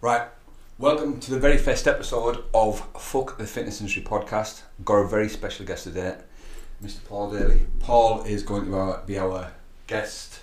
Right, 0.00 0.28
welcome 0.78 1.18
to 1.18 1.30
the 1.32 1.40
very 1.40 1.58
first 1.58 1.88
episode 1.88 2.44
of 2.54 2.78
Fuck 3.00 3.36
the 3.36 3.46
Fitness 3.46 3.80
Industry 3.80 4.02
podcast. 4.02 4.62
Got 4.84 4.98
a 4.98 5.08
very 5.08 5.28
special 5.28 5.66
guest 5.66 5.84
today, 5.84 6.16
Mr. 6.80 7.04
Paul 7.04 7.32
Daly. 7.32 7.66
Paul 7.80 8.22
is 8.22 8.44
going 8.44 8.70
to 8.70 9.02
be 9.06 9.18
our 9.18 9.50
guest 9.88 10.38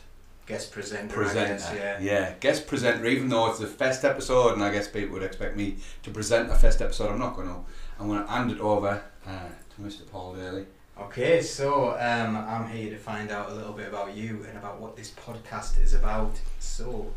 Guest 0.46 0.74
presenter, 0.74 1.12
presenter. 1.12 1.76
Guess, 1.76 2.02
yeah. 2.02 2.34
guest 2.40 2.68
presenter. 2.68 3.06
Even 3.08 3.30
though 3.30 3.50
it's 3.50 3.60
the 3.60 3.66
first 3.66 4.04
episode, 4.04 4.54
and 4.54 4.64
I 4.64 4.72
guess 4.72 4.88
people 4.88 5.14
would 5.14 5.24
expect 5.24 5.56
me 5.56 5.78
to 6.04 6.12
present 6.12 6.52
a 6.52 6.56
first 6.56 6.82
episode, 6.82 7.12
I'm 7.12 7.20
not 7.20 7.36
going 7.36 7.48
to. 7.48 7.56
I'm 8.00 8.08
going 8.08 8.22
to 8.22 8.30
hand 8.30 8.52
it 8.52 8.60
over 8.60 9.02
uh, 9.26 9.30
to 9.30 9.82
Mr. 9.82 10.06
Paul 10.12 10.36
Daly. 10.36 10.66
Okay, 11.00 11.42
so 11.42 11.92
um, 12.00 12.36
I'm 12.36 12.70
here 12.70 12.90
to 12.92 12.98
find 12.98 13.32
out 13.32 13.50
a 13.50 13.54
little 13.54 13.74
bit 13.74 13.88
about 13.88 14.16
you 14.16 14.46
and 14.48 14.58
about 14.58 14.80
what 14.80 14.96
this 14.96 15.12
podcast 15.12 15.82
is 15.82 15.94
about. 15.94 16.40
So, 16.60 17.12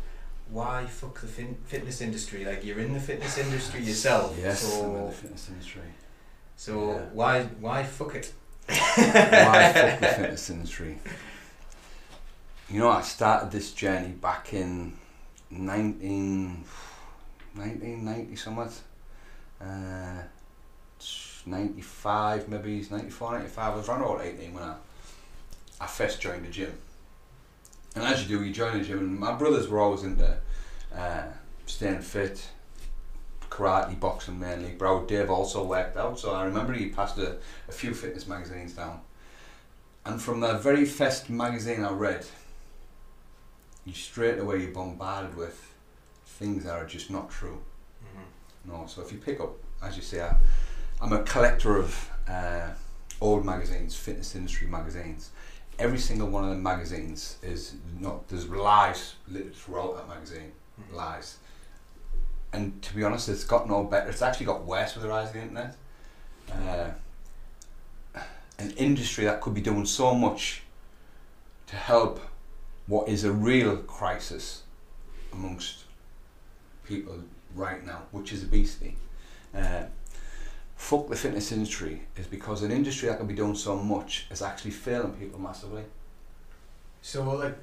why 0.51 0.85
fuck 0.85 1.21
the 1.21 1.27
fin- 1.27 1.57
fitness 1.65 2.01
industry? 2.01 2.43
Like 2.45 2.63
you're 2.65 2.79
in 2.79 2.93
the 2.93 2.99
fitness 2.99 3.37
industry 3.37 3.81
yourself. 3.81 4.35
Yes, 4.41 4.63
I'm 4.63 4.71
in 4.71 4.95
So, 4.95 5.05
the 5.07 5.11
fitness 5.13 5.49
industry. 5.49 5.81
so 6.55 6.91
Yeah. 6.91 7.05
why 7.13 7.43
why 7.59 7.83
fuck 7.83 8.15
it? 8.15 8.33
Why 8.67 9.73
fuck 9.73 9.99
the 9.99 10.07
fitness 10.21 10.49
industry? 10.49 10.99
You 12.69 12.79
know, 12.79 12.89
I 12.89 13.01
started 13.01 13.51
this 13.51 13.73
journey 13.73 14.09
back 14.09 14.53
in 14.53 14.93
19, 15.49 16.63
1990 17.55 18.35
something. 18.35 18.71
Uh, 19.59 20.21
95 21.45 22.47
maybe, 22.47 22.85
94, 22.89 23.31
95. 23.39 23.57
I 23.73 23.75
was 23.75 23.89
around 23.89 24.01
about 24.01 24.21
18 24.23 24.53
when 24.53 24.63
I, 24.63 24.75
I 25.81 25.87
first 25.87 26.21
joined 26.21 26.45
the 26.45 26.49
gym. 26.49 26.71
And 27.95 28.03
as 28.03 28.21
you 28.21 28.37
do, 28.37 28.43
you 28.43 28.53
join 28.53 28.77
the 28.77 28.83
gym, 28.83 28.99
and 28.99 29.19
my 29.19 29.33
brothers 29.33 29.67
were 29.67 29.79
always 29.79 30.03
into 30.03 30.37
uh, 30.95 31.23
staying 31.65 32.01
fit, 32.01 32.47
karate, 33.49 33.99
boxing 33.99 34.39
mainly. 34.39 34.71
Bro, 34.71 35.05
Dave 35.05 35.29
also 35.29 35.63
worked 35.63 35.97
out, 35.97 36.19
so 36.19 36.33
I 36.33 36.43
remember 36.43 36.73
he 36.73 36.89
passed 36.89 37.17
a, 37.17 37.37
a 37.67 37.71
few 37.71 37.93
fitness 37.93 38.27
magazines 38.27 38.73
down. 38.73 39.01
And 40.05 40.21
from 40.21 40.39
the 40.39 40.53
very 40.53 40.85
first 40.85 41.29
magazine 41.29 41.83
I 41.83 41.91
read, 41.91 42.25
you 43.85 43.93
straight 43.93 44.39
away 44.39 44.61
you're 44.61 44.71
bombarded 44.71 45.35
with 45.35 45.73
things 46.25 46.63
that 46.63 46.73
are 46.73 46.85
just 46.85 47.09
not 47.09 47.29
true. 47.29 47.59
No, 48.65 48.85
so 48.87 49.01
if 49.01 49.11
you 49.11 49.17
pick 49.17 49.39
up, 49.39 49.51
as 49.81 49.95
you 49.95 50.03
say, 50.03 50.21
I, 50.21 50.35
I'm 51.01 51.13
a 51.13 51.23
collector 51.23 51.77
of 51.77 52.09
uh, 52.27 52.67
old 53.21 53.45
magazines, 53.45 53.95
fitness 53.95 54.35
industry 54.35 54.67
magazines. 54.67 55.31
Every 55.79 55.97
single 55.97 56.27
one 56.27 56.43
of 56.43 56.49
the 56.49 56.57
magazines 56.57 57.37
is 57.41 57.75
not. 57.99 58.27
There's 58.27 58.47
lies 58.49 59.15
throughout 59.55 59.95
that 59.95 60.07
magazine, 60.09 60.51
Mhm. 60.79 60.93
lies. 60.95 61.37
And 62.51 62.81
to 62.83 62.93
be 62.93 63.03
honest, 63.03 63.29
it's 63.29 63.45
got 63.45 63.67
no 63.67 63.85
better. 63.85 64.09
It's 64.09 64.21
actually 64.21 64.47
got 64.47 64.65
worse 64.65 64.93
with 64.93 65.03
the 65.03 65.09
rise 65.09 65.27
of 65.29 65.33
the 65.35 65.41
internet. 65.41 65.75
Uh, 66.51 66.91
an 68.57 68.71
industry 68.71 69.23
that 69.23 69.39
could 69.39 69.53
be 69.53 69.61
doing 69.61 69.85
so 69.85 70.13
much 70.13 70.63
to 71.67 71.75
help 71.77 72.19
what 72.87 73.07
is 73.07 73.23
a 73.23 73.31
real 73.31 73.77
crisis 73.77 74.63
amongst 75.31 75.85
people 76.83 77.23
right 77.55 77.85
now, 77.85 78.01
which 78.11 78.33
is 78.33 78.43
obesity. 78.43 78.97
Uh, 79.55 79.83
fuck 80.79 81.09
the 81.09 81.15
fitness 81.15 81.51
industry 81.51 82.01
is 82.15 82.25
because 82.25 82.63
an 82.63 82.71
industry 82.71 83.09
that 83.09 83.17
can 83.17 83.27
be 83.27 83.33
doing 83.33 83.53
so 83.53 83.75
much 83.75 84.25
is 84.31 84.41
actually 84.41 84.71
failing 84.71 85.11
people 85.11 85.37
massively. 85.37 85.83
So 87.01 87.29
like, 87.35 87.57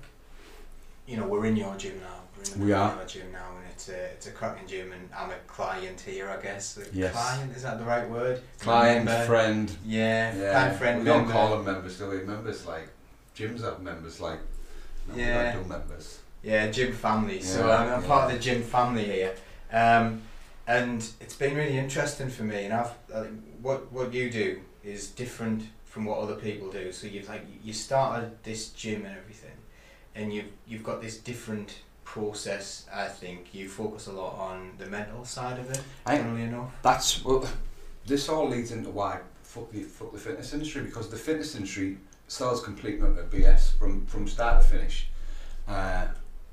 you 1.07 1.17
know, 1.17 1.27
we're 1.27 1.47
in 1.47 1.57
your 1.57 1.75
gym 1.77 1.99
now. 2.01 2.21
We're 2.37 2.45
in 2.53 2.61
the 2.61 2.67
We 2.67 2.73
are. 2.75 3.05
Gym 3.07 3.33
now, 3.33 3.49
and 3.57 3.67
it's 3.73 3.89
a 3.89 4.05
it's 4.13 4.27
a 4.27 4.33
cracking 4.33 4.69
gym, 4.69 4.93
and 4.93 5.09
I'm 5.17 5.31
a 5.31 5.39
client 5.47 5.99
here, 6.01 6.29
I 6.29 6.41
guess. 6.43 6.77
A 6.77 6.83
Yes. 6.93 7.13
Client 7.15 7.57
is 7.57 7.63
that 7.63 7.79
the 7.79 7.85
right 7.87 8.09
word? 8.09 8.43
Client, 8.61 9.07
Member. 9.07 9.25
friend, 9.27 9.77
Yeah, 9.85 10.37
yeah. 10.37 10.51
client 10.53 10.79
friend. 10.79 10.99
we 10.99 11.05
don't 11.07 11.29
call 11.29 11.57
them 11.57 11.65
members, 11.65 11.99
do 11.99 12.11
we? 12.11 12.19
Members 12.19 12.67
like 12.67 12.89
gyms 13.35 13.63
have 13.65 13.81
members 13.81 14.21
like. 14.21 14.41
No, 15.09 15.15
Yeah. 15.17 15.27
We 15.47 15.53
don't 15.55 15.63
do 15.63 15.69
members. 15.71 16.19
Yeah, 16.43 16.71
gym 16.71 16.93
family. 16.93 17.41
so 17.41 17.71
I'm, 17.73 17.89
I'm 17.95 18.03
part 18.03 18.27
of 18.27 18.33
the 18.37 18.39
gym 18.39 18.63
family 18.63 19.05
here, 19.05 19.35
um, 19.73 20.21
and 20.67 21.07
it's 21.21 21.35
been 21.37 21.55
really 21.57 21.79
interesting 21.79 22.29
for 22.29 22.43
me. 22.43 22.65
And 22.65 22.75
I've 22.75 22.91
I 23.15 23.27
what 23.63 23.91
what 23.93 24.13
you 24.13 24.31
do 24.31 24.61
is 24.85 25.09
different 25.09 25.65
from 25.85 26.05
what 26.05 26.19
other 26.19 26.35
people 26.35 26.71
do. 26.71 26.93
So 26.93 27.07
you've 27.07 27.29
like 27.29 27.43
you 27.63 27.73
started 27.73 28.43
this 28.43 28.71
gym 28.71 29.05
and 29.07 29.17
everything, 29.17 29.57
and 30.15 30.33
you've 30.33 30.51
you've 30.67 30.85
got 30.85 31.01
this 31.03 31.19
different 31.19 31.81
process. 32.05 32.87
I 32.93 33.09
think 33.09 33.53
you 33.55 33.69
focus 33.69 34.07
a 34.07 34.13
lot 34.13 34.37
on 34.39 34.73
the 34.79 34.87
mental 34.87 35.25
side 35.25 35.59
of 35.59 35.71
it. 35.71 35.81
I- 36.05 36.19
Funnily 36.19 36.43
enough. 36.43 36.71
That's 36.83 37.25
well. 37.25 37.49
This 38.07 38.29
all 38.29 38.49
leads 38.49 38.71
into 38.71 38.91
why 38.91 39.19
fuck 39.43 39.71
the 39.73 39.83
fuck 39.83 40.13
the 40.13 40.19
fitness 40.19 40.53
industry 40.53 40.83
because 40.83 41.09
the 41.11 41.17
fitness 41.17 41.55
industry 41.57 41.99
sells 42.29 42.63
complete 42.63 43.01
nut 43.01 43.19
of 43.19 43.31
BS 43.31 43.77
from 43.79 44.07
from 44.07 44.29
start 44.29 44.63
to 44.63 44.69
finish, 44.69 45.09
uh, 45.67 46.07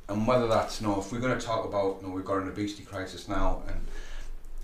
and 0.10 0.26
whether 0.28 0.48
that's 0.48 0.82
no, 0.82 1.00
if 1.00 1.12
we're 1.12 1.20
going 1.20 1.38
to 1.38 1.46
talk 1.46 1.66
about 1.66 2.02
no, 2.02 2.10
we've 2.10 2.26
got 2.26 2.38
an 2.42 2.48
obesity 2.48 2.84
crisis 2.84 3.28
now, 3.28 3.62
and 3.68 3.80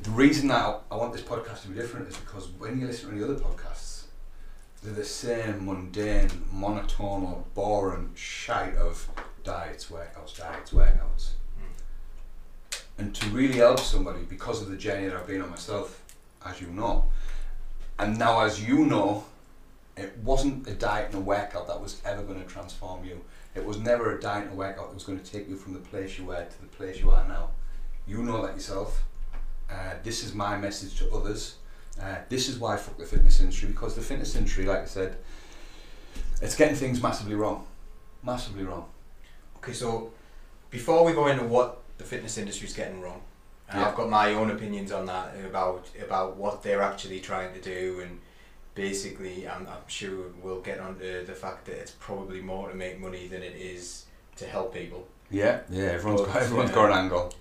the 0.03 0.11
reason 0.11 0.47
that 0.47 0.81
I 0.89 0.95
want 0.95 1.13
this 1.13 1.21
podcast 1.21 1.63
to 1.63 1.67
be 1.69 1.75
different 1.75 2.07
is 2.07 2.17
because 2.17 2.47
when 2.57 2.79
you 2.79 2.87
listen 2.87 3.09
to 3.09 3.15
any 3.15 3.23
other 3.23 3.35
podcasts, 3.35 4.03
they're 4.81 4.93
the 4.93 5.03
same 5.03 5.65
mundane, 5.65 6.29
monotonal, 6.53 7.43
boring 7.53 8.11
shite 8.15 8.75
of 8.75 9.09
diets, 9.43 9.87
workouts, 9.87 10.37
diets, 10.37 10.71
workouts 10.71 11.31
hmm. 11.57 12.75
and 12.97 13.13
to 13.13 13.25
really 13.27 13.57
help 13.57 13.79
somebody 13.79 14.23
because 14.23 14.61
of 14.61 14.69
the 14.69 14.77
journey 14.77 15.07
that 15.07 15.17
I've 15.17 15.27
been 15.27 15.41
on 15.41 15.49
myself, 15.49 16.01
as 16.45 16.61
you 16.61 16.67
know, 16.67 17.05
and 17.97 18.17
now 18.17 18.41
as 18.41 18.65
you 18.65 18.85
know, 18.85 19.25
it 19.97 20.17
wasn't 20.23 20.65
a 20.67 20.73
diet 20.73 21.07
and 21.07 21.15
a 21.15 21.19
workout 21.19 21.67
that 21.67 21.81
was 21.81 22.01
ever 22.05 22.23
going 22.23 22.41
to 22.41 22.47
transform 22.47 23.03
you. 23.03 23.19
It 23.53 23.65
was 23.65 23.77
never 23.77 24.17
a 24.17 24.21
diet 24.21 24.45
and 24.45 24.53
a 24.53 24.55
workout 24.55 24.87
that 24.87 24.93
was 24.93 25.03
going 25.03 25.19
to 25.19 25.29
take 25.29 25.49
you 25.49 25.57
from 25.57 25.73
the 25.73 25.79
place 25.79 26.17
you 26.17 26.23
were 26.23 26.45
to 26.45 26.61
the 26.61 26.67
place 26.67 27.01
you 27.01 27.11
are 27.11 27.27
now. 27.27 27.49
You 28.07 28.23
know 28.23 28.45
that 28.45 28.55
yourself. 28.55 29.03
Uh, 29.71 29.93
this 30.03 30.23
is 30.23 30.33
my 30.33 30.57
message 30.57 30.97
to 30.99 31.11
others. 31.13 31.55
Uh, 32.01 32.15
this 32.29 32.47
is 32.47 32.57
why 32.57 32.73
I 32.75 32.77
fuck 32.77 32.97
the 32.97 33.05
fitness 33.05 33.39
industry 33.39 33.69
because 33.69 33.95
the 33.95 34.01
fitness 34.01 34.35
industry, 34.35 34.65
like 34.65 34.79
I 34.79 34.85
said, 34.85 35.17
it's 36.41 36.55
getting 36.55 36.75
things 36.75 37.01
massively 37.03 37.35
wrong, 37.35 37.67
massively 38.23 38.63
wrong. 38.63 38.85
Okay, 39.57 39.73
so 39.73 40.11
before 40.69 41.03
we 41.03 41.11
go 41.13 41.27
into 41.27 41.43
what 41.43 41.81
the 41.97 42.03
fitness 42.05 42.37
industry 42.37 42.67
is 42.67 42.73
getting 42.73 43.01
wrong, 43.01 43.21
Yeah. 43.67 43.87
I've 43.89 43.95
got 43.95 44.09
my 44.09 44.33
own 44.33 44.49
opinions 44.51 44.91
on 44.91 45.05
that 45.07 45.35
about 45.45 45.87
about 46.03 46.37
what 46.37 46.63
they're 46.63 46.81
actually 46.81 47.19
trying 47.19 47.53
to 47.53 47.61
do, 47.61 47.99
and 48.01 48.19
basically, 48.75 49.47
I'm, 49.47 49.67
I'm 49.67 49.87
sure 49.87 50.27
we'll 50.41 50.61
get 50.61 50.79
onto 50.79 51.25
the 51.25 51.33
fact 51.35 51.65
that 51.65 51.75
it's 51.75 51.91
probably 51.99 52.41
more 52.41 52.69
to 52.69 52.75
make 52.75 52.99
money 52.99 53.27
than 53.27 53.43
it 53.43 53.55
is 53.55 54.05
to 54.37 54.45
help 54.45 54.73
people. 54.73 55.05
Yeah, 55.29 55.59
yeah. 55.69 55.83
Everyone's 55.97 56.21
But, 56.21 56.33
got 56.33 56.41
everyone's 56.43 56.71
uh, 56.71 56.75
got 56.75 56.91
an 56.91 56.97
angle. 56.97 57.33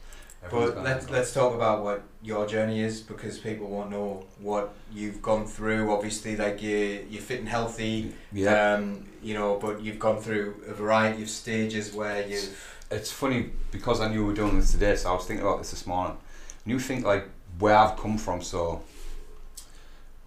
Everyone's 0.45 0.75
But 0.75 0.85
let's 0.85 1.11
let's 1.11 1.35
talk 1.35 1.55
about 1.55 1.83
what 1.83 2.03
your 2.23 2.47
journey 2.47 2.81
is 2.81 3.01
because 3.01 3.39
people 3.39 3.69
won't 3.69 3.91
know 3.91 4.25
what 4.41 4.73
you've 4.93 5.21
gone 5.21 5.47
through. 5.47 5.93
Obviously, 5.93 6.37
like 6.37 6.63
you 6.63 7.07
you're 7.11 7.23
fit 7.23 7.41
and 7.41 7.49
healthy, 7.49 8.15
yeah. 8.33 8.75
um, 8.75 9.07
you 9.23 9.35
know, 9.35 9.59
but 9.59 9.83
you've 9.83 9.99
gone 9.99 10.21
through 10.21 10.63
a 10.69 10.75
variety 10.75 11.23
of 11.23 11.31
stages 11.31 11.93
where 11.93 12.27
you've 12.27 12.79
it's 12.91 13.13
funny 13.13 13.51
because 13.71 14.01
I 14.01 14.09
knew 14.09 14.23
we 14.23 14.29
were 14.29 14.35
doing 14.35 14.59
this 14.59 14.73
today, 14.73 14.97
so 14.97 15.11
I 15.11 15.15
was 15.15 15.27
thinking 15.27 15.45
about 15.45 15.59
this 15.59 15.71
this 15.71 15.87
morning. 15.87 16.17
And 16.65 16.73
you 16.73 16.79
think 16.79 17.05
like 17.05 17.29
where 17.59 17.77
I've 17.77 17.97
come 17.99 18.17
from, 18.17 18.41
so 18.41 18.83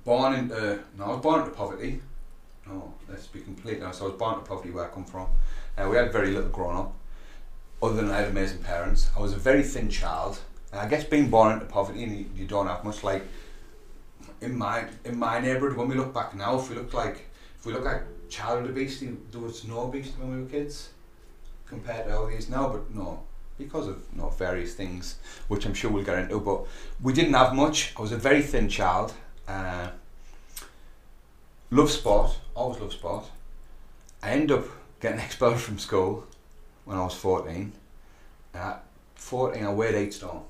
born 0.03 0.33
into 0.33 0.79
no, 0.97 1.05
I 1.05 1.07
was 1.09 1.21
born 1.21 1.41
into 1.41 1.51
poverty. 1.51 2.01
No, 2.67 2.93
let's 3.09 3.27
be 3.27 3.41
completely 3.41 3.83
honest. 3.83 4.01
I 4.01 4.05
was 4.05 4.13
born 4.13 4.35
into 4.35 4.45
poverty 4.45 4.71
where 4.71 4.85
I 4.85 4.89
come 4.89 5.05
from. 5.05 5.27
Uh, 5.77 5.87
we 5.89 5.97
had 5.97 6.11
very 6.11 6.31
little 6.31 6.49
growing 6.49 6.77
up, 6.77 6.93
other 7.81 7.95
than 7.95 8.11
I 8.11 8.19
had 8.19 8.29
amazing 8.29 8.59
parents. 8.59 9.09
I 9.15 9.19
was 9.19 9.33
a 9.33 9.37
very 9.37 9.63
thin 9.63 9.89
child, 9.89 10.39
and 10.71 10.81
I 10.81 10.87
guess 10.87 11.03
being 11.03 11.29
born 11.29 11.53
into 11.53 11.65
poverty 11.65 12.03
and 12.03 12.17
you, 12.17 12.25
you 12.35 12.45
don't 12.45 12.67
have 12.67 12.83
much 12.83 13.03
like 13.03 13.23
in 14.41 14.57
my 14.57 14.85
in 15.05 15.17
my 15.17 15.39
neighbourhood. 15.39 15.77
When 15.77 15.87
we 15.87 15.95
look 15.95 16.13
back 16.13 16.35
now, 16.35 16.59
if 16.59 16.69
we 16.69 16.75
look 16.75 16.93
like 16.93 17.29
if 17.57 17.65
we 17.65 17.73
look 17.73 17.85
at 17.85 18.03
childhood 18.29 18.69
obesity, 18.71 19.15
there 19.31 19.41
was 19.41 19.63
no 19.65 19.81
obesity 19.81 20.15
when 20.19 20.35
we 20.35 20.41
were 20.43 20.49
kids 20.49 20.89
compared 21.65 22.05
to 22.05 22.11
how 22.11 22.25
it 22.25 22.35
is 22.35 22.49
now, 22.49 22.67
but 22.67 22.93
no, 22.93 23.23
because 23.57 23.87
of 23.87 24.03
you 24.13 24.21
know, 24.21 24.29
various 24.29 24.73
things, 24.73 25.15
which 25.47 25.65
I'm 25.65 25.73
sure 25.73 25.89
we'll 25.89 26.03
get 26.03 26.19
into. 26.19 26.39
But 26.39 26.65
we 27.01 27.13
didn't 27.13 27.33
have 27.33 27.55
much. 27.55 27.93
I 27.97 28.01
was 28.01 28.11
a 28.11 28.17
very 28.17 28.41
thin 28.41 28.67
child. 28.67 29.13
Uh, 29.47 29.89
love 31.71 31.89
sport, 31.89 32.37
always 32.55 32.79
love 32.81 32.93
sport. 32.93 33.25
I 34.21 34.31
end 34.31 34.51
up 34.51 34.65
getting 34.99 35.19
expelled 35.27 35.59
from 35.59 35.79
school 35.79 36.27
when 36.85 36.97
I 36.97 37.03
was 37.03 37.15
14. 37.15 37.71
And 38.53 38.63
at 38.63 38.83
14, 39.15 39.63
I 39.65 39.73
weighed 39.73 39.95
8 39.95 40.13
stone. 40.13 40.43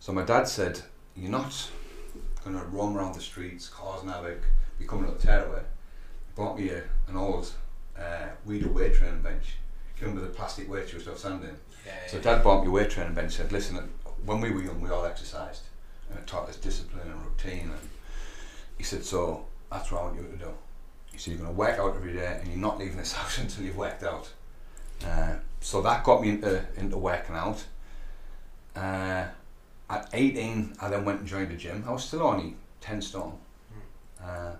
So 0.00 0.12
my 0.12 0.24
dad 0.24 0.48
said, 0.48 0.80
You're 1.16 1.30
not 1.30 1.70
going 2.44 2.58
to 2.58 2.64
roam 2.66 2.96
around 2.96 3.14
the 3.14 3.20
streets 3.20 3.68
causing 3.68 4.08
havoc, 4.08 4.42
becoming 4.78 5.10
a 5.10 5.14
tearaway. 5.14 5.60
He 5.60 6.34
bought 6.34 6.58
me 6.58 6.70
a, 6.70 6.82
an 7.08 7.16
old 7.16 7.52
uh, 7.98 8.26
weed 8.44 8.66
weight 8.66 8.94
training 8.94 9.22
bench. 9.22 9.56
Came 9.98 10.14
with 10.14 10.24
a 10.24 10.28
plastic 10.28 10.68
weight 10.68 10.92
you 10.92 10.98
have 10.98 11.18
sand 11.18 11.44
in. 11.44 11.56
yeah, 11.86 11.92
So 12.08 12.18
dad 12.18 12.42
bought 12.42 12.62
me 12.62 12.68
a 12.68 12.70
weight 12.70 12.90
training 12.90 13.14
bench 13.14 13.34
said, 13.34 13.52
listen, 13.52 13.76
when 14.24 14.40
we 14.40 14.50
were 14.50 14.62
young, 14.62 14.80
we 14.80 14.90
all 14.90 15.04
exercised, 15.04 15.62
and 16.10 16.18
it 16.18 16.26
taught 16.26 16.48
us 16.48 16.56
discipline 16.56 17.08
and 17.08 17.24
routine. 17.24 17.70
And 17.70 17.88
he 18.76 18.82
said, 18.82 19.04
so 19.04 19.44
that's 19.70 19.92
what 19.92 20.00
I 20.00 20.04
want 20.06 20.16
you 20.16 20.22
to 20.22 20.36
do. 20.36 20.52
He 21.12 21.18
said, 21.18 21.34
you're 21.34 21.42
going 21.42 21.52
to 21.54 21.56
work 21.58 21.78
out 21.78 21.94
every 21.94 22.14
day, 22.14 22.38
and 22.40 22.48
you're 22.48 22.58
not 22.58 22.78
leaving 22.78 22.96
this 22.96 23.12
house 23.18 23.38
until 23.38 23.64
you've 23.64 23.76
worked 23.76 24.02
out. 24.02 24.28
Uh, 25.04 25.34
so 25.60 25.82
that 25.82 26.04
got 26.04 26.22
me 26.22 26.30
into 26.30 26.64
into 26.76 26.96
working 26.98 27.34
out. 27.34 27.64
Uh, 28.74 29.26
at 29.90 30.08
18, 30.12 30.76
I 30.80 30.88
then 30.88 31.04
went 31.04 31.20
and 31.20 31.28
joined 31.28 31.52
a 31.52 31.56
gym. 31.56 31.84
I 31.86 31.92
was 31.92 32.04
still 32.04 32.22
only 32.22 32.56
10 32.80 33.02
stone. 33.02 33.38
Uh, 34.22 34.52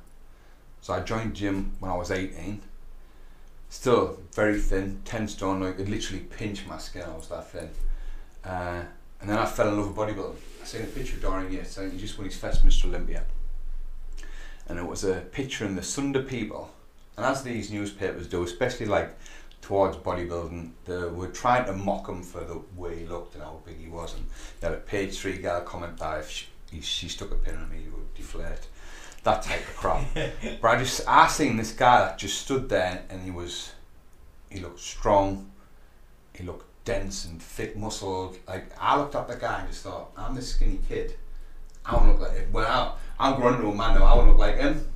so 0.83 0.93
I 0.93 1.01
joined 1.01 1.35
gym 1.35 1.73
when 1.81 1.91
I 1.91 1.97
was 1.97 2.11
18. 2.11 2.61
Still 3.71 4.19
very 4.33 4.61
thin, 4.61 5.01
10 5.07 5.29
stone, 5.29 5.61
like 5.61 5.79
it 5.79 5.89
literally 5.89 6.25
pinched 6.25 6.67
my 6.67 6.77
skin, 6.77 7.03
I 7.03 7.15
was 7.15 7.29
that 7.29 7.51
thin. 7.51 7.71
Uh, 8.45 8.83
and 9.21 9.31
then 9.31 9.39
I 9.39 9.47
fell 9.47 9.69
in 9.69 9.79
love 9.79 9.89
with 9.89 9.97
bodybuilding. 9.97 10.37
I 10.61 10.65
seen 10.67 10.83
a 10.83 10.87
picture 10.87 11.17
of 11.17 11.23
Dorian 11.23 11.53
Yates, 11.53 11.71
saying 11.71 11.93
he 11.93 11.99
just 11.99 12.19
won 12.19 12.27
his 12.27 12.37
first 12.37 12.67
Mr. 12.67 12.87
Olympia. 12.87 13.25
And 14.69 14.79
it 14.79 14.87
was 14.87 15.05
a 15.05 15.21
picture 15.21 15.65
in 15.65 15.77
the 15.77 15.83
Sunday 15.83 16.23
People. 16.23 16.71
And 17.17 17.25
as 17.25 17.43
these 17.43 17.71
newspapers 17.71 18.27
do, 18.27 18.43
especially 18.43 18.87
like 18.87 19.17
towards 19.63 19.97
bodybuilding, 19.97 20.73
they 20.85 21.05
were 21.05 21.29
trying 21.29 21.65
to 21.65 21.73
mock 21.73 22.09
him 22.09 22.23
for 22.23 22.41
the 22.41 22.61
way 22.77 22.99
he 22.99 23.07
looked 23.07 23.35
and 23.35 23.45
how 23.45 23.61
big 23.65 23.79
he 23.79 23.89
was. 23.89 24.15
And 24.15 24.27
they 24.61 24.67
had 24.67 24.77
a 24.77 24.81
page 24.81 25.19
three 25.19 25.39
gal 25.39 25.63
comment 25.63 25.97
that 25.99 26.19
if 26.19 26.29
she, 26.29 26.47
she 26.81 27.09
stuck 27.09 27.31
a 27.31 27.37
pin 27.37 27.55
in 27.55 27.71
me, 27.71 27.85
he 27.85 27.89
would 27.89 28.13
deflate. 28.15 28.67
That 29.23 29.43
type 29.43 29.61
of 29.61 29.77
crap. 29.77 30.05
but 30.61 30.69
I 30.69 30.79
just, 30.79 31.03
I 31.07 31.29
seen 31.29 31.57
this 31.57 31.73
guy 31.73 32.01
that 32.01 32.19
just 32.19 32.43
stood 32.43 32.69
there 32.69 33.05
and 33.09 33.23
he 33.23 33.31
was, 33.31 33.71
he 34.51 34.59
looked 34.59 34.81
strong, 34.81 35.51
he 36.35 36.43
looked 36.43 36.67
dense 36.85 37.25
and 37.25 37.41
thick 37.41 37.77
muscled. 37.77 38.37
Like, 38.49 38.73
I 38.81 38.99
looked 38.99 39.15
at 39.15 39.29
the 39.29 39.37
guy 39.37 39.61
and 39.61 39.69
just 39.69 39.85
thought, 39.85 40.11
I'm 40.17 40.35
this 40.35 40.55
skinny 40.55 40.81
kid. 40.89 41.15
I 41.87 41.95
want 41.95 42.07
to 42.07 42.13
look 42.13 42.21
like 42.29 42.37
him. 42.37 42.53
Well, 42.53 42.99
I, 43.19 43.29
I'm 43.29 43.41
growing 43.41 43.55
into 43.55 43.69
a 43.69 43.75
man 43.75 43.95
now, 43.95 44.07
I 44.07 44.17
want 44.17 44.27
to 44.27 44.33
look 44.33 44.41
like 44.41 44.57
him. 44.57 44.89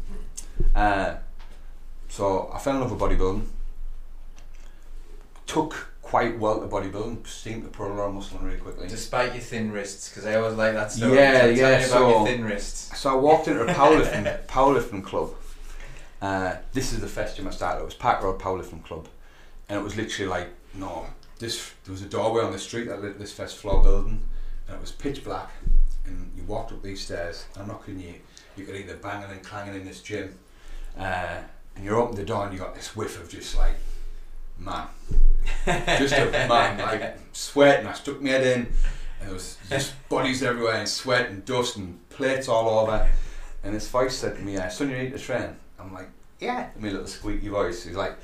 Uh, 0.74 1.14
so 2.08 2.50
I 2.52 2.58
fell 2.58 2.74
in 2.74 2.80
love 2.80 2.90
with 2.90 3.00
bodybuilding 3.00 3.46
took 5.46 5.88
quite 6.02 6.38
well 6.38 6.60
to 6.60 6.66
bodybuilding, 6.69 7.26
seemed 7.26 7.64
to 7.64 7.69
put 7.69 7.90
a 7.90 7.94
lot 7.94 8.08
of 8.08 8.14
muscle 8.14 8.38
really 8.38 8.58
quickly. 8.58 8.87
Despite 8.87 9.34
your 9.34 9.43
thin 9.43 9.72
wrists, 9.72 10.08
because 10.08 10.25
I 10.25 10.37
always 10.37 10.54
like 10.54 10.75
that 10.75 10.93
story. 10.93 11.16
Yeah, 11.16 11.46
yeah, 11.46 11.69
about 11.69 11.88
so- 11.88 12.08
your 12.08 12.26
thin 12.26 12.44
wrists. 12.44 12.98
So 12.98 13.10
I 13.10 13.14
walked 13.16 13.48
into 13.48 13.62
a 13.62 13.75
powerlifting 13.75 14.46
powerlifting 14.46 15.02
club. 15.02 15.34
Uh, 16.22 16.56
this 16.72 16.93
is 16.93 17.00
the 17.00 17.08
first 17.08 17.37
gym 17.37 17.46
I 17.46 17.50
started. 17.50 17.82
It 17.82 17.84
was 17.84 17.94
Park 17.94 18.22
Road 18.22 18.38
Powerlifting 18.38 18.82
Club, 18.84 19.08
and 19.69 19.78
it 19.78 19.82
was 19.82 19.96
literally 19.96 20.28
like 20.28 20.48
no. 20.75 21.06
This 21.38 21.72
there 21.84 21.93
was 21.93 22.02
a 22.02 22.06
doorway 22.06 22.43
on 22.43 22.52
the 22.52 22.58
street 22.58 22.88
that 22.88 23.02
lit 23.02 23.19
this 23.19 23.32
first 23.32 23.56
floor 23.56 23.82
building, 23.82 24.22
and 24.69 24.76
it 24.76 24.81
was 24.81 24.93
pitch 24.93 25.25
black. 25.25 25.50
And 26.06 26.31
you 26.37 26.44
walked 26.44 26.70
up 26.72 26.82
these 26.82 27.02
stairs. 27.02 27.46
And 27.54 27.62
I'm 27.62 27.69
not 27.69 27.84
kidding 27.84 28.00
you. 28.00 28.14
You 28.56 28.64
could 28.64 28.76
hear 28.76 28.87
the 28.87 28.94
banging 28.94 29.31
and 29.31 29.43
clanging 29.43 29.75
in 29.75 29.84
this 29.84 30.00
gym, 30.00 30.38
uh, 30.96 31.38
and 31.75 31.84
you 31.84 31.94
open 31.96 32.14
the 32.14 32.25
door 32.25 32.44
and 32.44 32.52
you 32.52 32.60
got 32.60 32.75
this 32.75 32.94
whiff 32.96 33.20
of 33.20 33.28
just 33.28 33.56
like 33.56 33.75
man, 34.58 34.87
just 35.64 36.14
a 36.14 36.31
man 36.49 36.79
like 36.79 37.19
sweating. 37.32 37.87
I 37.87 37.93
stuck 37.93 38.20
my 38.20 38.31
head 38.31 38.47
in, 38.47 38.61
and 39.20 39.29
there 39.29 39.32
was 39.32 39.58
just 39.69 39.94
bodies 40.08 40.43
everywhere, 40.43 40.76
and 40.76 40.88
sweat 40.88 41.31
and 41.31 41.44
dust 41.44 41.76
and 41.76 42.08
plates 42.08 42.49
all 42.49 42.81
over. 42.81 43.08
And 43.62 43.75
this 43.75 43.88
voice 43.88 44.17
said 44.17 44.37
to 44.37 44.43
me, 44.43 44.56
uh, 44.56 44.69
"Son, 44.69 44.91
you 44.91 44.97
need 44.97 45.12
to 45.12 45.19
train." 45.19 45.56
I'm 45.79 45.93
like, 45.93 46.08
"Yeah." 46.41 46.70
In 46.75 46.82
my 46.82 46.91
little 46.91 47.06
squeaky 47.06 47.49
voice, 47.49 47.85
he's 47.85 47.97
like, 47.97 48.17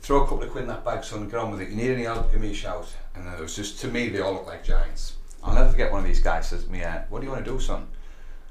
"Throw 0.00 0.22
a 0.22 0.26
couple 0.26 0.42
of 0.42 0.50
quid 0.50 0.62
in 0.62 0.68
that 0.68 0.84
bag, 0.84 1.04
son. 1.04 1.28
Get 1.28 1.38
on 1.38 1.50
with 1.50 1.60
it. 1.60 1.70
You 1.70 1.76
need 1.76 1.90
any 1.90 2.04
help? 2.04 2.30
Give 2.30 2.40
me 2.40 2.50
a 2.50 2.54
shout." 2.54 2.88
And 3.14 3.26
it 3.26 3.40
was 3.40 3.56
just 3.56 3.80
to 3.80 3.88
me, 3.88 4.08
they 4.08 4.20
all 4.20 4.34
look 4.34 4.46
like 4.46 4.64
giants. 4.64 5.14
I'll 5.42 5.54
never 5.54 5.70
forget 5.70 5.90
one 5.90 6.00
of 6.00 6.06
these 6.06 6.20
guys 6.20 6.48
says 6.48 6.64
to 6.64 6.70
me, 6.70 6.82
uh, 6.82 7.00
"What 7.08 7.20
do 7.20 7.26
you 7.26 7.32
want 7.32 7.44
to 7.44 7.50
do, 7.50 7.58
son?" 7.60 7.88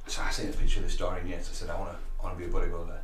So 0.08 0.22
I 0.22 0.32
seen 0.32 0.50
a 0.50 0.54
picture 0.54 0.80
of 0.80 0.86
this 0.86 0.98
Dorian 0.98 1.28
Yates. 1.28 1.50
I 1.50 1.54
said, 1.54 1.70
"I 1.70 1.80
want 1.80 1.92
to, 1.92 1.98
I 2.20 2.24
want 2.24 2.38
to 2.38 2.44
be 2.44 2.50
a 2.50 2.54
bodybuilder." 2.54 2.98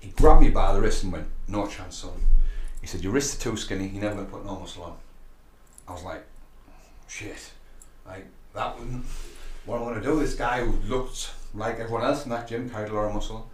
He 0.00 0.08
grabbed 0.10 0.40
me 0.40 0.50
by 0.50 0.72
the 0.72 0.80
wrist 0.80 1.02
and 1.04 1.12
went, 1.12 1.28
"No 1.48 1.66
chance, 1.66 1.96
son." 1.96 2.12
He 2.80 2.86
said, 2.86 3.02
Your 3.02 3.12
wrists 3.12 3.36
are 3.36 3.50
too 3.50 3.56
skinny, 3.56 3.88
you're 3.88 4.02
never 4.02 4.14
going 4.16 4.26
to 4.26 4.32
put 4.32 4.44
no 4.46 4.58
muscle 4.58 4.84
on. 4.84 4.96
I 5.88 5.92
was 5.92 6.02
like, 6.02 6.24
Shit. 7.08 7.50
Like, 8.06 8.26
that 8.54 8.78
wouldn't. 8.78 9.04
What 9.66 9.76
I'm 9.78 9.84
going 9.84 9.94
to 9.96 10.02
do, 10.02 10.18
this 10.20 10.34
guy 10.34 10.64
who 10.64 10.72
looked 10.88 11.32
like 11.54 11.78
everyone 11.78 12.04
else 12.04 12.24
in 12.24 12.30
that 12.30 12.48
gym, 12.48 12.70
carried 12.70 12.90
a 12.90 12.94
lot 12.94 13.06
of 13.08 13.14
muscle, 13.14 13.48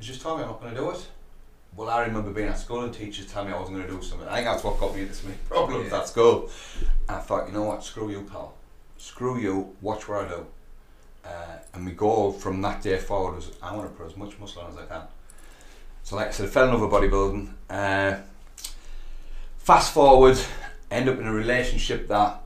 is 0.00 0.06
just 0.06 0.20
told 0.22 0.38
me 0.38 0.44
I'm 0.44 0.50
not 0.50 0.60
going 0.60 0.74
to 0.74 0.80
do 0.80 0.90
it. 0.90 1.06
Well, 1.76 1.88
I 1.88 2.02
remember 2.04 2.30
being 2.32 2.48
at 2.48 2.58
school 2.58 2.82
and 2.82 2.92
teachers 2.92 3.26
telling 3.26 3.48
me 3.48 3.54
I 3.54 3.58
wasn't 3.60 3.78
going 3.78 3.88
to 3.88 3.94
do 3.96 4.02
something. 4.02 4.28
I 4.28 4.36
think 4.36 4.46
that's 4.46 4.64
what 4.64 4.78
got 4.78 4.94
me 4.94 5.02
into 5.02 5.14
so 5.14 5.26
many 5.28 5.38
problems 5.48 5.90
Yeah. 5.90 6.00
at 6.00 6.08
school. 6.08 6.50
And 7.08 7.16
I 7.16 7.20
thought, 7.20 7.46
you 7.46 7.54
know 7.54 7.62
what, 7.62 7.82
screw 7.84 8.10
you, 8.10 8.22
pal. 8.30 8.54
Screw 8.98 9.38
you, 9.38 9.74
watch 9.80 10.06
what 10.08 10.26
I 10.26 10.28
do. 10.28 10.46
Uh, 11.24 11.28
and 11.72 11.84
my 11.84 11.92
goal 11.92 12.32
from 12.32 12.60
that 12.62 12.82
day 12.82 12.98
forward 12.98 13.36
was 13.36 13.52
I 13.62 13.74
want 13.74 13.90
to 13.90 13.96
put 13.96 14.10
as 14.10 14.16
much 14.18 14.38
muscle 14.38 14.62
on 14.62 14.72
as 14.72 14.78
I 14.78 14.84
can. 14.86 15.02
So, 16.02 16.16
like 16.16 16.28
I 16.28 16.30
said, 16.32 16.46
I 16.46 16.50
fell 16.50 16.64
in 16.64 16.70
love 16.72 16.80
with 16.80 16.90
bodybuilding. 16.90 17.52
Uh, 17.70 18.16
fast 19.62 19.94
forward, 19.94 20.38
end 20.90 21.08
up 21.08 21.18
in 21.18 21.26
a 21.26 21.32
relationship 21.32 22.08
that 22.08 22.42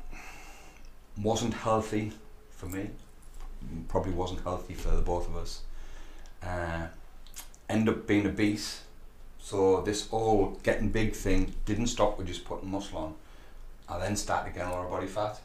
wasn't 1.20 1.54
healthy 1.54 2.12
for 2.50 2.66
me. 2.66 2.90
Probably 3.88 4.12
wasn't 4.12 4.42
healthy 4.42 4.74
for 4.74 4.90
the 4.90 5.02
both 5.02 5.28
of 5.28 5.36
us. 5.36 5.62
Uh, 6.42 6.86
end 7.68 7.88
up 7.88 8.06
being 8.06 8.26
obese. 8.26 8.82
So 9.40 9.80
this 9.80 10.08
all 10.10 10.58
getting 10.62 10.90
big 10.90 11.14
thing 11.14 11.54
didn't 11.64 11.86
stop 11.86 12.18
with 12.18 12.26
just 12.26 12.44
putting 12.44 12.70
muscle 12.70 12.98
on. 12.98 13.14
I 13.88 13.98
then 13.98 14.16
started 14.16 14.54
getting 14.54 14.70
a 14.70 14.72
lot 14.72 14.84
of 14.84 14.90
body 14.90 15.06
fat. 15.06 15.40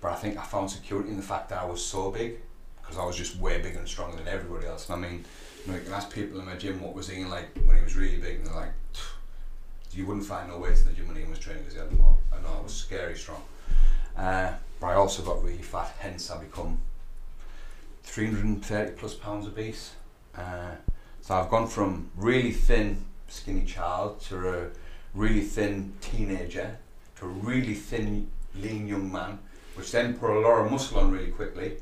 But 0.00 0.12
I 0.12 0.16
think 0.16 0.38
I 0.38 0.44
found 0.44 0.70
security 0.70 1.10
in 1.10 1.16
the 1.16 1.22
fact 1.22 1.48
that 1.48 1.60
I 1.60 1.64
was 1.64 1.84
so 1.84 2.10
big 2.10 2.36
because 2.80 2.98
I 2.98 3.04
was 3.04 3.16
just 3.16 3.36
way 3.36 3.60
bigger 3.60 3.78
and 3.78 3.88
stronger 3.88 4.16
than 4.16 4.28
everybody 4.28 4.66
else. 4.66 4.88
And 4.88 5.04
I 5.04 5.08
mean, 5.08 5.24
you, 5.64 5.72
know, 5.72 5.78
you 5.78 5.84
can 5.84 5.92
ask 5.92 6.12
people 6.12 6.38
in 6.40 6.46
my 6.46 6.56
gym 6.56 6.80
what 6.80 6.94
was 6.94 7.08
he 7.08 7.24
like 7.24 7.56
when 7.64 7.76
he 7.76 7.82
was 7.82 7.96
really 7.96 8.18
big, 8.18 8.36
and 8.36 8.46
they're 8.46 8.54
like, 8.54 8.72
you 9.96 10.06
wouldn't 10.06 10.26
find 10.26 10.48
no 10.48 10.58
weights 10.58 10.82
in 10.82 10.88
the 10.88 10.92
gym 10.92 11.08
when 11.08 11.16
he 11.16 11.24
was 11.24 11.38
training 11.38 11.62
because 11.62 11.74
he 11.74 11.80
had 11.80 11.90
them 11.90 12.00
all. 12.00 12.18
I 12.32 12.40
know 12.42 12.58
I 12.58 12.62
was 12.62 12.74
scary 12.74 13.16
strong. 13.16 13.42
Uh, 14.16 14.52
but 14.80 14.88
I 14.88 14.94
also 14.94 15.22
got 15.22 15.42
really 15.42 15.62
fat, 15.62 15.94
hence 15.98 16.30
I 16.30 16.38
become 16.38 16.78
330 18.04 18.92
plus 18.92 19.14
pounds 19.14 19.46
obese. 19.46 19.92
Uh, 20.36 20.72
so 21.20 21.34
I've 21.34 21.48
gone 21.48 21.66
from 21.68 22.10
really 22.16 22.52
thin, 22.52 23.04
skinny 23.28 23.64
child 23.64 24.20
to 24.22 24.48
a 24.48 24.68
really 25.14 25.40
thin 25.42 25.94
teenager 26.00 26.76
to 27.16 27.24
a 27.24 27.28
really 27.28 27.74
thin, 27.74 28.28
lean 28.54 28.86
young 28.86 29.10
man, 29.10 29.38
which 29.74 29.90
then 29.92 30.14
put 30.18 30.30
a 30.30 30.40
lot 30.40 30.64
of 30.64 30.70
muscle 30.70 30.98
on 30.98 31.10
really 31.10 31.30
quickly. 31.30 31.78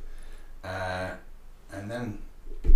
Uh, 0.62 1.10
and 1.72 1.90
then 1.90 2.18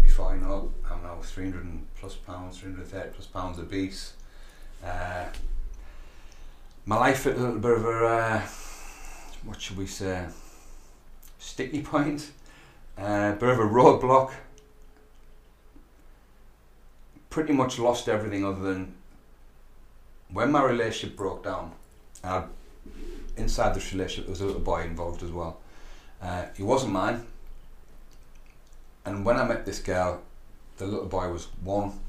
before 0.02 0.32
I 0.32 0.38
know 0.38 0.72
it, 0.84 0.92
I'm 0.92 1.02
now 1.02 1.18
300 1.22 1.62
plus 2.00 2.14
pounds, 2.14 2.58
330 2.58 3.10
plus 3.14 3.26
pounds 3.26 3.58
obese. 3.58 4.14
Uh, 4.84 5.26
my 6.84 6.96
life 6.96 7.26
at 7.26 7.36
a 7.36 7.40
little 7.40 7.58
bit 7.58 7.72
of 7.72 7.84
a, 7.84 8.06
uh, 8.06 8.42
what 9.44 9.60
should 9.60 9.76
we 9.76 9.86
say, 9.86 10.26
sticky 11.38 11.82
point, 11.82 12.30
a 12.98 13.02
uh, 13.02 13.32
bit 13.34 13.48
of 13.48 13.58
a 13.58 13.62
roadblock. 13.62 14.32
Pretty 17.30 17.52
much 17.52 17.78
lost 17.78 18.08
everything 18.08 18.44
other 18.44 18.62
than 18.62 18.94
when 20.32 20.50
my 20.50 20.62
relationship 20.62 21.16
broke 21.16 21.44
down. 21.44 21.72
Inside 23.36 23.74
this 23.74 23.92
relationship, 23.92 24.24
there 24.24 24.32
was 24.32 24.40
a 24.40 24.46
little 24.46 24.60
boy 24.60 24.82
involved 24.82 25.22
as 25.22 25.30
well. 25.30 25.60
Uh, 26.20 26.46
he 26.56 26.62
wasn't 26.62 26.92
mine. 26.92 27.26
And 29.04 29.24
when 29.24 29.36
I 29.36 29.44
met 29.44 29.64
this 29.64 29.78
girl, 29.78 30.22
the 30.78 30.86
little 30.86 31.06
boy 31.06 31.30
was 31.30 31.48
one. 31.62 32.00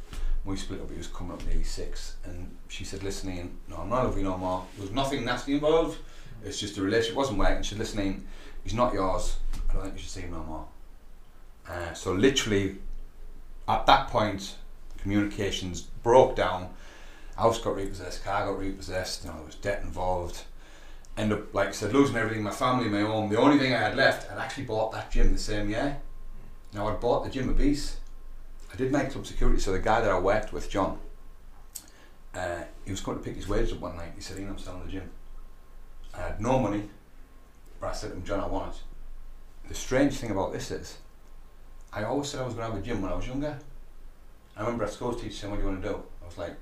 We 0.45 0.55
split 0.55 0.81
up, 0.81 0.89
he 0.89 0.97
was 0.97 1.07
coming 1.07 1.33
up 1.33 1.45
nearly 1.45 1.63
six. 1.63 2.15
And 2.23 2.56
she 2.67 2.83
said, 2.83 3.03
listening, 3.03 3.57
no, 3.67 3.77
I'm 3.77 3.89
not 3.89 4.03
loving 4.05 4.19
you 4.19 4.25
no 4.25 4.37
more. 4.37 4.65
There 4.75 4.83
was 4.83 4.91
nothing 4.91 5.25
nasty 5.25 5.53
involved. 5.53 5.97
It's 6.43 6.59
just 6.59 6.77
a 6.77 6.81
relationship 6.81 7.13
It 7.13 7.17
wasn't 7.17 7.39
working. 7.39 7.63
She 7.63 7.69
said, 7.69 7.79
Listen, 7.79 7.99
Ian, 7.99 8.27
he's 8.63 8.73
not 8.73 8.93
yours. 8.93 9.37
I 9.69 9.73
don't 9.73 9.81
think 9.83 9.95
you 9.95 10.01
should 10.01 10.09
see 10.09 10.21
him 10.21 10.31
no 10.31 10.43
more. 10.43 10.65
Uh, 11.67 11.93
so, 11.93 12.13
literally, 12.13 12.77
at 13.67 13.85
that 13.85 14.07
point, 14.07 14.55
communications 14.97 15.81
broke 15.81 16.35
down. 16.35 16.69
House 17.35 17.59
got 17.59 17.75
repossessed, 17.75 18.23
car 18.23 18.45
got 18.45 18.59
repossessed, 18.59 19.23
you 19.23 19.29
know, 19.29 19.37
there 19.37 19.45
was 19.45 19.55
debt 19.55 19.83
involved. 19.83 20.43
End 21.17 21.33
up, 21.33 21.53
like 21.53 21.69
I 21.69 21.71
said, 21.71 21.93
losing 21.93 22.15
everything, 22.15 22.43
my 22.43 22.51
family, 22.51 22.89
my 22.89 23.01
home. 23.01 23.29
The 23.29 23.39
only 23.39 23.57
thing 23.57 23.73
I 23.73 23.79
had 23.79 23.95
left, 23.95 24.31
I'd 24.31 24.37
actually 24.37 24.63
bought 24.65 24.91
that 24.93 25.11
gym 25.11 25.33
the 25.33 25.39
same 25.39 25.69
year. 25.69 25.97
Now, 26.73 26.87
I'd 26.87 26.99
bought 26.99 27.23
the 27.23 27.29
gym 27.29 27.49
a 27.49 27.53
beast. 27.53 27.97
I 28.71 28.75
did 28.75 28.91
make 28.91 29.11
club 29.11 29.25
security, 29.25 29.59
so 29.59 29.71
the 29.71 29.79
guy 29.79 30.01
that 30.01 30.09
I 30.09 30.19
worked 30.19 30.53
with, 30.53 30.69
John, 30.69 30.99
uh, 32.37 32.63
he 32.85 32.91
was 32.91 33.01
going 33.01 33.17
to 33.17 33.23
pick 33.23 33.35
his 33.35 33.47
wages 33.47 33.73
up 33.73 33.79
one 33.79 33.97
night. 33.97 34.11
He 34.15 34.21
said, 34.21 34.37
Ian, 34.37 34.49
I'm 34.49 34.57
selling 34.59 34.85
the 34.85 34.91
gym. 34.91 35.09
I 36.13 36.21
had 36.21 36.41
no 36.41 36.59
money, 36.59 36.83
but 37.81 37.87
I 37.87 37.93
said 37.93 38.11
to 38.11 38.15
him, 38.15 38.23
John, 38.23 38.39
I 38.39 38.47
want 38.47 38.75
it. 38.75 38.81
The 39.67 39.73
strange 39.73 40.13
thing 40.17 40.31
about 40.31 40.53
this 40.53 40.71
is, 40.71 40.97
I 41.91 42.03
always 42.03 42.29
said 42.29 42.41
I 42.41 42.45
was 42.45 42.53
going 42.53 42.67
to 42.67 42.73
have 42.75 42.83
a 42.83 42.85
gym 42.85 43.01
when 43.01 43.11
I 43.11 43.15
was 43.15 43.27
younger. 43.27 43.57
I 44.55 44.61
remember 44.61 44.85
at 44.85 44.91
school 44.91 45.13
teacher 45.13 45.33
saying, 45.33 45.51
What 45.51 45.57
do 45.57 45.63
you 45.63 45.69
want 45.69 45.81
to 45.81 45.89
do? 45.89 46.03
I 46.23 46.25
was 46.25 46.37
like, 46.37 46.55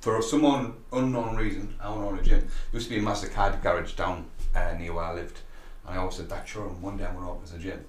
For 0.00 0.20
some 0.22 0.44
un- 0.44 0.74
unknown 0.92 1.36
reason, 1.36 1.74
I 1.80 1.88
want 1.90 2.02
to 2.02 2.06
own 2.08 2.18
a 2.18 2.22
gym. 2.22 2.40
There 2.40 2.48
used 2.72 2.88
to 2.88 2.94
be 2.94 3.00
a 3.00 3.02
massive 3.02 3.32
car 3.32 3.58
garage 3.62 3.92
down 3.94 4.26
uh, 4.54 4.74
near 4.78 4.92
where 4.92 5.04
I 5.04 5.14
lived. 5.14 5.40
And 5.86 5.94
I 5.94 5.98
always 5.98 6.16
said 6.16 6.28
that 6.28 6.46
sure. 6.46 6.66
And 6.66 6.80
one 6.82 6.96
day 6.96 7.04
I'm 7.04 7.14
going 7.14 7.24
to 7.24 7.32
open 7.32 7.44
as 7.44 7.54
a 7.54 7.58
gym, 7.58 7.84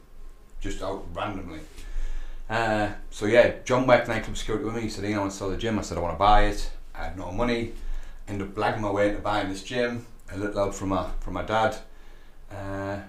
just 0.60 0.82
out 0.82 1.06
randomly. 1.14 1.60
Uh, 2.50 2.90
so 3.10 3.26
yeah, 3.26 3.54
John 3.64 3.88
worked 3.88 4.08
nightclub 4.08 4.36
security 4.38 4.66
with 4.66 4.76
me. 4.76 4.82
He 4.82 4.90
said, 4.90 5.06
"You 5.06 5.12
know, 5.12 5.18
I 5.18 5.20
want 5.22 5.32
to 5.32 5.38
sell 5.38 5.50
the 5.50 5.58
gym." 5.58 5.80
I 5.80 5.84
said, 5.84 5.98
"I 5.98 6.02
want 6.02 6.16
to 6.16 6.20
buy 6.20 6.46
it." 6.46 6.70
I 6.96 7.06
had 7.06 7.18
no 7.18 7.32
money. 7.32 7.74
Ended 8.28 8.50
up 8.50 8.56
blagging 8.56 8.82
my 8.82 8.92
way 8.92 9.10
into 9.10 9.22
buying 9.22 9.50
this 9.50 9.64
gym. 9.64 10.06
A 10.32 10.38
little 10.38 10.56
help 10.56 10.74
from 10.74 10.90
my 10.90 11.10
from 11.20 11.34
my 11.34 11.44
dad, 11.44 11.76
uh, 12.50 13.00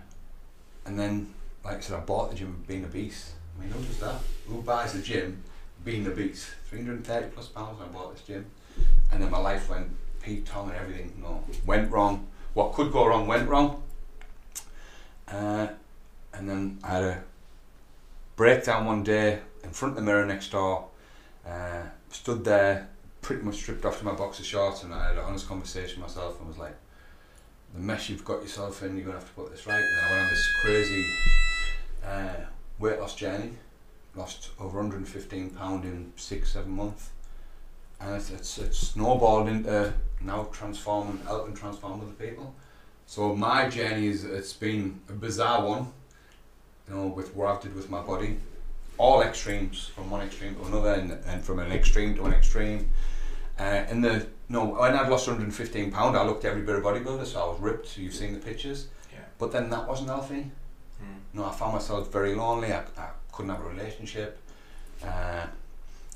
and 0.84 0.98
then 0.98 1.32
like 1.64 1.76
I 1.76 1.80
said, 1.80 1.96
I 1.96 2.00
bought 2.00 2.30
the 2.30 2.36
gym 2.36 2.64
being 2.66 2.82
a 2.82 2.88
beast. 2.88 3.30
I 3.56 3.62
mean, 3.62 3.70
who 3.70 3.80
does 3.84 3.98
that? 3.98 4.16
Who 4.48 4.60
buys 4.62 4.92
the 4.94 5.02
gym 5.02 5.40
being 5.84 6.04
a 6.08 6.10
beast? 6.10 6.48
Three 6.68 6.80
hundred 6.80 6.96
and 6.96 7.06
thirty 7.06 7.28
plus 7.28 7.46
pounds. 7.46 7.80
I 7.80 7.86
bought 7.86 8.16
this 8.16 8.24
gym, 8.24 8.46
and 9.12 9.22
then 9.22 9.30
my 9.30 9.38
life 9.38 9.70
went 9.70 9.88
Pete 10.20 10.44
Tong 10.46 10.70
and 10.70 10.78
everything. 10.78 11.12
No, 11.22 11.44
went 11.64 11.92
wrong. 11.92 12.26
What 12.54 12.72
could 12.72 12.90
go 12.90 13.06
wrong 13.06 13.28
went 13.28 13.48
wrong. 13.48 13.82
Uh, 15.28 15.68
and 16.34 16.48
then 16.48 16.78
I 16.82 16.88
had 16.88 17.04
a 17.04 17.22
breakdown 18.34 18.84
one 18.84 19.04
day 19.04 19.38
in 19.62 19.70
front 19.70 19.92
of 19.92 19.96
the 19.96 20.02
mirror 20.02 20.26
next 20.26 20.50
door. 20.50 20.88
Uh, 21.46 21.82
stood 22.10 22.44
there, 22.44 22.88
pretty 23.22 23.42
much 23.42 23.54
stripped 23.54 23.84
off 23.84 24.00
to 24.00 24.04
my 24.04 24.12
boxer 24.12 24.44
shorts, 24.44 24.82
and 24.82 24.92
I 24.92 25.08
had 25.08 25.16
an 25.16 25.24
honest 25.24 25.48
conversation 25.48 26.02
with 26.02 26.10
myself 26.10 26.38
and 26.38 26.48
was 26.48 26.58
like, 26.58 26.76
"The 27.72 27.80
mess 27.80 28.08
you've 28.08 28.24
got 28.24 28.42
yourself 28.42 28.82
in, 28.82 28.96
you're 28.96 29.06
gonna 29.06 29.18
have 29.18 29.28
to 29.28 29.34
put 29.34 29.50
this 29.50 29.66
right." 29.66 29.80
And 29.80 30.06
I 30.06 30.10
went 30.10 30.24
on 30.24 30.30
this 30.30 30.48
crazy 30.62 31.06
uh, 32.04 32.44
weight 32.78 33.00
loss 33.00 33.14
journey. 33.14 33.52
Lost 34.14 34.50
over 34.58 34.76
115 34.78 35.50
pound 35.50 35.84
in 35.84 36.12
six, 36.16 36.52
seven 36.52 36.72
months, 36.72 37.10
and 37.98 38.14
it's, 38.14 38.30
it's, 38.30 38.58
it's 38.58 38.78
snowballed 38.78 39.48
into 39.48 39.94
now 40.20 40.48
transforming, 40.52 41.18
helping 41.24 41.54
transform 41.54 42.02
other 42.02 42.12
people. 42.12 42.54
So 43.06 43.34
my 43.34 43.68
journey 43.68 44.08
is 44.08 44.24
it's 44.24 44.52
been 44.52 45.00
a 45.08 45.12
bizarre 45.12 45.66
one, 45.66 45.92
you 46.88 46.94
know, 46.94 47.06
with 47.06 47.34
what 47.34 47.48
I've 47.48 47.62
did 47.62 47.74
with 47.74 47.88
my 47.88 48.02
body, 48.02 48.38
all 48.98 49.22
extremes 49.22 49.86
from 49.86 50.10
one 50.10 50.22
extreme 50.22 50.54
to 50.56 50.64
another, 50.64 50.92
and, 50.94 51.12
and 51.26 51.42
from 51.42 51.58
an 51.58 51.72
extreme 51.72 52.14
to 52.16 52.24
an 52.24 52.32
extreme. 52.32 52.90
Uh, 53.62 53.84
in 53.90 54.00
the 54.00 54.26
no, 54.48 54.64
when 54.66 54.94
I'd 54.94 55.08
lost 55.08 55.28
115 55.28 55.90
pound, 55.92 56.16
I 56.16 56.24
looked 56.24 56.44
every 56.44 56.62
bit 56.62 56.74
of 56.74 56.82
bodybuilder, 56.82 57.24
so 57.26 57.40
I 57.42 57.46
was 57.48 57.60
ripped. 57.60 57.96
You've 57.96 58.14
seen 58.14 58.32
the 58.34 58.40
pictures, 58.40 58.88
Yeah. 59.12 59.20
but 59.38 59.52
then 59.52 59.70
that 59.70 59.86
wasn't 59.88 60.08
healthy. 60.08 60.50
Mm. 61.00 61.20
No, 61.34 61.44
I 61.46 61.52
found 61.52 61.74
myself 61.74 62.12
very 62.12 62.34
lonely. 62.34 62.72
I, 62.72 62.80
I 62.98 63.08
couldn't 63.30 63.52
have 63.54 63.64
a 63.64 63.68
relationship. 63.68 64.38
Uh, 65.02 65.46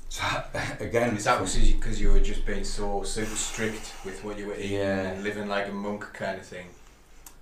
so 0.09 0.23
again, 0.79 1.15
Is 1.15 1.23
that 1.23 1.39
because 1.39 2.01
you 2.01 2.11
were 2.11 2.19
just 2.19 2.45
being 2.45 2.63
so 2.65 3.03
super 3.03 3.35
strict 3.35 3.93
with 4.05 4.23
what 4.23 4.37
you 4.37 4.47
were 4.47 4.55
eating 4.55 4.79
Yeah. 4.79 5.07
and 5.09 5.23
living 5.23 5.47
like 5.47 5.67
a 5.69 5.73
monk 5.73 6.03
kind 6.13 6.37
of 6.39 6.45
thing? 6.45 6.67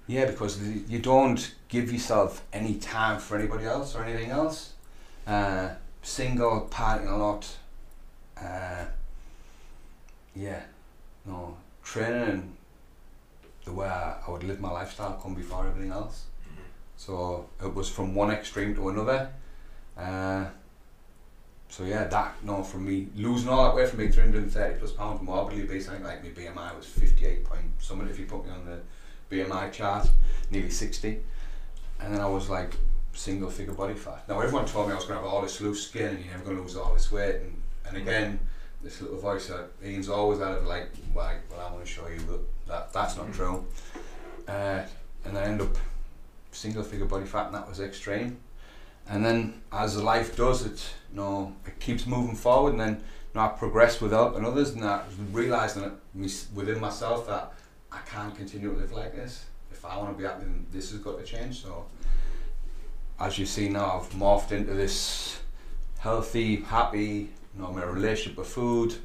Yeah, 0.08 0.26
because 0.26 0.60
the, 0.60 0.84
you 0.88 1.00
don't 1.00 1.56
give 1.68 1.92
yourself 1.92 2.44
any 2.54 2.76
time 2.76 3.20
for 3.20 3.38
anybody 3.38 3.66
else 3.66 3.96
or 3.96 4.04
anything 4.04 4.30
else. 4.30 4.74
Uh, 5.26 5.70
single, 6.04 6.68
partying 6.72 7.12
a 7.12 7.18
lot. 7.18 7.48
Uh, 8.38 8.86
yeah, 10.36 10.62
no, 11.26 11.58
training 11.84 12.56
the 13.64 13.74
way 13.74 13.88
I, 13.88 14.18
I 14.26 14.32
would 14.32 14.44
live 14.44 14.60
my 14.60 14.72
lifestyle 14.72 15.14
come 15.22 15.34
before 15.34 15.68
everything 15.68 15.92
else. 15.92 16.26
So 16.98 17.50
it 17.62 17.74
was 17.74 17.90
from 17.90 18.16
one 18.16 18.32
extreme 18.32 18.76
to 18.76 18.90
another. 18.90 19.30
Uh, 19.98 20.46
so 21.70 21.84
yeah, 21.84 22.06
that 22.06 22.36
no 22.44 22.64
for 22.64 22.78
me 22.78 23.08
losing 23.16 23.50
all 23.50 23.66
that 23.66 23.76
weight 23.76 23.90
from 23.90 23.98
being 24.00 24.12
three 24.12 24.24
hundred 24.24 24.44
and 24.44 24.52
thirty 24.52 24.78
plus 24.80 24.92
pounds 24.92 25.22
morbidly 25.22 25.64
obese. 25.64 25.90
I 25.90 25.94
think 25.94 26.06
like 26.06 26.24
my 26.24 26.30
BMI 26.30 26.78
was 26.78 26.86
fifty 26.86 27.26
eight 27.26 27.44
point 27.44 27.64
something 27.80 28.08
if 28.08 28.20
you 28.20 28.26
put 28.26 28.46
me 28.46 28.52
on 28.52 28.66
the 28.66 28.80
BMI 29.36 29.72
chart, 29.72 30.08
nearly 30.52 30.70
sixty, 30.70 31.22
and 32.00 32.14
then 32.14 32.22
I 32.22 32.28
was 32.28 32.50
like 32.50 32.76
single 33.14 33.50
figure 33.50 33.74
body 33.74 33.96
fat. 33.96 34.28
Now 34.30 34.40
everyone 34.40 34.66
told 34.66 34.88
me 34.88 34.94
I 34.94 34.96
was 34.96 35.06
going 35.06 35.18
to 35.18 35.26
have 35.26 35.34
all 35.34 35.42
this 35.42 35.60
loose 35.60 35.88
skin 35.88 36.16
and 36.16 36.20
you're 36.24 36.34
never 36.34 36.46
going 36.46 36.58
to 36.58 36.64
lose 36.64 36.78
all 36.78 36.94
this 36.94 37.12
weight, 37.12 37.36
and 37.36 37.62
and 37.88 37.98
again 37.98 38.40
this 38.86 39.02
little 39.02 39.18
voice 39.18 39.48
that 39.48 39.68
Ian's 39.84 40.10
always 40.10 40.40
had 40.40 40.52
of 40.52 40.66
like, 40.68 40.92
well, 41.14 41.26
I- 41.26 41.40
well 41.50 41.68
I 41.68 41.72
want 41.74 41.84
to 41.86 41.92
show 41.92 42.08
you 42.08 42.20
that, 42.20 42.40
that 42.68 42.94
that's 42.94 43.18
not 43.18 43.26
Mhm. 43.28 43.34
true, 43.36 43.66
uh, 44.48 44.84
and 45.26 45.38
I 45.38 45.44
end 45.44 45.60
up 45.62 45.76
single 46.52 46.84
figure 46.84 47.06
body 47.08 47.26
fat, 47.26 47.48
and 47.48 47.56
that 47.56 47.68
was 47.68 47.80
extreme. 47.80 48.38
And 49.10 49.26
then, 49.26 49.62
as 49.72 49.98
life 50.02 50.36
does, 50.36 50.66
it 50.66 50.80
you 51.12 51.18
know 51.18 51.56
it 51.66 51.80
keeps 51.80 52.06
moving 52.06 52.36
forward, 52.36 52.72
and 52.74 52.80
then 52.80 52.96
you 52.98 53.34
know, 53.34 53.42
I 53.42 53.48
progress 53.50 54.00
with 54.00 54.12
helping 54.12 54.46
others, 54.46 54.70
and 54.70 54.86
I 54.86 55.02
realizing 55.32 55.84
it 55.84 55.94
within 56.54 56.80
myself 56.80 57.26
that 57.28 57.54
I 57.92 58.00
can't 58.06 58.36
continue 58.36 58.72
to 58.72 58.78
live 58.80 58.92
like 58.94 59.16
this. 59.16 59.46
If 59.72 59.84
I 59.84 59.98
want 59.98 60.12
to 60.16 60.18
be 60.18 60.28
happy, 60.28 60.44
then 60.44 60.68
this 60.72 60.92
has 60.92 61.00
got 61.00 61.18
to 61.18 61.26
change. 61.26 61.64
So, 61.64 61.86
as 63.20 63.38
you 63.40 63.46
see 63.48 63.68
now, 63.68 64.00
I've 64.00 64.10
morphed 64.14 64.52
into 64.52 64.74
this 64.74 65.40
healthy, 66.00 66.58
happy, 66.58 67.32
you 67.56 67.62
know, 67.62 67.72
my 67.72 67.84
relationship 67.84 68.38
with 68.38 68.48
food, 68.48 68.96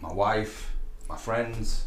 my 0.00 0.12
wife, 0.12 0.72
my 1.08 1.16
friends. 1.16 1.86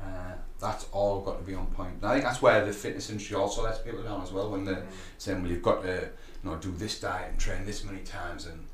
Uh, 0.00 0.32
that's 0.60 0.86
all 0.92 1.20
got 1.20 1.38
to 1.38 1.44
be 1.44 1.54
on 1.54 1.66
point. 1.66 1.94
And 2.00 2.06
I 2.06 2.12
think 2.14 2.24
that's 2.24 2.40
where 2.40 2.64
the 2.64 2.72
fitness 2.72 3.10
industry 3.10 3.36
also 3.36 3.62
lets 3.62 3.78
people 3.78 4.02
down 4.02 4.22
as 4.22 4.32
well 4.32 4.50
when 4.50 4.64
they're 4.64 4.84
saying, 5.18 5.42
well, 5.42 5.50
you've 5.50 5.62
got 5.62 5.82
to 5.82 6.08
you 6.42 6.50
know, 6.50 6.56
do 6.56 6.72
this 6.72 7.00
diet 7.00 7.30
and 7.30 7.38
train 7.38 7.64
this 7.64 7.84
many 7.84 8.00
times, 8.00 8.46
and 8.46 8.66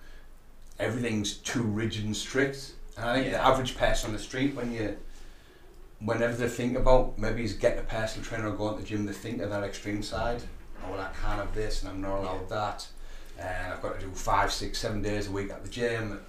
everything's 0.79 1.35
too 1.35 1.63
rigid 1.63 2.05
and 2.05 2.17
strict. 2.17 2.73
And 2.97 3.09
I 3.09 3.15
think 3.15 3.33
the 3.33 3.41
average 3.41 3.77
person 3.77 4.11
on 4.11 4.17
the 4.17 4.23
street, 4.23 4.55
when 4.55 4.73
you, 4.73 4.97
whenever 6.01 6.35
they 6.35 6.49
think 6.49 6.77
about 6.77 7.19
maybe 7.19 7.45
is 7.45 7.55
getting 7.55 7.81
a 7.81 7.83
personal 7.83 8.25
trainer 8.25 8.49
or 8.49 8.57
going 8.57 8.77
to 8.77 8.83
the 8.83 8.89
gym, 8.89 9.07
they 9.07 9.13
think 9.13 9.41
of 9.41 9.51
that 9.51 9.63
extreme 9.63 10.03
side. 10.03 10.43
Oh, 10.85 10.93
well, 10.93 11.01
I 11.01 11.11
can't 11.23 11.39
have 11.41 11.55
this, 11.55 11.83
and 11.83 11.91
I'm 11.91 12.01
not 12.01 12.19
allowed 12.19 12.49
that, 12.49 12.87
and 13.41 13.73
I've 13.73 13.83
got 13.83 13.99
to 13.99 14.07
do 14.07 14.13
five, 14.13 14.53
six, 14.53 14.79
seven 14.79 15.03
days 15.03 15.29
a 15.29 15.31
week 15.31 15.51
at 15.51 15.63
the 15.65 15.71
gym, 15.71 16.21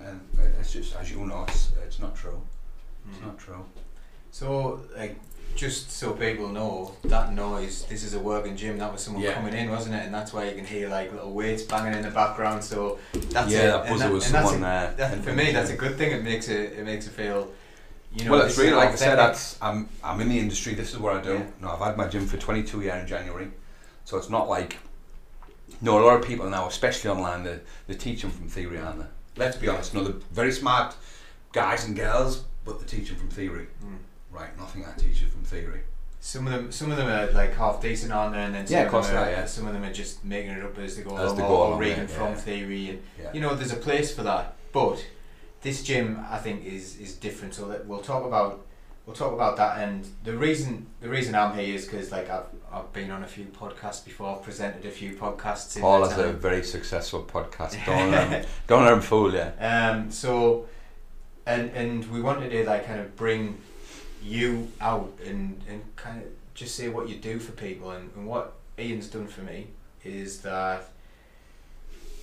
and 0.00 0.20
it's 0.60 0.72
just, 0.72 0.94
as 0.96 1.10
you 1.10 1.24
know, 1.26 1.44
it's, 1.48 1.72
it's 1.84 1.98
not 1.98 2.14
true. 2.14 2.40
It's 3.10 3.18
Mm. 3.18 3.26
not 3.26 3.38
true. 3.38 3.64
So, 4.30 4.82
like, 4.96 5.16
just 5.56 5.90
so 5.90 6.12
people 6.12 6.48
know, 6.48 6.94
that 7.04 7.32
noise, 7.32 7.84
this 7.88 8.04
is 8.04 8.14
a 8.14 8.18
working 8.18 8.54
gym, 8.56 8.78
that 8.78 8.92
was 8.92 9.00
someone 9.02 9.22
Yeah. 9.22 9.32
coming 9.32 9.54
in, 9.54 9.70
wasn't 9.70 9.94
it? 9.94 10.04
And 10.04 10.12
that's 10.14 10.32
why 10.32 10.44
you 10.48 10.54
can 10.54 10.66
hear, 10.66 10.88
like, 10.88 11.10
little 11.12 11.32
weights 11.32 11.62
banging 11.62 11.94
in 11.94 12.02
the 12.02 12.10
background, 12.10 12.62
so 12.62 12.98
that's 13.30 13.50
yeah, 13.50 13.58
it. 13.60 13.66
that 13.70 13.88
buzzer 13.88 14.10
was 14.10 14.26
someone 14.26 14.56
a- 14.56 14.60
there. 14.60 14.94
that, 14.98 15.24
for 15.24 15.32
me, 15.32 15.52
that's 15.52 15.70
a 15.70 15.76
good 15.76 15.96
thing, 15.96 16.12
it 16.12 16.22
makes 16.22 16.48
it, 16.48 16.74
it 16.78 16.84
makes 16.84 17.06
it 17.06 17.10
feel, 17.12 17.50
you 18.12 18.24
know, 18.26 18.32
well, 18.32 18.42
it's 18.42 18.58
really 18.58 18.72
like 18.72 18.90
I 18.90 18.94
said. 18.94 19.16
That's 19.18 19.56
I'm 19.60 19.86
I'm 20.02 20.18
in 20.22 20.30
the 20.30 20.38
industry. 20.38 20.72
This 20.74 20.92
is 20.94 20.98
what 20.98 21.14
I 21.14 21.20
do. 21.20 21.34
Yeah. 21.34 21.44
No, 21.60 21.68
I've 21.72 21.78
had 21.78 21.94
my 21.98 22.08
gym 22.08 22.26
for 22.26 22.38
22 22.38 22.80
years 22.80 23.02
in 23.02 23.06
January, 23.06 23.50
so 24.06 24.16
it's 24.16 24.30
not 24.30 24.48
like. 24.48 24.76
No, 25.80 25.98
a 25.98 26.04
lot 26.04 26.20
of 26.20 26.26
people 26.26 26.48
now, 26.50 26.66
especially 26.66 27.10
online, 27.10 27.44
they 27.44 27.60
they 27.86 27.94
teach 27.94 28.22
them 28.22 28.30
from 28.30 28.48
theory, 28.48 28.78
aren't 28.78 29.00
they? 29.00 29.06
Let's 29.36 29.56
be 29.56 29.68
honest. 29.68 29.94
No, 29.94 30.02
they're 30.04 30.20
very 30.32 30.52
smart 30.52 30.96
guys 31.52 31.84
and 31.86 31.96
girls, 31.96 32.44
but 32.64 32.80
they 32.80 32.86
teach 32.86 33.08
them 33.08 33.18
from 33.18 33.28
theory. 33.28 33.66
Mm. 33.84 33.98
Right? 34.30 34.56
Nothing 34.58 34.84
I 34.84 34.92
teach 34.98 35.20
you 35.20 35.28
from 35.28 35.42
theory. 35.42 35.80
Some 36.20 36.46
of 36.48 36.52
them, 36.52 36.72
some 36.72 36.90
of 36.90 36.96
them 36.96 37.06
are 37.06 37.30
like 37.32 37.54
half 37.54 37.80
decent 37.80 38.12
on 38.12 38.32
there, 38.32 38.40
and 38.42 38.54
then 38.54 38.66
some 38.66 38.74
Yeah, 38.74 38.80
of 38.82 38.86
of 38.86 38.92
course 38.92 39.06
them 39.06 39.16
are, 39.16 39.26
are, 39.26 39.30
yeah. 39.30 39.44
some 39.46 39.66
of 39.68 39.72
them 39.72 39.84
are 39.84 39.92
just 39.92 40.24
making 40.24 40.50
it 40.50 40.64
up 40.64 40.76
as 40.78 40.96
they 40.96 41.02
go 41.04 41.16
As 41.16 41.22
along, 41.32 41.36
they 41.36 41.42
go 41.42 41.48
or 41.56 41.66
along, 41.68 41.78
reading 41.78 41.98
yeah, 42.00 42.06
from 42.06 42.34
theory, 42.34 42.88
and 42.90 43.02
you 43.34 43.40
know, 43.40 43.54
there's 43.54 43.72
a 43.72 43.76
place 43.76 44.12
for 44.14 44.24
that. 44.24 44.56
But 44.72 45.04
this 45.62 45.82
gym, 45.84 46.24
I 46.28 46.38
think, 46.38 46.64
is 46.64 46.98
is 46.98 47.14
different. 47.14 47.54
So 47.54 47.68
that 47.68 47.86
we'll 47.86 48.00
talk 48.00 48.24
about 48.24 48.66
we'll 49.08 49.16
talk 49.16 49.32
about 49.32 49.56
that. 49.56 49.78
And 49.78 50.06
the 50.22 50.36
reason 50.36 50.86
the 51.00 51.08
reason 51.08 51.34
I'm 51.34 51.56
here 51.56 51.74
is 51.74 51.86
because 51.86 52.12
like 52.12 52.28
I've 52.28 52.44
I've 52.70 52.92
been 52.92 53.10
on 53.10 53.24
a 53.24 53.26
few 53.26 53.46
podcasts 53.46 54.04
before, 54.04 54.36
I've 54.36 54.42
presented 54.42 54.84
a 54.84 54.90
few 54.90 55.14
podcasts. 55.14 55.76
In 55.76 55.82
Paul 55.82 56.06
has 56.06 56.18
a 56.18 56.32
very 56.32 56.62
successful 56.62 57.24
podcast. 57.24 57.82
Don't 57.86 58.10
let 58.10 58.28
him, 58.28 58.46
don't 58.66 58.84
let 58.84 58.92
him 58.92 59.00
fool 59.00 59.32
you. 59.32 59.50
Um, 59.58 60.10
so, 60.10 60.66
and 61.46 61.70
and 61.70 62.08
we 62.12 62.20
wanted 62.20 62.50
to 62.50 62.64
like 62.66 62.86
kind 62.86 63.00
of 63.00 63.16
bring 63.16 63.58
you 64.22 64.70
out 64.80 65.18
and 65.24 65.62
and 65.68 65.82
kind 65.96 66.22
of 66.22 66.28
just 66.54 66.74
say 66.74 66.88
what 66.88 67.08
you 67.08 67.14
do 67.16 67.38
for 67.38 67.52
people 67.52 67.92
and, 67.92 68.10
and 68.14 68.26
what 68.26 68.54
Ian's 68.78 69.08
done 69.08 69.28
for 69.28 69.40
me 69.40 69.68
is 70.04 70.42
that 70.42 70.90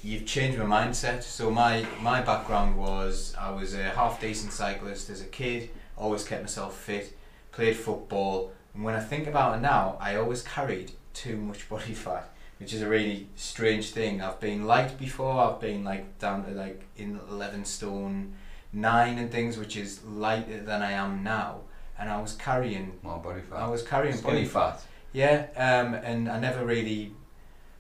you've 0.04 0.26
changed 0.28 0.60
my 0.60 0.66
mindset. 0.66 1.24
So 1.24 1.50
my 1.50 1.84
my 2.00 2.22
background 2.22 2.78
was 2.78 3.34
I 3.40 3.50
was 3.50 3.74
a 3.74 3.90
half 3.90 4.22
decent 4.22 4.54
cyclist 4.54 5.10
as 5.10 5.22
a 5.22 5.26
kid, 5.26 5.72
always 5.98 6.24
kept 6.24 6.42
myself 6.42 6.78
fit, 6.78 7.18
played 7.52 7.76
football, 7.76 8.52
and 8.74 8.84
when 8.84 8.96
I 8.96 9.00
think 9.00 9.28
about 9.28 9.58
it 9.58 9.62
now, 9.62 9.98
I 10.00 10.16
always 10.16 10.42
carried 10.42 10.92
too 11.14 11.38
much 11.38 11.70
body 11.70 11.94
fat 11.94 12.32
which 12.60 12.74
is 12.74 12.82
a 12.82 12.88
really 12.88 13.28
strange 13.36 13.92
thing. 13.92 14.22
I've 14.22 14.40
been 14.40 14.66
light 14.66 14.98
before. 14.98 15.42
I've 15.42 15.60
been 15.60 15.84
like 15.84 16.18
down 16.20 16.46
to 16.46 16.52
like 16.52 16.84
in 16.98 17.20
eleven 17.30 17.66
stone 17.66 18.34
nine 18.72 19.18
and 19.18 19.32
things, 19.32 19.58
which 19.58 19.76
is 19.76 20.04
lighter 20.04 20.62
than 20.62 20.82
I 20.82 20.92
am 20.92 21.24
now. 21.24 21.62
And 21.98 22.10
I 22.10 22.22
was 22.22 22.34
carrying, 22.34 23.00
More 23.04 23.20
body 23.20 23.42
fat. 23.42 23.58
I 23.58 23.68
was 23.68 23.82
carrying 23.82 24.16
Skinny 24.16 24.34
body 24.34 24.46
fat. 24.46 24.82
Yeah, 25.14 25.48
um, 25.56 25.94
and 25.94 26.30
I 26.30 26.40
never 26.40 26.66
really 26.66 27.14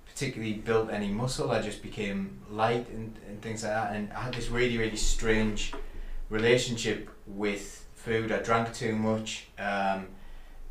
particularly 0.06 0.54
built 0.54 0.90
any 0.90 1.10
muscle. 1.10 1.52
I 1.52 1.62
just 1.62 1.82
became 1.82 2.40
light 2.50 2.88
and, 2.90 3.18
and 3.28 3.42
things 3.42 3.64
like 3.64 3.74
that. 3.74 3.96
And 3.96 4.12
I 4.14 4.22
had 4.22 4.34
this 4.34 4.50
really 4.50 4.78
really 4.78 4.98
strange 4.98 5.74
relationship 6.30 7.10
with 7.28 7.85
food. 8.06 8.32
I 8.32 8.38
drank 8.40 8.74
too 8.74 8.96
much, 8.96 9.48
um, 9.58 10.08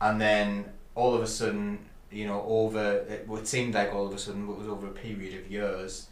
and 0.00 0.20
then 0.20 0.46
all 0.94 1.14
of 1.14 1.22
a 1.22 1.26
sudden 1.26 1.78
you 2.10 2.26
know, 2.26 2.44
over 2.46 2.98
it, 3.08 3.26
what 3.26 3.48
seemed 3.48 3.74
like 3.74 3.92
all 3.92 4.06
of 4.06 4.14
a 4.14 4.18
sudden, 4.18 4.46
what 4.46 4.56
was 4.56 4.68
over 4.68 4.86
a 4.86 4.90
period 4.92 5.34
of 5.44 5.50
years, 5.50 6.06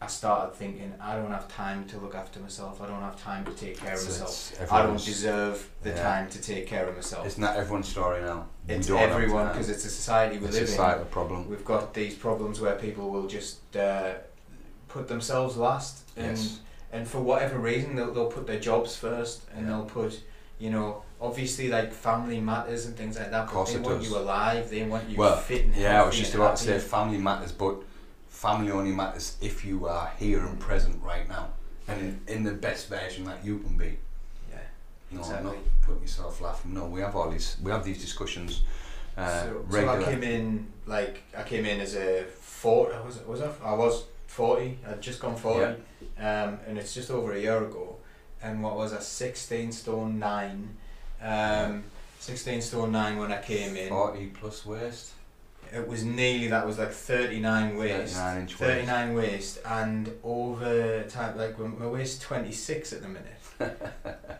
I 0.00 0.08
started 0.08 0.56
thinking, 0.56 0.92
I 1.00 1.14
don't 1.14 1.30
have 1.30 1.46
time 1.46 1.84
to 1.90 1.98
look 1.98 2.16
after 2.16 2.40
myself. 2.40 2.82
I 2.82 2.88
don't 2.88 3.02
have 3.02 3.22
time 3.22 3.44
to 3.44 3.52
take 3.52 3.78
care 3.78 3.92
of 3.94 4.00
It's- 4.00 4.18
myself. 4.20 4.72
I 4.72 4.82
don't 4.82 5.04
deserve 5.04 5.70
the 5.84 5.90
Yeah. 5.90 6.02
time 6.02 6.28
to 6.30 6.40
take 6.42 6.66
care 6.66 6.88
of 6.88 6.96
myself. 6.96 7.24
It's 7.24 7.38
not 7.38 7.54
everyone's 7.54 7.86
story 7.88 8.20
now. 8.22 8.46
It's 8.66 8.90
everyone 8.90 9.46
because 9.52 9.68
it's 9.70 9.84
a 9.84 9.90
society 9.90 10.38
we 10.38 10.46
it's 10.48 10.56
a 10.56 10.60
live 10.60 10.68
in. 10.68 10.74
societal 10.74 11.04
problem. 11.04 11.48
We've 11.48 11.64
got 11.64 11.94
these 11.94 12.16
problems 12.16 12.60
where 12.60 12.74
people 12.74 13.08
will 13.10 13.28
just 13.28 13.76
uh, 13.76 14.14
put 14.88 15.06
themselves 15.06 15.56
last, 15.56 15.94
and 16.16 16.36
Yes. 16.36 16.58
and 16.92 17.06
for 17.06 17.20
whatever 17.20 17.58
reason 17.58 17.94
they'll, 17.94 18.12
they'll 18.12 18.26
put 18.38 18.48
their 18.48 18.58
jobs 18.70 18.96
first, 18.96 19.42
and 19.54 19.62
Yeah. 19.68 19.76
they'll 19.76 19.84
put 20.00 20.20
you 20.58 20.70
know 20.70 21.02
obviously 21.20 21.68
like 21.68 21.92
family 21.92 22.40
matters 22.40 22.86
and 22.86 22.96
things 22.96 23.16
like 23.18 23.30
that. 23.30 23.48
Of 23.48 23.54
But 23.54 23.66
they 23.66 23.78
want 23.78 24.00
does. 24.00 24.10
you 24.10 24.18
alive. 24.18 24.70
They 24.70 24.84
want 24.84 25.08
you 25.08 25.16
Well, 25.16 25.36
fit 25.36 25.66
and 25.66 25.76
Yeah, 25.76 26.02
I 26.02 26.06
was 26.06 26.16
just 26.18 26.34
about 26.34 26.56
to 26.56 26.64
say 26.64 26.78
family 26.78 27.18
matters, 27.18 27.52
but 27.52 27.76
family 28.28 28.70
only 28.70 28.92
matters 28.92 29.36
if 29.40 29.64
you 29.64 29.86
are 29.86 30.12
here 30.18 30.40
and 30.44 30.58
present 30.58 31.02
right 31.02 31.28
now 31.28 31.50
and 31.88 32.20
in 32.26 32.42
the 32.44 32.52
best 32.52 32.88
version 32.88 33.24
that 33.24 33.44
you 33.44 33.58
can 33.58 33.76
be. 33.76 33.98
Yeah. 34.50 34.58
No, 35.10 35.20
Exactly. 35.20 35.50
not 35.50 35.56
putting 35.82 36.02
yourself 36.02 36.40
laughing. 36.40 36.74
No, 36.74 36.86
we 36.86 37.00
have 37.00 37.14
all 37.16 37.30
these. 37.30 37.56
We 37.62 37.70
have 37.70 37.84
these 37.84 38.00
discussions 38.00 38.62
uh, 39.16 39.42
so, 39.42 39.64
so. 39.70 39.88
I 39.88 40.02
came 40.02 40.22
in 40.22 40.66
like 40.86 41.22
I 41.36 41.42
came 41.42 41.66
in 41.66 41.80
as 41.80 41.94
a 41.94 42.24
forty. 42.24 42.94
Was 43.04 43.16
it? 43.18 43.28
Was 43.28 43.42
I? 43.42 43.50
I 43.64 43.74
was 43.74 44.04
forty. 44.26 44.78
I'd 44.88 45.00
just 45.02 45.20
gone 45.20 45.36
forty, 45.36 45.74
um, 46.18 46.58
and 46.66 46.78
it's 46.78 46.94
just 46.94 47.10
over 47.10 47.32
a 47.32 47.38
year 47.38 47.62
ago. 47.64 47.96
And 48.42 48.62
what 48.62 48.76
was 48.76 48.92
I? 48.92 48.98
Sixteen 49.00 49.72
stone 49.72 50.18
nine. 50.18 50.76
Um, 51.20 51.84
Sixteen 52.18 52.60
stone 52.60 52.92
nine 52.92 53.18
when 53.18 53.32
I 53.32 53.40
came 53.40 53.76
in. 53.76 53.88
Forty 53.88 54.26
plus 54.26 54.64
waist. 54.66 55.12
It 55.72 55.86
was 55.88 56.04
nearly 56.04 56.48
that. 56.48 56.66
Was 56.66 56.78
like 56.78 56.92
thirty 56.92 57.40
nine 57.40 57.76
waist. 57.76 58.14
39 58.16 58.38
inch 58.40 58.50
waist. 58.60 58.60
39 58.60 59.14
waist 59.14 59.58
and 59.64 60.12
over 60.22 61.02
time 61.04 61.36
like 61.38 61.58
my 61.58 61.86
waist 61.86 62.20
26 62.22 62.92
at 62.92 63.02
the 63.02 63.08
minute 63.08 63.80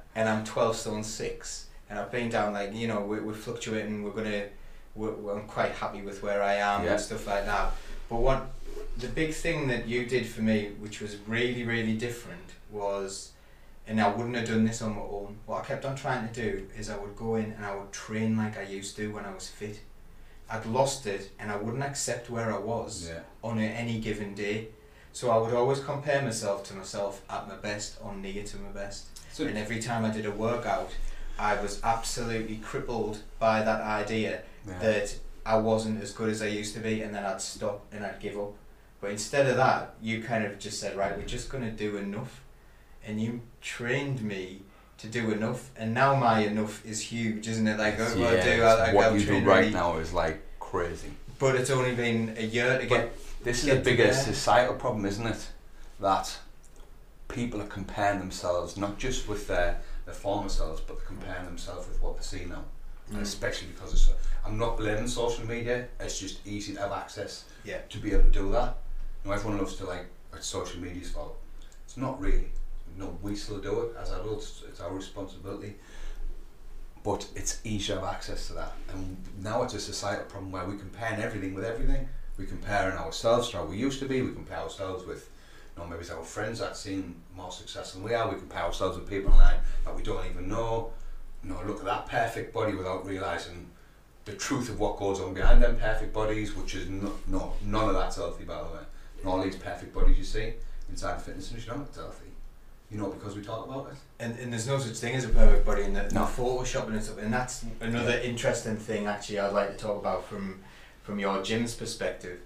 and 0.15 0.29
I'm 0.29 0.45
12 0.45 0.77
stone 0.77 1.05
6 1.05 1.67
and 1.89 1.99
I've 1.99 2.11
been 2.11 2.29
down 2.29 2.53
like 2.53 2.75
you 2.75 2.89
know 2.89 3.01
we're, 3.01 3.23
we're 3.23 3.33
fluctuating 3.35 4.03
we're 4.03 4.11
gonna 4.11 4.47
we're, 4.95 5.13
we're- 5.13 5.41
I'm 5.41 5.47
quite 5.47 5.73
happy 5.73 6.03
with 6.03 6.23
where 6.23 6.43
I 6.43 6.55
am 6.55 6.85
Yeah. 6.85 6.93
and 6.93 7.01
stuff 7.01 7.27
like 7.27 7.47
that 7.47 7.73
but 8.11 8.17
what 8.17 8.51
the 8.99 9.09
big 9.09 9.33
thing 9.33 9.69
that 9.69 9.87
you 9.87 10.05
did 10.07 10.27
for 10.27 10.43
me 10.43 10.71
which 10.81 11.01
was 11.01 11.17
really 11.27 11.65
really 11.65 11.97
different 11.97 12.51
was 12.71 13.32
and 13.87 14.01
I 14.01 14.09
wouldn't 14.09 14.37
have 14.37 14.47
done 14.47 14.65
this 14.65 14.81
on 14.83 14.95
my 14.95 15.03
own 15.03 15.37
what 15.47 15.63
I 15.63 15.67
kept 15.67 15.85
on 15.85 15.97
trying 15.97 16.29
to 16.29 16.33
do 16.35 16.67
is 16.79 16.89
I 16.91 16.97
would 16.97 17.17
go 17.17 17.35
in 17.37 17.53
and 17.53 17.65
I 17.65 17.75
would 17.75 17.93
train 17.93 18.37
like 18.37 18.57
I 18.59 18.63
used 18.63 18.97
to 18.97 19.13
when 19.13 19.25
I 19.25 19.35
was 19.35 19.49
fit 19.49 19.81
I'd 20.53 20.67
lost 20.67 21.07
it 21.07 21.31
and 21.39 21.51
I 21.51 21.57
wouldn't 21.57 21.83
accept 21.83 22.29
where 22.29 22.53
I 22.53 22.59
was 22.59 23.09
Yeah. 23.09 23.21
on 23.43 23.59
any 23.59 23.99
given 24.01 24.35
day. 24.35 24.69
So 25.15 25.31
I 25.31 25.39
would 25.39 25.55
always 25.55 25.81
compare 25.81 26.21
myself 26.23 26.65
to 26.69 26.75
myself 26.75 27.23
at 27.31 27.49
my 27.49 27.57
best 27.57 27.97
or 28.03 28.15
near 28.15 28.43
to 28.45 28.57
my 28.59 28.69
best. 28.69 29.07
So 29.33 29.47
And 29.47 29.57
every 29.57 29.81
time 29.81 30.05
I 30.05 30.11
did 30.11 30.27
a 30.27 30.31
workout, 30.31 30.91
I 31.39 31.55
was 31.61 31.81
absolutely 31.83 32.57
crippled 32.57 33.19
by 33.39 33.63
that 33.63 33.81
idea 33.81 34.43
yeah. 34.67 34.79
that 34.81 35.17
I 35.47 35.57
wasn't 35.57 36.03
as 36.03 36.13
good 36.13 36.29
as 36.29 36.43
I 36.43 36.47
used 36.49 36.75
to 36.75 36.81
be, 36.81 37.03
and 37.03 37.15
then 37.15 37.25
I'd 37.25 37.41
stop 37.41 37.87
and 37.91 38.05
I'd 38.05 38.21
give 38.21 38.39
up. 38.39 38.53
But 39.01 39.11
instead 39.11 39.47
of 39.47 39.57
that, 39.57 39.95
you 40.03 40.23
kind 40.23 40.45
of 40.45 40.59
just 40.59 40.79
said, 40.81 40.97
right, 40.97 41.17
we're 41.17 41.25
just 41.25 41.49
going 41.49 41.65
to 41.65 41.71
do 41.71 41.97
enough. 41.97 42.43
And 43.05 43.21
you 43.21 43.41
trained 43.63 44.23
me 44.23 44.63
to 44.99 45.07
do 45.09 45.31
enough. 45.31 45.71
And 45.77 45.95
now 45.95 46.15
my 46.17 46.41
enough 46.41 46.85
is 46.85 47.01
huge, 47.01 47.49
isn't 47.49 47.67
it? 47.67 47.79
Like, 47.79 47.99
what 47.99 48.17
I 48.39 48.43
do, 48.45 48.63
I, 48.63 48.91
I, 48.91 48.95
what 48.95 49.05
I'll 49.07 49.19
you 49.19 49.27
do 49.27 49.39
right 49.41 49.61
really- 49.61 49.71
now 49.71 49.97
is 49.99 50.13
like 50.13 50.43
crazy. 50.61 51.11
But 51.39 51.57
it's 51.57 51.71
only 51.71 51.95
been 51.95 52.35
a 52.39 52.45
year 52.45 52.79
to 52.79 52.87
get. 52.87 53.17
This 53.43 53.65
is 53.65 53.71
a 53.71 53.77
bigger 53.81 54.13
societal 54.13 54.75
problem, 54.77 55.05
isn't 55.07 55.27
it? 55.27 55.49
That 56.01 56.39
people 57.29 57.61
are 57.61 57.67
comparing 57.67 58.21
themselves 58.21 58.77
not 58.77 58.99
just 58.99 59.27
with 59.29 59.49
their, 59.49 59.81
their 60.05 60.15
former 60.15 60.49
selves, 60.49 60.81
but 60.81 60.97
they're 60.99 61.07
comparing 61.07 61.45
themselves 61.47 61.89
with 61.89 62.01
what 62.01 62.17
they 62.17 62.23
see 62.23 62.45
now. 62.45 62.63
And 63.09 63.19
Mm. 63.19 63.23
especially 63.23 63.69
because 63.69 63.93
it's, 63.93 64.09
I'm 64.47 64.57
not 64.59 64.77
blaming 64.77 65.09
social 65.09 65.45
media, 65.47 65.89
it's 65.99 66.21
just 66.21 66.47
easy 66.47 66.75
to 66.75 66.81
have 66.81 66.93
access 66.93 67.45
Yeah. 67.65 67.79
to 67.89 67.99
be 67.99 68.13
able 68.13 68.25
to 68.25 68.31
do 68.31 68.53
that. 68.53 68.77
You 69.25 69.31
know, 69.31 69.35
everyone 69.37 69.59
loves 69.59 69.75
to 69.77 69.87
like, 69.87 70.07
it's 70.33 70.47
social 70.47 70.81
media's 70.81 71.11
fault. 71.11 71.37
It's 71.85 71.97
not 71.97 72.21
really. 72.21 72.51
No, 72.97 73.19
we 73.23 73.35
still 73.37 73.59
do 73.59 73.81
it 73.83 73.97
as 74.01 74.11
adults, 74.11 74.63
it's 74.69 74.81
our 74.81 74.93
responsibility. 74.93 75.77
But 77.03 77.27
it's 77.35 77.61
easier 77.65 77.97
to 77.97 78.03
have 78.03 78.15
access 78.15 78.47
to 78.49 78.53
that. 78.55 78.73
And 78.93 79.17
now 79.41 79.63
it's 79.63 79.75
a 79.75 79.81
societal 79.81 80.27
problem 80.27 80.53
where 80.53 80.67
we 80.67 80.79
compare 80.79 81.19
everything 81.21 81.55
with 81.55 81.65
everything. 81.65 82.09
We 82.39 82.47
compare 82.47 82.97
ourselves 82.97 83.51
to 83.51 83.59
how 83.59 83.65
we 83.65 83.77
used 83.77 83.99
to 84.01 84.07
be, 84.07 84.23
we 84.23 84.33
compare 84.33 84.59
ourselves 84.59 85.05
with 85.05 85.29
you 85.77 85.83
know, 85.83 85.89
maybe 85.89 86.01
it's 86.03 86.11
our 86.11 86.23
friends 86.23 86.59
that 86.59 86.77
seem 86.77 87.17
more 87.35 87.51
successful 87.51 88.01
than 88.01 88.11
we 88.11 88.15
are, 88.15 88.31
we 88.31 88.39
compare 88.39 88.63
ourselves 88.63 88.99
with 88.99 89.09
people 89.09 89.33
online 89.33 89.57
that 89.85 89.97
we 89.97 90.03
don't 90.03 90.25
even 90.27 90.49
know. 90.49 90.93
You 91.43 91.51
know, 91.51 91.63
look 91.67 91.79
at 91.79 91.85
that 91.87 92.07
perfect 92.07 92.53
body 92.53 92.75
without 92.75 93.07
realising 93.07 93.71
the 94.25 94.35
truth 94.35 94.69
of 94.69 94.79
what 94.79 94.99
goes 94.99 95.21
on 95.21 95.35
behind 95.35 95.63
them 95.63 95.77
perfect 95.77 96.13
bodies, 96.13 96.55
which 96.55 96.75
is 96.75 96.89
no, 96.89 97.13
no 97.27 97.55
none 97.65 97.89
of 97.89 97.95
that's 97.95 98.17
healthy 98.17 98.45
by 98.45 98.59
the 98.59 98.65
way. 98.65 98.83
And 99.19 99.29
all 99.29 99.43
these 99.43 99.57
perfect 99.57 99.95
bodies 99.95 100.19
you 100.19 100.25
see 100.25 100.55
inside 100.89 101.19
the 101.19 101.25
fitness 101.25 101.51
industry, 101.51 101.73
none 101.73 101.83
of 101.83 101.89
it's 101.89 101.97
healthy. 101.97 102.32
You 102.93 102.99
know, 102.99 103.09
because 103.09 103.35
we 103.35 103.43
talk 103.43 103.67
about 103.67 103.89
it. 103.91 103.97
And, 104.21 104.39
and 104.39 104.53
there's 104.53 104.67
no 104.67 104.79
such 104.79 104.97
thing 104.99 105.15
as 105.15 105.25
a 105.25 105.31
perfect 105.31 105.65
body 105.65 105.85
in 105.85 105.95
the, 105.95 106.03
No. 106.13 106.25
photoshopping 106.27 106.93
and 106.93 107.03
stuff. 107.03 107.19
And 107.19 107.33
that's 107.33 107.65
another 107.81 108.19
interesting 108.19 108.77
thing 108.77 109.07
actually 109.07 109.39
I'd 109.41 109.55
like 109.55 109.71
to 109.77 109.83
talk 109.83 109.99
about 109.99 110.27
from 110.27 110.61
from 111.03 111.19
your 111.19 111.43
gym's 111.43 111.75
perspective. 111.75 112.39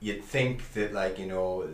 You'd 0.00 0.24
think 0.24 0.72
that 0.72 0.92
like, 0.92 1.18
you 1.20 1.26
know, 1.26 1.68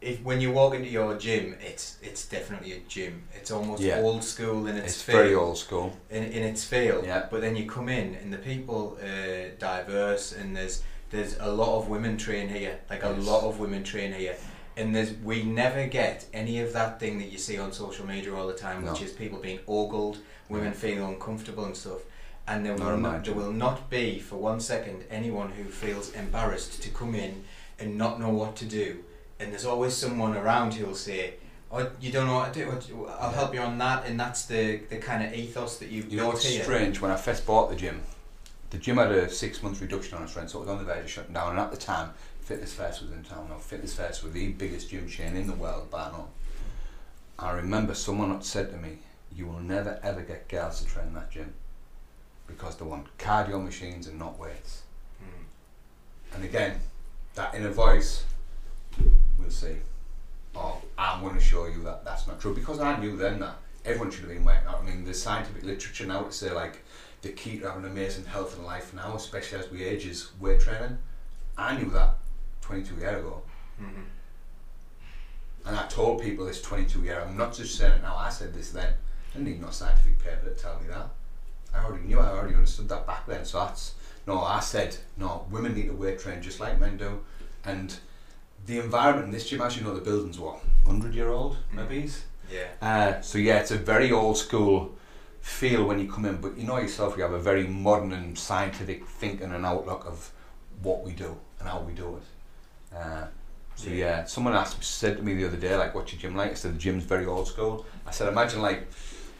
if 0.00 0.20
when 0.22 0.40
you 0.40 0.50
walk 0.50 0.74
into 0.74 0.88
your 0.90 1.16
gym, 1.16 1.56
it's 1.60 1.98
it's 2.02 2.26
definitely 2.26 2.72
a 2.72 2.80
gym. 2.88 3.22
It's 3.32 3.52
almost 3.52 3.80
Yeah. 3.82 4.00
old 4.00 4.24
school 4.24 4.66
in 4.66 4.76
its, 4.76 4.94
It's 4.94 5.02
feel. 5.02 5.16
very 5.16 5.34
old 5.36 5.56
school. 5.56 5.96
in, 6.10 6.24
in 6.24 6.42
its 6.42 6.64
feel. 6.64 7.04
Yeah. 7.04 7.26
But 7.30 7.42
then 7.42 7.54
you 7.54 7.64
come 7.70 7.88
in 7.88 8.16
and 8.16 8.32
the 8.32 8.38
people 8.38 8.98
uh, 9.00 9.54
diverse 9.60 10.32
and 10.32 10.56
there's 10.56 10.82
there's 11.10 11.36
a 11.38 11.48
lot 11.48 11.78
of 11.78 11.88
women 11.88 12.16
train 12.16 12.48
here, 12.48 12.80
like 12.90 13.04
a 13.04 13.10
lot 13.10 13.44
of 13.44 13.60
women 13.60 13.84
train 13.84 14.12
here. 14.12 14.36
And 14.76 14.94
there's 14.94 15.12
we 15.22 15.42
never 15.44 15.86
get 15.86 16.26
any 16.32 16.60
of 16.60 16.72
that 16.72 16.98
thing 16.98 17.18
that 17.18 17.30
you 17.30 17.38
see 17.38 17.58
on 17.58 17.72
social 17.72 18.06
media 18.06 18.34
all 18.34 18.46
the 18.46 18.54
time, 18.54 18.84
which 18.84 19.02
is 19.02 19.12
people 19.12 19.38
being 19.38 19.60
ogled, 19.68 20.18
women 20.48 20.68
Yeah. 20.72 20.72
feeling 20.72 21.02
uncomfortable 21.14 21.64
and 21.64 21.76
stuff. 21.76 22.00
And 22.46 22.66
there 22.66 22.74
will 22.74 22.96
not, 22.98 23.24
there 23.24 23.34
will 23.34 23.52
not 23.52 23.88
be 23.88 24.18
for 24.18 24.36
one 24.36 24.60
second 24.60 25.04
anyone 25.10 25.50
who 25.52 25.64
feels 25.64 26.12
embarrassed 26.12 26.82
to 26.82 26.90
come 26.90 27.14
in 27.14 27.44
and 27.78 27.96
not 27.96 28.20
know 28.20 28.28
what 28.30 28.56
to 28.56 28.64
do. 28.64 29.04
And 29.40 29.50
there's 29.52 29.64
always 29.64 29.94
someone 29.94 30.36
around 30.36 30.74
who'll 30.74 30.94
say, 30.94 31.34
"Oh, 31.72 31.88
you 32.00 32.12
don't 32.12 32.26
know 32.26 32.34
what 32.34 32.52
to 32.54 32.64
do. 32.64 32.70
I'll 33.08 33.30
Yeah. 33.30 33.36
help 33.36 33.54
you 33.54 33.60
on 33.60 33.78
that." 33.78 34.06
And 34.06 34.18
that's 34.18 34.44
the 34.46 34.78
the 34.90 34.98
kind 34.98 35.24
of 35.24 35.32
ethos 35.32 35.78
that 35.78 35.88
you've 35.88 36.10
You 36.12 36.18
know, 36.18 36.32
it's 36.32 36.44
here. 36.44 36.62
strange. 36.64 37.00
When 37.00 37.10
I 37.10 37.16
first 37.16 37.46
bought 37.46 37.70
the 37.70 37.76
gym, 37.76 38.02
the 38.70 38.78
gym 38.78 38.96
had 38.98 39.10
a 39.12 39.30
six 39.30 39.62
month 39.62 39.80
reduction 39.80 40.18
on 40.18 40.24
its 40.24 40.36
rent, 40.36 40.50
so 40.50 40.58
it 40.58 40.62
was 40.62 40.70
on 40.70 40.78
the 40.78 40.84
verge 40.84 41.04
of 41.04 41.10
shutting 41.10 41.32
down. 41.34 41.50
And 41.50 41.58
at 41.60 41.70
the 41.70 41.76
time, 41.76 42.10
Fitness 42.44 42.74
First 42.74 43.00
was 43.00 43.10
in 43.10 43.24
town. 43.24 43.48
Now, 43.48 43.56
Fitness 43.56 43.94
First 43.94 44.22
were 44.22 44.28
the 44.28 44.52
biggest 44.52 44.90
gym 44.90 45.08
chain 45.08 45.34
in 45.34 45.46
the 45.46 45.54
world, 45.54 45.90
by 45.90 46.10
now. 46.10 46.28
I 47.38 47.52
remember 47.52 47.94
someone 47.94 48.30
had 48.30 48.44
said 48.44 48.70
to 48.70 48.76
me, 48.76 48.98
"You 49.34 49.46
will 49.46 49.60
never 49.60 49.98
ever 50.02 50.20
get 50.20 50.48
girls 50.48 50.80
to 50.80 50.86
train 50.86 51.14
that 51.14 51.30
gym 51.30 51.54
because 52.46 52.76
they 52.76 52.84
want 52.84 53.16
cardio 53.16 53.64
machines 53.64 54.06
and 54.06 54.18
not 54.18 54.38
weights." 54.38 54.82
Mm. 55.22 56.34
And 56.34 56.44
again, 56.44 56.80
that 57.34 57.54
inner 57.54 57.70
voice, 57.70 58.24
we'll 59.38 59.50
see. 59.50 59.78
Oh, 60.54 60.82
I'm 60.98 61.22
going 61.22 61.34
to 61.34 61.40
show 61.40 61.64
you 61.66 61.82
that 61.84 62.04
that's 62.04 62.26
not 62.26 62.40
true 62.40 62.54
because 62.54 62.78
I 62.78 62.98
knew 62.98 63.16
then 63.16 63.40
that 63.40 63.56
everyone 63.86 64.10
should 64.10 64.20
have 64.20 64.28
been 64.28 64.44
working 64.44 64.68
out. 64.68 64.80
I 64.80 64.82
mean, 64.82 65.04
there's 65.04 65.22
scientific 65.22 65.62
literature 65.62 66.06
now 66.06 66.22
to 66.24 66.32
say 66.32 66.50
like 66.50 66.84
the 67.22 67.30
key 67.30 67.58
to 67.60 67.70
having 67.70 67.86
amazing 67.86 68.26
health 68.26 68.54
and 68.56 68.66
life 68.66 68.92
now, 68.92 69.16
especially 69.16 69.60
as 69.60 69.70
we 69.70 69.82
age, 69.82 70.04
is 70.04 70.28
weight 70.38 70.60
training. 70.60 70.98
I 71.56 71.76
knew 71.76 71.88
that 71.90 72.18
22 72.64 72.94
years 72.96 73.18
ago, 73.20 73.42
Mhm. 73.80 74.04
and 75.66 75.76
I 75.76 75.86
told 75.86 76.22
people 76.22 76.46
this 76.46 76.62
22 76.62 77.02
years. 77.02 77.18
Ago. 77.18 77.26
I'm 77.30 77.36
not 77.36 77.52
just 77.54 77.76
saying 77.76 77.92
it 77.92 78.02
now. 78.02 78.16
I 78.16 78.30
said 78.30 78.54
this 78.54 78.70
then. 78.70 78.92
I 78.94 79.38
didn't 79.38 79.48
need 79.48 79.60
no 79.60 79.70
scientific 79.70 80.18
paper 80.18 80.48
to 80.48 80.54
tell 80.54 80.78
me 80.80 80.88
that. 80.88 81.08
I 81.74 81.84
already 81.84 82.04
knew. 82.04 82.20
I 82.20 82.28
already 82.30 82.54
understood 82.54 82.88
that 82.88 83.06
back 83.06 83.26
then. 83.26 83.44
So 83.44 83.58
that's 83.58 83.94
no. 84.26 84.42
I 84.42 84.60
said 84.60 84.96
no. 85.16 85.46
Women 85.50 85.74
need 85.74 85.88
to 85.88 85.94
weight 85.94 86.18
train 86.20 86.40
just 86.40 86.60
like 86.60 86.78
men 86.78 86.96
do, 86.96 87.24
and 87.64 87.98
the 88.66 88.78
environment 88.78 89.26
in 89.26 89.32
this 89.32 89.48
gym, 89.48 89.60
as 89.60 89.76
you 89.76 89.82
know, 89.82 89.94
the 89.94 90.00
building's 90.00 90.38
what 90.38 90.60
100 90.84 91.14
year 91.14 91.28
old 91.28 91.56
maybe. 91.72 92.10
Yeah. 92.50 92.68
Uh, 92.80 93.20
so 93.20 93.38
yeah, 93.38 93.58
it's 93.58 93.70
a 93.72 93.76
very 93.78 94.10
old 94.12 94.38
school 94.38 94.96
feel 95.40 95.84
when 95.84 95.98
you 95.98 96.10
come 96.10 96.24
in, 96.24 96.40
but 96.40 96.56
you 96.56 96.64
know 96.64 96.78
yourself, 96.78 97.16
you 97.16 97.22
have 97.22 97.32
a 97.32 97.38
very 97.38 97.66
modern 97.66 98.12
and 98.12 98.38
scientific 98.38 99.06
thinking 99.06 99.52
and 99.52 99.66
outlook 99.66 100.06
of 100.06 100.30
what 100.82 101.02
we 101.04 101.12
do 101.12 101.36
and 101.58 101.68
how 101.68 101.80
we 101.80 101.92
do 101.92 102.16
it. 102.16 102.22
Uh, 102.96 103.24
so 103.76 103.90
Yeah. 103.90 104.24
someone 104.24 104.54
asked 104.54 104.82
said 104.84 105.16
to 105.16 105.22
me 105.22 105.34
the 105.34 105.46
other 105.46 105.56
day, 105.56 105.74
like, 105.76 105.94
"What's 105.94 106.12
your 106.12 106.20
gym 106.20 106.36
like?" 106.36 106.52
I 106.52 106.54
said, 106.54 106.74
"The 106.74 106.78
gym's 106.78 107.04
very 107.04 107.26
old 107.26 107.48
school." 107.48 107.84
I 108.06 108.10
said, 108.12 108.28
"Imagine 108.28 108.62
like 108.62 108.86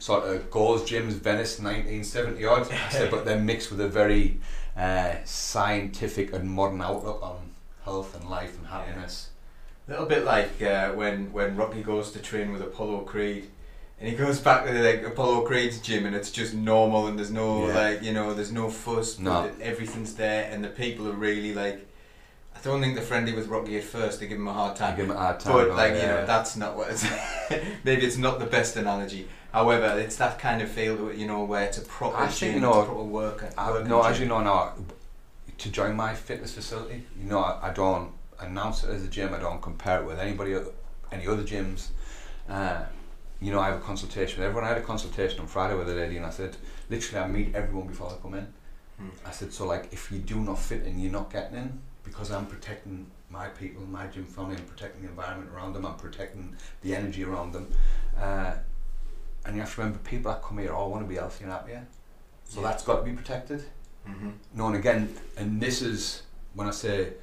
sort 0.00 0.24
of 0.28 0.50
Gold's 0.50 0.82
Gyms 0.90 1.12
Venice 1.12 1.58
1970 1.60 2.44
odd. 2.44 2.70
I 2.72 2.88
said, 2.90 3.10
but 3.10 3.24
they're 3.24 3.38
mixed 3.38 3.70
with 3.70 3.80
a 3.80 3.88
very 3.88 4.38
uh, 4.76 5.14
scientific 5.24 6.32
and 6.32 6.50
modern 6.50 6.82
outlook 6.82 7.22
on 7.22 7.36
health 7.84 8.14
and 8.20 8.28
life 8.28 8.56
and 8.58 8.66
happiness. 8.66 9.30
A 9.86 9.92
little 9.92 10.06
bit 10.06 10.24
like 10.24 10.60
uh, 10.62 10.90
when 10.92 11.32
when 11.32 11.56
Rocky 11.56 11.82
goes 11.82 12.10
to 12.12 12.18
train 12.18 12.52
with 12.52 12.60
Apollo 12.62 13.02
Creed, 13.02 13.50
and 14.00 14.08
he 14.08 14.16
goes 14.16 14.40
back 14.40 14.66
to 14.66 14.72
like 14.72 15.06
Apollo 15.06 15.42
Creed's 15.46 15.78
gym, 15.78 16.06
and 16.06 16.16
it's 16.16 16.30
just 16.32 16.54
normal, 16.54 17.06
and 17.06 17.16
there's 17.18 17.30
no 17.30 17.68
Yeah. 17.68 17.74
like 17.74 18.02
you 18.02 18.12
know, 18.12 18.34
there's 18.34 18.52
no 18.52 18.68
fuss, 18.68 19.18
No. 19.18 19.42
but 19.42 19.60
everything's 19.64 20.14
there, 20.14 20.48
and 20.50 20.64
the 20.64 20.68
people 20.68 21.06
are 21.08 21.12
really 21.12 21.54
like. 21.54 21.86
I 22.64 22.70
don't 22.70 22.81
think 22.81 22.94
they're 22.94 23.05
friendly 23.05 23.35
with 23.35 23.48
Rocky 23.48 23.77
at 23.77 23.85
first. 23.85 24.20
They 24.20 24.27
give 24.27 24.38
him 24.38 24.48
a 24.48 24.53
hard 24.53 24.72
I 24.72 24.77
time. 24.77 24.96
give 24.96 25.05
him 25.07 25.11
a 25.11 25.18
hard 25.18 25.38
time. 25.38 25.53
But 25.53 25.68
no, 25.68 25.74
like 25.74 25.92
you 25.92 25.98
yeah. 25.98 26.07
know, 26.07 26.27
that's 26.27 26.57
not 26.57 26.77
what. 26.77 26.90
It's 26.90 27.05
maybe 27.85 28.07
it's 28.07 28.16
not 28.16 28.38
the 28.38 28.46
best 28.46 28.77
analogy. 28.77 29.29
However, 29.53 29.98
it's 29.98 30.16
that 30.16 30.38
kind 30.38 30.62
of 30.62 30.70
feel, 30.70 31.12
you 31.12 31.27
know, 31.27 31.44
where 31.44 31.64
it's 31.64 31.77
a 31.79 31.83
proper 31.83 32.16
I 32.16 32.29
think, 32.29 32.38
gym, 32.38 32.55
you 32.55 32.61
know, 32.61 32.85
proper 32.85 33.03
work. 33.03 33.44
I, 33.59 33.70
working 33.70 33.88
no, 33.88 34.09
you 34.09 34.24
know 34.24 34.42
now, 34.42 34.72
to 35.59 35.70
join 35.70 35.94
my 35.94 36.14
fitness 36.14 36.55
facility, 36.55 37.05
you 37.20 37.29
know, 37.29 37.40
I, 37.40 37.68
I 37.68 37.72
don't 37.72 38.12
announce 38.40 38.83
it 38.83 38.90
as 38.90 39.05
a 39.05 39.09
gym. 39.09 39.35
I 39.35 39.38
don't 39.38 39.61
compare 39.61 40.03
it 40.03 40.07
with 40.07 40.18
anybody, 40.18 40.57
any 41.12 41.27
other 41.27 41.42
gyms. 41.42 41.88
Uh, 42.48 42.83
you 43.42 43.53
know, 43.53 43.61
I 43.61 43.66
have 43.66 43.77
a 43.77 43.83
consultation 43.83 44.38
with 44.38 44.46
everyone. 44.46 44.64
I 44.64 44.68
had 44.68 44.79
a 44.79 44.87
consultation 44.87 45.38
on 45.40 45.48
Friday 45.48 45.74
with 45.74 45.90
a 45.90 45.94
lady, 45.94 46.16
and 46.16 46.24
I 46.24 46.31
said, 46.31 46.57
literally, 46.88 47.24
I 47.24 47.29
meet 47.29 47.55
everyone 47.55 47.88
before 47.88 48.09
they 48.09 48.16
come 48.22 48.35
in. 48.35 48.46
Hmm. 48.98 49.09
I 49.27 49.33
said, 49.33 49.53
so 49.53 49.66
like, 49.66 49.92
if 49.92 50.11
you 50.11 50.18
do 50.18 50.40
not 50.40 50.59
fit 50.59 50.85
in, 50.87 50.98
you're 50.98 51.12
not 51.12 51.31
getting 51.31 51.59
in 51.59 51.81
because 52.04 52.30
I'm 52.30 52.46
protecting 52.46 53.06
my 53.30 53.48
people, 53.48 53.82
my 53.86 54.06
gym 54.06 54.24
family, 54.26 54.56
I'm 54.56 54.64
protecting 54.64 55.02
the 55.02 55.08
environment 55.08 55.50
around 55.54 55.72
them, 55.72 55.84
I'm 55.86 55.96
protecting 55.96 56.54
the 56.82 56.94
energy 56.94 57.24
around 57.24 57.52
them. 57.52 57.68
Uh, 58.18 58.52
and 59.44 59.54
you 59.56 59.60
have 59.62 59.74
to 59.74 59.80
remember, 59.80 59.98
people 60.00 60.30
that 60.32 60.42
come 60.42 60.58
here 60.58 60.72
all 60.72 60.90
want 60.90 61.02
to 61.02 61.08
be 61.08 61.16
healthy 61.16 61.44
and 61.44 61.52
happier. 61.52 61.86
So 62.44 62.60
Yeah. 62.60 62.68
that's 62.68 62.84
got 62.84 62.96
to 62.98 63.02
be 63.02 63.12
protected. 63.12 63.64
Mhm. 64.06 64.34
No, 64.54 64.66
and 64.66 64.76
again, 64.76 65.14
and 65.36 65.60
this 65.60 65.82
is 65.82 66.22
when 66.54 66.68
I 66.68 66.70
say 66.70 67.14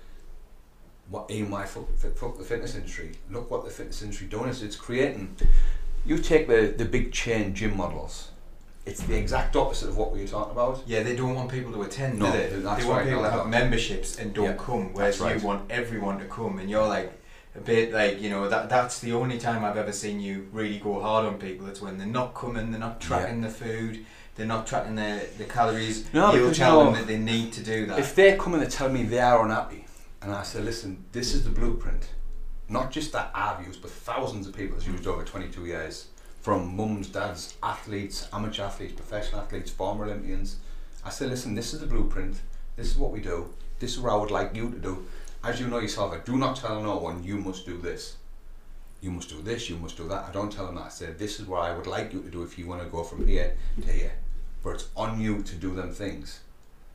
what 1.09 1.29
my 1.29 1.65
fuck, 1.65 1.87
fuck, 1.97 2.15
fuck 2.15 2.37
the 2.37 2.43
fitness 2.43 2.75
industry. 2.75 3.11
Look 3.29 3.51
what 3.51 3.63
the 3.65 3.69
fitness 3.71 4.01
industry 4.01 4.27
doing 4.27 4.49
is 4.49 4.61
it's 4.63 4.75
creating. 4.75 5.35
You 6.05 6.17
take 6.17 6.47
the 6.47 6.73
the 6.75 6.85
big 6.85 7.11
chain 7.11 7.53
gym 7.53 7.77
models. 7.77 8.31
It's 8.85 9.03
the 9.03 9.15
exact 9.17 9.55
opposite 9.55 9.89
of 9.89 9.97
what 9.97 10.11
we 10.11 10.21
were 10.21 10.27
talking 10.27 10.51
about. 10.51 10.81
Yeah, 10.87 11.03
they 11.03 11.15
don't 11.15 11.35
want 11.35 11.51
people 11.51 11.71
to 11.73 11.83
attend, 11.83 12.17
No, 12.19 12.25
do 12.25 12.31
they? 12.31 12.47
that's 12.47 12.81
they 12.81 12.89
want 12.89 12.99
right, 13.01 13.07
people 13.07 13.23
to 13.23 13.29
have 13.29 13.47
memberships 13.47 14.17
and 14.17 14.33
don't 14.33 14.45
Yeah, 14.45 14.53
come, 14.53 14.93
whereas 14.93 15.19
right. 15.19 15.39
you 15.39 15.45
want 15.45 15.69
everyone 15.69 16.17
to 16.19 16.25
come, 16.25 16.57
and 16.59 16.69
you're 16.69 16.87
like 16.87 17.11
a 17.55 17.59
bit 17.59 17.93
like 17.93 18.19
you 18.21 18.29
know 18.29 18.49
that. 18.49 18.69
That's 18.69 18.99
the 18.99 19.13
only 19.13 19.37
time 19.37 19.63
I've 19.63 19.77
ever 19.77 19.91
seen 19.91 20.19
you 20.19 20.47
really 20.51 20.79
go 20.79 20.99
hard 20.99 21.25
on 21.25 21.37
people. 21.37 21.67
It's 21.67 21.81
when 21.81 21.97
they're 21.97 22.07
not 22.07 22.33
coming, 22.33 22.71
they're 22.71 22.79
not 22.79 22.99
tracking 22.99 23.41
the 23.41 23.49
food, 23.49 24.03
they're 24.35 24.47
not 24.47 24.65
tracking 24.65 24.95
the 24.95 25.27
the 25.37 25.43
calories. 25.43 26.11
No, 26.13 26.33
You'll 26.33 26.47
you 26.47 26.53
tell 26.53 26.79
know, 26.79 26.85
them 26.85 26.93
that 26.95 27.07
they 27.07 27.19
need 27.19 27.53
to 27.53 27.63
do 27.63 27.85
that. 27.85 27.99
If 27.99 28.15
they're 28.15 28.37
coming 28.37 28.61
they 28.61 28.67
tell 28.67 28.89
me 28.89 29.03
they 29.03 29.19
are 29.19 29.43
unhappy, 29.45 29.85
and 30.23 30.31
I 30.31 30.41
say, 30.43 30.59
listen, 30.59 31.05
this 31.11 31.33
is 31.35 31.43
the 31.43 31.49
blueprint, 31.51 32.09
not 32.67 32.89
just 32.89 33.11
that 33.11 33.29
I've 33.35 33.63
used, 33.67 33.81
but 33.83 33.91
thousands 33.91 34.47
of 34.47 34.55
people 34.55 34.75
has 34.75 34.87
used 34.87 35.05
over 35.05 35.23
22 35.23 35.65
years, 35.65 36.07
from 36.41 36.75
mums, 36.75 37.07
dads, 37.07 37.55
athletes, 37.61 38.27
amateur 38.33 38.63
athletes, 38.63 38.93
professional 38.93 39.41
athletes, 39.41 39.69
former 39.69 40.05
Olympians. 40.05 40.57
I 41.05 41.09
say, 41.09 41.27
listen, 41.27 41.53
this 41.55 41.73
is 41.73 41.79
the 41.79 41.85
blueprint. 41.85 42.41
This 42.75 42.87
is 42.87 42.97
what 42.97 43.11
we 43.11 43.21
do. 43.21 43.53
This 43.79 43.93
is 43.93 43.99
what 43.99 44.13
I 44.13 44.15
would 44.15 44.31
like 44.31 44.55
you 44.55 44.69
to 44.71 44.77
do. 44.77 45.05
As 45.43 45.59
you 45.59 45.67
know 45.67 45.79
yourself, 45.79 46.13
I 46.13 46.17
do 46.19 46.37
not 46.37 46.55
tell 46.55 46.81
no 46.81 46.97
one 46.97 47.23
you 47.23 47.37
must 47.37 47.65
do 47.65 47.77
this. 47.77 48.17
You 49.01 49.11
must 49.11 49.29
do 49.29 49.41
this. 49.41 49.69
You 49.69 49.77
must 49.77 49.97
do 49.97 50.07
that. 50.07 50.25
I 50.29 50.31
don't 50.31 50.51
tell 50.51 50.65
them 50.65 50.75
that. 50.75 50.85
I 50.85 50.89
say, 50.89 51.11
this 51.11 51.39
is 51.39 51.47
what 51.47 51.61
I 51.61 51.75
would 51.75 51.87
like 51.87 52.13
you 52.13 52.21
to 52.21 52.29
do 52.29 52.43
if 52.43 52.57
you 52.57 52.67
want 52.67 52.81
to 52.81 52.89
go 52.89 53.03
from 53.03 53.27
here 53.27 53.55
to 53.81 53.91
here. 53.91 54.13
But 54.63 54.71
it's 54.71 54.87
on 54.95 55.19
you 55.19 55.41
to 55.43 55.55
do 55.55 55.73
them 55.73 55.91
things. 55.91 56.41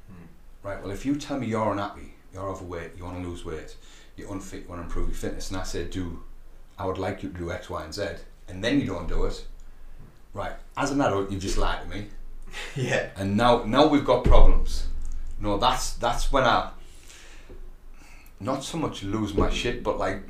Hmm. 0.09 0.69
Right, 0.69 0.81
well, 0.81 0.93
if 0.93 1.05
you 1.05 1.17
tell 1.17 1.39
me 1.39 1.47
you're 1.47 1.73
unhappy, 1.73 2.15
you're 2.33 2.49
overweight, 2.49 2.93
you 2.97 3.05
want 3.05 3.23
to 3.23 3.29
lose 3.29 3.45
weight, 3.45 3.77
you're 4.17 4.33
unfit, 4.33 4.63
you 4.63 4.69
want 4.69 4.81
to 4.81 4.85
improve 4.85 5.09
your 5.09 5.17
fitness, 5.17 5.51
and 5.51 5.59
I 5.61 5.65
say, 5.65 5.85
do, 5.85 6.23
I 6.79 6.87
would 6.87 6.99
like 6.99 7.23
you 7.23 7.31
to 7.31 7.39
do 7.39 7.51
X, 7.51 7.69
Y, 7.71 7.83
and 7.83 7.95
Z, 7.95 8.09
and 8.49 8.63
then 8.63 8.81
you 8.81 8.87
don't 8.87 9.09
do 9.09 9.25
it, 9.25 9.45
right, 10.33 10.53
as 10.77 10.91
an 10.91 11.01
adult, 11.01 11.31
you've 11.31 11.43
just 11.43 11.59
lied 11.59 11.83
to 11.83 11.89
me, 11.89 12.07
yeah, 12.77 13.09
and 13.17 13.37
now, 13.37 13.65
now 13.65 13.87
we've 13.87 14.05
got 14.05 14.25
problems. 14.25 14.87
No, 15.39 15.59
that's, 15.59 15.95
that's 15.95 16.33
when 16.33 16.45
I, 16.45 16.71
not 18.41 18.65
so 18.65 18.79
much 18.79 19.03
lose 19.03 19.35
my 19.35 19.51
shit, 19.51 19.83
but 19.83 19.99
like, 19.99 20.23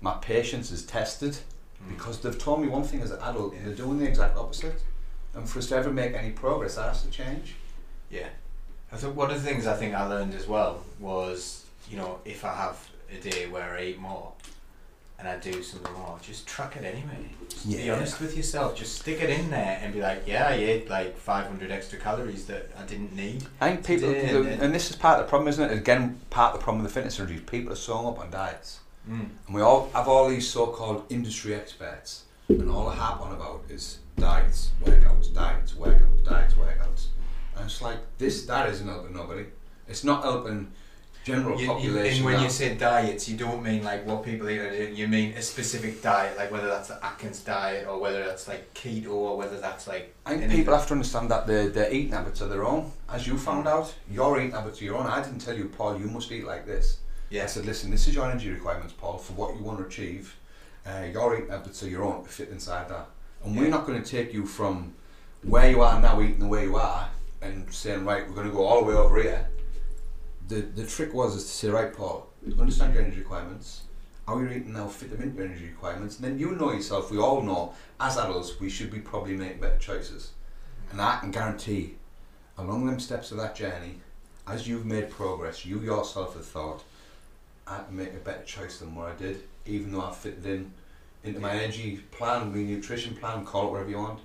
my 0.00 0.14
patience 0.20 0.70
is 0.70 0.84
tested, 0.84 1.38
hmm. 1.82 1.94
because 1.94 2.20
they've 2.20 2.38
told 2.38 2.60
me 2.60 2.68
one 2.68 2.84
thing 2.84 3.00
as 3.00 3.10
an 3.10 3.20
adult, 3.22 3.54
and 3.54 3.66
they're 3.66 3.74
doing 3.74 3.98
the 3.98 4.06
exact 4.06 4.36
opposite, 4.36 4.82
and 5.34 5.48
for 5.48 5.58
us 5.58 5.68
to 5.68 5.76
ever 5.76 5.90
make 5.90 6.14
any 6.14 6.30
progress, 6.30 6.76
that 6.76 6.88
has 6.88 7.02
to 7.02 7.10
change. 7.10 7.54
yeah. 8.10 8.28
I 8.94 8.96
think 8.96 9.16
one 9.16 9.28
of 9.28 9.42
the 9.42 9.48
things 9.48 9.66
I 9.66 9.74
think 9.74 9.92
I 9.92 10.06
learned 10.06 10.34
as 10.34 10.46
well 10.46 10.84
was 11.00 11.64
you 11.90 11.96
know 11.96 12.20
if 12.24 12.44
I 12.44 12.54
have 12.54 12.88
a 13.12 13.20
day 13.20 13.48
where 13.48 13.74
I 13.74 13.86
eat 13.86 13.98
more. 13.98 14.32
And 15.24 15.32
I 15.32 15.38
do 15.38 15.62
something 15.62 15.90
more. 15.94 16.18
Just 16.20 16.46
track 16.46 16.76
it 16.76 16.84
anyway. 16.84 17.30
Just 17.48 17.66
Be 17.66 17.88
honest 17.88 18.20
with 18.20 18.36
yourself. 18.36 18.76
Just 18.76 18.96
stick 19.00 19.22
it 19.22 19.30
in 19.30 19.50
there 19.50 19.80
and 19.82 19.94
be 19.94 20.02
like, 20.02 20.24
yeah, 20.26 20.48
I 20.48 20.52
ate 20.52 20.90
like 20.90 21.16
500 21.16 21.70
extra 21.70 21.98
calories 21.98 22.44
that 22.44 22.70
I 22.78 22.82
didn't 22.84 23.16
need. 23.16 23.44
I 23.58 23.70
think 23.70 23.86
people, 23.86 24.12
do- 24.12 24.46
and 24.60 24.74
this 24.74 24.90
is 24.90 24.96
part 24.96 25.20
of 25.20 25.24
the 25.24 25.30
problem, 25.30 25.48
isn't 25.48 25.70
it? 25.70 25.72
Again, 25.78 26.20
part 26.28 26.52
of 26.52 26.60
the 26.60 26.64
problem 26.64 26.82
with 26.84 26.92
the 26.92 27.00
fitness 27.00 27.18
industry. 27.18 27.42
is 27.42 27.50
People 27.50 27.72
are 27.72 27.76
so 27.76 28.06
up 28.06 28.18
on 28.18 28.30
diets, 28.30 28.80
Mm. 29.08 29.28
and 29.46 29.54
we 29.54 29.62
all 29.62 29.88
have 29.94 30.08
all 30.08 30.28
these 30.28 30.46
so-called 30.50 31.04
industry 31.08 31.54
experts, 31.54 32.24
and 32.50 32.70
all 32.70 32.90
they 32.90 32.96
harp 32.96 33.20
on 33.22 33.32
about 33.32 33.62
is 33.70 34.00
diets, 34.18 34.72
workouts, 34.82 35.32
diets, 35.34 35.72
workouts, 35.72 36.22
diets, 36.24 36.52
workouts, 36.54 37.06
and 37.56 37.64
it's 37.64 37.80
like 37.80 37.98
this. 38.18 38.44
That 38.44 38.68
isn't 38.70 38.86
helping 38.86 39.14
nobody. 39.14 39.46
It's 39.88 40.04
not 40.04 40.22
helping 40.22 40.70
general 41.24 41.58
You, 41.60 41.66
population. 41.68 42.16
and 42.18 42.24
when 42.24 42.42
you 42.42 42.50
say 42.50 42.74
diets, 42.74 43.28
you 43.28 43.36
don't 43.36 43.62
mean 43.62 43.82
like 43.82 44.06
what 44.06 44.22
people 44.22 44.48
eat. 44.50 44.92
You 44.92 45.08
mean 45.08 45.32
a 45.32 45.42
specific 45.42 46.02
diet, 46.02 46.36
like 46.36 46.52
whether 46.52 46.66
that's 46.68 46.88
the 46.88 47.04
Atkins 47.04 47.40
diet 47.40 47.88
or 47.88 47.98
whether 47.98 48.22
that's 48.24 48.46
like 48.46 48.72
keto 48.74 49.10
or 49.12 49.36
whether 49.36 49.58
that's 49.58 49.86
like. 49.86 50.14
I 50.26 50.30
think 50.30 50.42
anything. 50.42 50.58
people 50.60 50.76
have 50.76 50.86
to 50.88 50.92
understand 50.92 51.30
that 51.30 51.46
their, 51.46 51.68
their 51.70 51.90
eating 51.92 52.12
habits 52.12 52.42
are 52.42 52.48
their 52.48 52.64
own. 52.64 52.92
As 53.08 53.26
you 53.26 53.38
found 53.38 53.66
out, 53.66 53.94
your 54.10 54.38
eating 54.38 54.52
habits 54.52 54.80
are 54.82 54.84
your 54.84 54.96
own. 54.96 55.06
I 55.06 55.22
didn't 55.22 55.40
tell 55.40 55.56
you, 55.56 55.64
Paul, 55.66 55.98
you 55.98 56.06
must 56.06 56.30
eat 56.30 56.44
like 56.44 56.66
this. 56.66 56.98
I 57.32 57.46
said, 57.46 57.64
listen, 57.66 57.90
this 57.90 58.06
is 58.06 58.14
your 58.14 58.30
energy 58.30 58.50
requirements, 58.50 58.92
Paul, 58.96 59.18
for 59.18 59.32
what 59.32 59.56
you 59.56 59.64
want 59.64 59.78
to 59.80 59.86
achieve. 59.86 60.36
Uh, 60.86 61.06
your 61.12 61.34
eating 61.36 61.48
habits 61.50 61.82
are 61.82 61.88
your 61.88 62.04
own 62.04 62.22
to 62.22 62.28
fit 62.28 62.50
inside 62.50 62.88
that. 62.90 63.08
And 63.42 63.54
Yeah. 63.54 63.62
we're 63.62 63.70
not 63.70 63.86
going 63.86 64.00
to 64.00 64.08
take 64.08 64.32
you 64.32 64.46
from 64.46 64.92
where 65.42 65.68
you 65.68 65.80
are 65.82 66.00
now, 66.00 66.20
eating 66.20 66.38
the 66.38 66.46
way 66.46 66.64
you 66.64 66.76
are, 66.76 67.08
and 67.42 67.72
saying, 67.74 68.04
right, 68.04 68.28
we're 68.28 68.34
going 68.36 68.46
to 68.46 68.52
go 68.52 68.64
all 68.64 68.82
the 68.82 68.86
way 68.90 68.94
over 68.94 69.20
here. 69.20 69.48
The, 70.48 70.60
the 70.60 70.86
trick 70.86 71.14
was 71.14 71.36
is 71.36 71.44
to 71.44 71.50
say, 71.50 71.68
right, 71.68 71.92
Paul, 71.92 72.28
understand 72.58 72.94
your 72.94 73.02
energy 73.02 73.20
requirements. 73.20 73.82
How 74.26 74.38
you're 74.38 74.52
eating 74.52 74.72
now 74.72 74.88
fit 74.88 75.10
them 75.10 75.22
into 75.22 75.36
your 75.36 75.46
energy 75.46 75.66
requirements. 75.66 76.16
And 76.16 76.24
then 76.24 76.38
you 76.38 76.52
know 76.52 76.72
yourself, 76.72 77.10
we 77.10 77.18
all 77.18 77.42
know, 77.42 77.74
as 78.00 78.16
adults, 78.16 78.58
we 78.60 78.70
should 78.70 78.90
be 78.90 79.00
probably 79.00 79.36
making 79.36 79.60
better 79.60 79.78
choices. 79.78 80.32
And 80.90 81.00
I 81.00 81.18
can 81.20 81.30
guarantee, 81.30 81.96
along 82.58 82.86
them 82.86 83.00
steps 83.00 83.30
of 83.32 83.38
that 83.38 83.56
journey, 83.56 84.00
as 84.46 84.68
you've 84.68 84.86
made 84.86 85.10
progress, 85.10 85.64
you 85.64 85.80
yourself 85.80 86.34
have 86.34 86.44
thought, 86.46 86.84
I 87.66 87.82
can 87.84 87.96
make 87.96 88.12
a 88.12 88.18
better 88.18 88.44
choice 88.44 88.78
than 88.78 88.94
what 88.94 89.08
I 89.08 89.14
did, 89.14 89.42
even 89.64 89.92
though 89.92 90.02
I 90.02 90.12
fitted 90.12 90.44
in 90.44 90.72
into 91.24 91.40
my 91.40 91.52
energy 91.52 91.96
plan, 92.10 92.52
my 92.52 92.58
nutrition 92.58 93.16
plan, 93.16 93.44
call 93.46 93.68
it 93.68 93.70
whatever 93.70 93.90
you 93.90 93.98
want. 93.98 94.20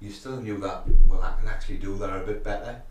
You 0.00 0.10
still 0.10 0.36
knew 0.36 0.58
that, 0.58 0.84
well, 1.08 1.22
I 1.22 1.34
can 1.40 1.48
actually 1.48 1.78
do 1.78 1.96
that 1.96 2.10
a 2.10 2.26
bit 2.26 2.44
better. 2.44 2.82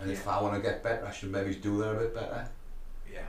And 0.00 0.10
if 0.10 0.26
I 0.28 0.40
want 0.40 0.54
to 0.54 0.60
get 0.60 0.82
better, 0.82 1.06
I 1.06 1.12
should 1.12 1.32
maybe 1.32 1.54
do 1.54 1.78
that 1.78 1.90
a 1.90 1.98
bit 1.98 2.14
better. 2.14 2.48
Yeah. 3.12 3.20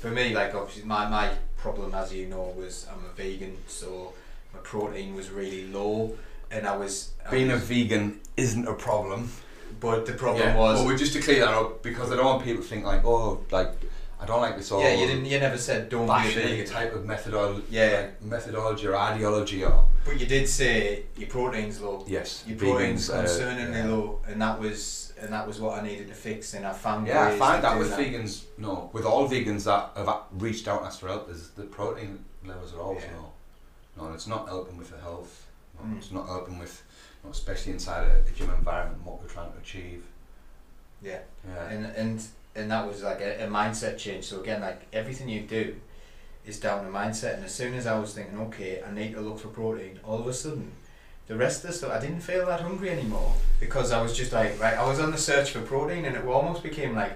For 0.00 0.10
me, 0.10 0.34
like 0.34 0.54
obviously, 0.54 0.84
my, 0.84 1.08
my 1.08 1.30
problem, 1.56 1.94
as 1.94 2.12
you 2.12 2.26
know, 2.26 2.54
was 2.56 2.86
I'm 2.92 3.04
a 3.04 3.12
vegan, 3.14 3.56
so 3.66 4.12
my 4.54 4.60
protein 4.60 5.14
was 5.14 5.30
really 5.30 5.66
low, 5.68 6.16
and 6.50 6.66
I 6.66 6.76
was 6.76 7.12
I 7.26 7.30
Being 7.30 7.50
a 7.50 7.56
vegan 7.56 8.20
isn't 8.36 8.68
a 8.68 8.74
problem. 8.74 9.30
But 9.80 10.06
the 10.06 10.12
problem 10.12 10.46
yeah. 10.48 10.56
was, 10.56 10.78
Well, 10.78 10.88
we 10.88 10.96
just 10.96 11.14
to 11.14 11.20
clear 11.20 11.40
that 11.40 11.54
up 11.54 11.82
because 11.82 12.12
I 12.12 12.16
don't 12.16 12.26
want 12.26 12.44
people 12.44 12.62
to 12.62 12.68
think 12.68 12.84
like, 12.84 13.04
oh, 13.04 13.40
like 13.50 13.72
I 14.20 14.26
don't 14.26 14.40
like 14.40 14.56
this 14.56 14.70
all. 14.70 14.80
yeah, 14.80 14.94
you 14.94 15.06
didn't, 15.06 15.24
you 15.24 15.40
never 15.40 15.58
said 15.58 15.88
don't 15.88 16.06
be 16.06 16.28
a 16.28 16.34
vegan. 16.34 16.66
type 16.66 16.94
of 16.94 17.04
methodology, 17.06 17.64
Yeah. 17.70 17.90
like 18.02 18.22
methodology 18.22 18.86
or 18.86 18.94
ideology 18.96 19.64
or 19.64 19.84
But 20.04 20.20
you 20.20 20.26
did 20.26 20.48
say 20.48 21.04
your 21.16 21.28
protein's 21.28 21.80
low. 21.80 22.04
yes, 22.06 22.44
Your 22.46 22.58
protein's 22.58 23.10
uh, 23.10 23.24
concerningly 23.24 23.72
yeah. 23.74 23.86
low, 23.86 24.20
and 24.28 24.40
that 24.40 24.60
was 24.60 25.01
and 25.22 25.32
that 25.32 25.46
was 25.46 25.60
what 25.60 25.78
I 25.78 25.86
needed 25.86 26.08
to 26.08 26.14
fix, 26.14 26.54
and 26.54 26.66
I 26.66 26.72
found 26.72 27.06
Yeah, 27.06 27.26
I 27.28 27.38
find 27.38 27.62
that 27.64 27.78
with 27.78 27.90
that. 27.90 27.98
vegans, 28.00 28.44
no, 28.58 28.90
with 28.92 29.04
all 29.04 29.28
vegans 29.28 29.64
that 29.64 29.90
have 29.96 30.22
reached 30.32 30.66
out 30.68 30.78
and 30.78 30.86
asked 30.88 31.00
for 31.00 31.08
help, 31.08 31.30
is 31.30 31.50
the 31.50 31.62
protein 31.64 32.24
levels 32.44 32.74
are 32.74 32.80
always 32.80 33.04
Yeah. 33.04 33.16
low. 33.16 33.32
No, 33.96 34.06
and 34.06 34.14
it's 34.14 34.26
not 34.26 34.48
helping 34.48 34.76
with 34.76 34.90
the 34.90 34.98
health. 34.98 35.46
No, 35.78 35.86
Mm. 35.86 35.98
It's 35.98 36.10
not 36.10 36.26
helping 36.26 36.58
with, 36.58 36.82
especially 37.30 37.72
inside 37.72 38.04
a, 38.08 38.20
a 38.28 38.30
gym 38.34 38.50
environment, 38.50 39.02
what 39.04 39.20
we're 39.20 39.28
trying 39.28 39.52
to 39.52 39.58
achieve. 39.58 40.04
Yeah. 41.02 41.20
Yeah. 41.46 41.68
and 41.70 41.86
and 41.96 42.22
and 42.54 42.70
that 42.70 42.86
was 42.86 43.02
like 43.02 43.20
a, 43.20 43.44
a 43.44 43.48
mindset 43.48 43.96
change. 43.98 44.24
So 44.24 44.40
again, 44.40 44.60
like 44.60 44.82
everything 44.92 45.28
you 45.28 45.40
do 45.42 45.76
is 46.44 46.58
down 46.60 46.84
to 46.84 46.90
mindset. 46.90 47.34
And 47.36 47.44
as 47.44 47.54
soon 47.54 47.74
as 47.74 47.86
I 47.86 47.98
was 47.98 48.12
thinking, 48.14 48.38
okay, 48.48 48.82
I 48.86 48.90
need 48.92 49.14
to 49.14 49.20
look 49.20 49.38
for 49.38 49.48
protein, 49.48 49.98
all 50.04 50.18
of 50.20 50.26
a 50.26 50.32
sudden, 50.34 50.72
the 51.26 51.36
rest 51.36 51.64
of 51.64 51.70
the 51.70 51.76
stuff, 51.76 51.92
I 51.92 52.00
didn't 52.00 52.20
feel 52.20 52.46
that 52.46 52.60
hungry 52.60 52.90
anymore 52.90 53.32
because 53.60 53.92
I 53.92 54.02
was 54.02 54.16
just 54.16 54.32
like, 54.32 54.60
right, 54.60 54.76
I 54.76 54.86
was 54.86 54.98
on 55.00 55.10
the 55.12 55.18
search 55.18 55.50
for 55.52 55.60
protein 55.62 56.04
and 56.04 56.16
it 56.16 56.24
almost 56.24 56.62
became 56.62 56.94
like, 56.94 57.12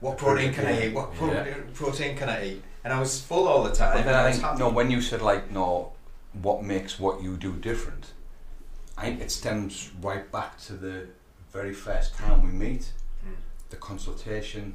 what 0.00 0.18
protein 0.18 0.52
can 0.52 0.66
I 0.66 0.86
eat? 0.88 0.94
What 0.94 1.14
pro- 1.14 1.32
Yeah. 1.32 1.54
protein 1.72 2.16
can 2.16 2.28
I 2.28 2.44
eat? 2.44 2.62
And 2.82 2.92
I 2.92 3.00
was 3.00 3.20
full 3.20 3.48
all 3.48 3.62
the 3.62 3.72
time. 3.72 3.94
But 3.94 4.04
then 4.04 4.08
and 4.14 4.16
I 4.16 4.28
was 4.28 4.38
think 4.38 4.58
no, 4.58 4.68
when 4.68 4.90
you 4.90 5.00
said 5.00 5.22
like 5.22 5.50
no, 5.50 5.92
what 6.42 6.62
makes 6.62 6.98
what 6.98 7.22
you 7.22 7.36
do 7.36 7.52
different? 7.54 8.12
I 8.98 9.02
think 9.06 9.20
it 9.22 9.30
stems 9.30 9.90
right 10.02 10.30
back 10.30 10.58
to 10.66 10.74
the 10.74 11.06
very 11.52 11.72
first 11.72 12.14
time 12.16 12.42
we 12.42 12.50
meet, 12.50 12.92
Mm. 13.26 13.36
the 13.70 13.76
consultation. 13.76 14.74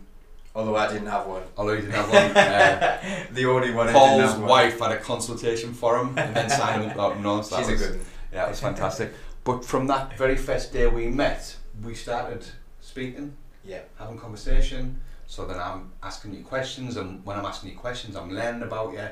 Although 0.56 0.76
I 0.78 0.92
didn't 0.92 1.08
have 1.08 1.28
one. 1.28 1.44
Although 1.58 1.74
you 1.74 1.82
didn't 1.82 1.94
have 1.94 2.10
one, 2.10 2.38
uh, 2.38 3.26
the 3.32 3.46
only 3.46 3.72
one 3.72 3.88
I 3.90 3.94
Paul's 3.94 4.36
wife 4.38 4.80
had 4.80 4.92
a 4.94 4.98
consultation 4.98 5.74
for 5.74 6.00
him 6.00 6.18
and 6.18 6.36
then 6.36 6.50
signed 6.50 6.84
him 6.86 7.00
up. 7.00 7.18
No, 7.20 7.42
so 7.44 7.58
that 7.58 7.66
She's 7.68 7.82
a 7.82 7.86
good 7.86 7.98
one. 7.98 8.06
Yeah, 8.32 8.46
it 8.46 8.50
was 8.50 8.60
fantastic. 8.60 9.14
But 9.44 9.66
from 9.66 9.88
that 9.88 10.18
very 10.18 10.36
first 10.38 10.72
day 10.74 10.88
we 10.88 11.08
met, 11.08 11.56
we 11.84 11.96
started 11.96 12.46
speaking, 12.82 13.36
Yeah. 13.64 13.82
having 13.98 14.18
conversation. 14.18 15.02
So 15.28 15.46
then 15.46 15.60
I'm 15.60 15.92
asking 16.02 16.34
you 16.34 16.44
questions, 16.44 16.98
and 16.98 17.24
when 17.26 17.38
I'm 17.38 17.46
asking 17.46 17.72
you 17.72 17.78
questions, 17.78 18.16
I'm 18.16 18.32
learning 18.32 18.64
about 18.64 18.94
you. 18.94 19.08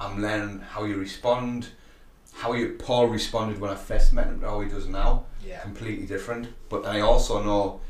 I'm 0.00 0.20
learning 0.20 0.60
how 0.60 0.84
you 0.84 0.96
respond, 0.96 1.68
how 2.32 2.52
you 2.52 2.70
Paul 2.78 3.06
responded 3.08 3.60
when 3.60 3.70
I 3.70 3.76
first 3.76 4.12
met 4.12 4.26
him, 4.26 4.40
how 4.40 4.60
he 4.60 4.68
does 4.68 4.86
now, 4.88 5.24
Yeah. 5.44 5.60
completely 5.60 6.06
different. 6.06 6.48
But 6.68 6.84
I 6.86 7.00
also 7.00 7.42
know 7.42 7.80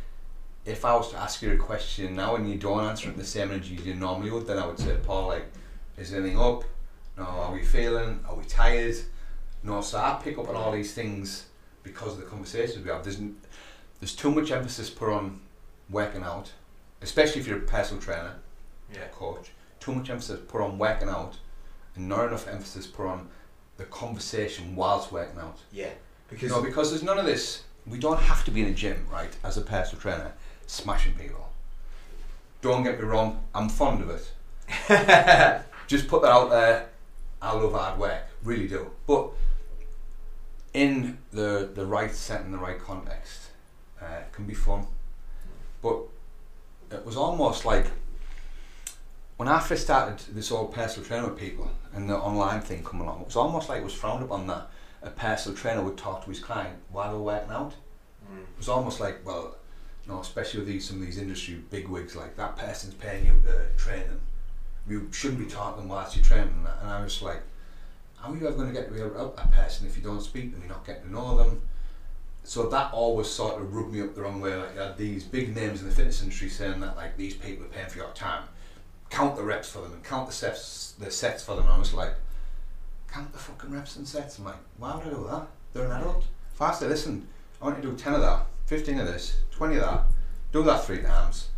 if 0.65 0.85
I 0.85 0.95
was 0.97 1.11
to 1.13 1.17
ask 1.19 1.41
you 1.43 1.53
a 1.53 1.57
question 1.57 2.15
now 2.17 2.37
and 2.37 2.51
you 2.51 2.57
don't 2.59 2.81
answer 2.85 3.09
it 3.09 3.17
the 3.17 3.25
same 3.25 3.51
energy 3.51 3.77
as 3.79 3.87
you 3.87 3.95
normally 3.95 4.31
would, 4.31 4.47
then 4.47 4.59
I 4.59 4.67
would 4.67 4.79
say, 4.79 4.97
Paul, 5.03 5.29
like, 5.29 5.47
is 5.97 6.13
anything 6.13 6.39
up? 6.39 6.65
No, 7.17 7.25
are 7.25 7.53
we 7.53 7.63
feeling? 7.65 8.21
Are 8.29 8.35
we 8.35 8.45
tired? 8.45 8.97
No, 9.65 9.81
so 9.81 9.99
I 9.99 10.21
pick 10.23 10.39
up 10.39 10.49
on 10.49 10.55
all 10.55 10.71
these 10.73 10.93
things 10.93 11.47
because 11.83 12.13
of 12.13 12.19
the 12.21 12.27
conversations 12.27 12.85
we 12.85 12.91
have. 12.91 13.03
There's, 13.03 13.19
there's 13.99 14.15
too 14.15 14.31
much 14.31 14.51
emphasis 14.53 14.91
put 14.91 15.09
on 15.11 15.41
working 15.91 16.23
out, 16.23 16.53
especially 17.03 17.41
if 17.41 17.47
you're 17.47 17.59
a 17.59 17.63
personal 17.63 18.01
trainer, 18.03 18.37
Yeah. 18.93 19.07
coach. 19.13 19.51
Too 19.81 19.95
much 19.95 20.11
emphasis 20.11 20.41
put 20.49 20.61
on 20.61 20.79
working 20.79 21.09
out, 21.09 21.39
and 21.97 22.09
not 22.09 22.27
enough 22.29 22.47
emphasis 22.47 22.87
put 22.87 23.07
on 23.07 23.29
the 23.79 23.85
conversation 23.85 24.77
whilst 24.77 25.11
working 25.11 25.41
out. 25.41 25.59
Yeah. 25.73 25.91
Because 26.29 26.51
No, 26.51 26.63
because 26.63 26.91
there's 26.91 27.03
none 27.03 27.19
of 27.19 27.27
this. 27.27 27.63
We 27.87 27.99
don't 27.99 28.19
have 28.21 28.45
to 28.45 28.51
be 28.51 28.61
in 28.63 28.69
a 28.69 28.75
gym, 28.75 29.07
right, 29.11 29.35
as 29.43 29.57
a 29.57 29.61
personal 29.63 30.01
trainer, 30.01 30.33
smashing 30.67 31.15
people. 31.15 31.51
Don't 32.63 32.83
get 32.83 32.99
me 32.99 33.05
wrong, 33.07 33.43
I'm 33.55 33.69
fond 33.69 34.03
of 34.03 34.11
it. 34.11 34.31
Just 35.87 36.09
put 36.09 36.23
that 36.23 36.31
out 36.31 36.49
there. 36.51 36.89
I 37.43 37.53
love 37.53 37.73
hard 37.73 37.99
work, 37.99 38.23
really 38.43 38.67
do. 38.69 38.91
But 39.07 39.31
in 40.75 41.19
the 41.33 41.71
the 41.75 41.87
right 41.87 42.15
setting, 42.15 42.53
the 42.53 42.59
right 42.59 42.79
context, 42.79 43.51
uh, 44.03 44.23
can 44.33 44.45
be 44.45 44.55
fun. 44.55 44.87
But 45.81 46.01
it 46.91 47.05
was 47.07 47.17
almost 47.17 47.65
like 47.65 47.87
when 49.37 49.49
I 49.49 49.61
first 49.61 49.85
started 49.85 50.19
this 50.35 50.51
whole 50.51 50.67
personal 50.67 51.07
trainer 51.07 51.29
with 51.29 51.39
people 51.39 51.71
and 51.93 52.09
the 52.09 52.17
online 52.17 52.61
thing 52.61 52.85
come 52.85 53.01
along, 53.01 53.23
it 53.23 53.27
was 53.27 53.37
almost 53.37 53.69
like 53.69 53.81
it 53.81 53.85
was 53.85 53.95
frowned 53.95 54.23
upon 54.23 54.47
that 54.49 54.71
a 55.03 55.11
personal 55.11 55.57
trainer 55.57 55.83
would 55.83 55.97
talk 55.97 56.25
to 56.25 56.31
his 56.31 56.41
client 56.41 56.79
while 56.91 57.11
they 57.11 57.19
were 57.19 57.25
working 57.25 57.51
out. 57.51 57.75
Mm. 58.33 58.43
It 58.43 58.59
was 58.59 58.69
almost 58.69 59.01
like, 59.01 59.25
well, 59.25 59.57
you 60.05 60.13
know, 60.13 60.21
especially 60.21 60.61
with 60.61 60.69
these 60.69 60.89
some 60.89 61.01
of 61.01 61.07
these 61.07 61.19
industry 61.19 61.55
bigwigs, 61.71 62.17
like 62.17 62.37
that 62.37 62.57
person's 62.57 62.95
paying 62.95 63.27
you 63.27 63.43
to 63.47 63.67
train 63.77 64.03
them. 64.03 64.21
You 64.89 65.09
shouldn't 65.13 65.41
be 65.41 65.47
talking 65.47 65.89
whilst 65.89 66.17
you're 66.17 66.25
training. 66.25 66.67
And 66.81 66.91
I 66.91 67.03
was 67.03 67.23
like, 67.23 67.43
how 68.25 68.33
are 68.33 68.37
you 68.37 68.47
ever 68.47 68.57
going 68.57 68.69
to 68.69 68.73
get 68.73 68.89
to 68.89 68.97
know 68.97 69.35
a 69.37 69.49
person 69.49 69.87
if 69.87 69.99
you 69.99 70.03
don't 70.03 70.23
speak 70.23 70.45
to 70.45 70.51
them, 70.53 70.61
you're 70.61 70.71
not 70.71 70.87
getting 70.87 71.03
to 71.03 71.13
know 71.13 71.37
them? 71.37 71.61
So 72.43 72.69
that 72.71 72.93
always 72.93 73.29
sort 73.29 73.61
of 73.61 73.75
rubbed 73.75 73.93
me 73.93 74.01
up 74.01 74.15
the 74.15 74.23
wrong 74.23 74.41
way. 74.41 74.57
Like 74.57 74.75
you 74.75 74.81
had 74.81 74.97
these 74.97 75.25
big 75.25 75.55
names 75.55 75.83
in 75.83 75.89
the 75.89 75.95
fitness 75.95 76.23
industry 76.23 76.49
saying 76.49 76.81
that 76.81 76.97
like 76.97 77.19
these 77.19 77.35
people 77.35 77.67
are 77.67 77.69
paying 77.69 77.89
for 77.89 77.99
your 77.99 78.11
time. 78.13 78.45
Count 79.11 79.37
the 79.37 79.43
reps 79.43 79.69
for 79.69 79.81
them 79.81 79.93
and 79.93 80.03
count 80.03 80.27
the 80.27 80.33
sets 80.33 80.95
the 80.99 81.11
sets 81.11 81.45
for 81.45 81.55
them. 81.55 81.65
And 81.65 81.75
I 81.75 81.79
was 81.79 81.93
like, 81.93 82.15
count 83.13 83.31
the 83.33 83.39
fucking 83.39 83.71
reps 83.71 83.97
and 83.97 84.09
sets. 84.09 84.39
I'm 84.39 84.47
like, 84.47 84.57
why 84.79 84.97
would 84.97 85.07
I 85.07 85.11
do 85.11 85.27
that? 85.31 85.47
They're 85.75 85.85
an 85.85 86.01
adult. 86.01 86.25
If 86.55 86.63
I 86.63 86.73
say, 86.73 86.89
listen, 86.89 87.29
I 87.61 87.67
want 87.67 87.77
you 87.77 87.91
to 87.91 87.91
do 87.91 88.03
10 88.03 88.15
of 88.15 88.21
that, 88.23 88.47
15 88.67 89.01
of 89.01 89.07
this, 89.07 89.37
20 89.51 89.77
of 89.77 89.83
that, 89.83 90.05
do 90.51 90.63
that 90.63 90.85
three 90.85 91.03
times. 91.03 91.49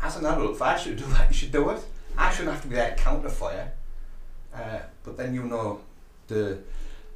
As 0.00 0.16
an 0.16 0.24
adult, 0.24 0.52
if 0.52 0.62
I 0.62 0.78
should 0.78 0.96
do 0.96 1.04
that, 1.06 1.28
you 1.28 1.34
should 1.34 1.52
do 1.52 1.68
it. 1.70 1.80
I 2.16 2.30
shouldn't 2.30 2.52
have 2.52 2.62
to 2.62 2.68
be 2.68 2.76
there 2.76 2.94
counter 2.96 3.28
for 3.28 3.52
you. 3.52 3.64
Uh, 4.54 4.78
but 5.04 5.16
then 5.16 5.34
you 5.34 5.44
know 5.44 5.80
the 6.30 6.58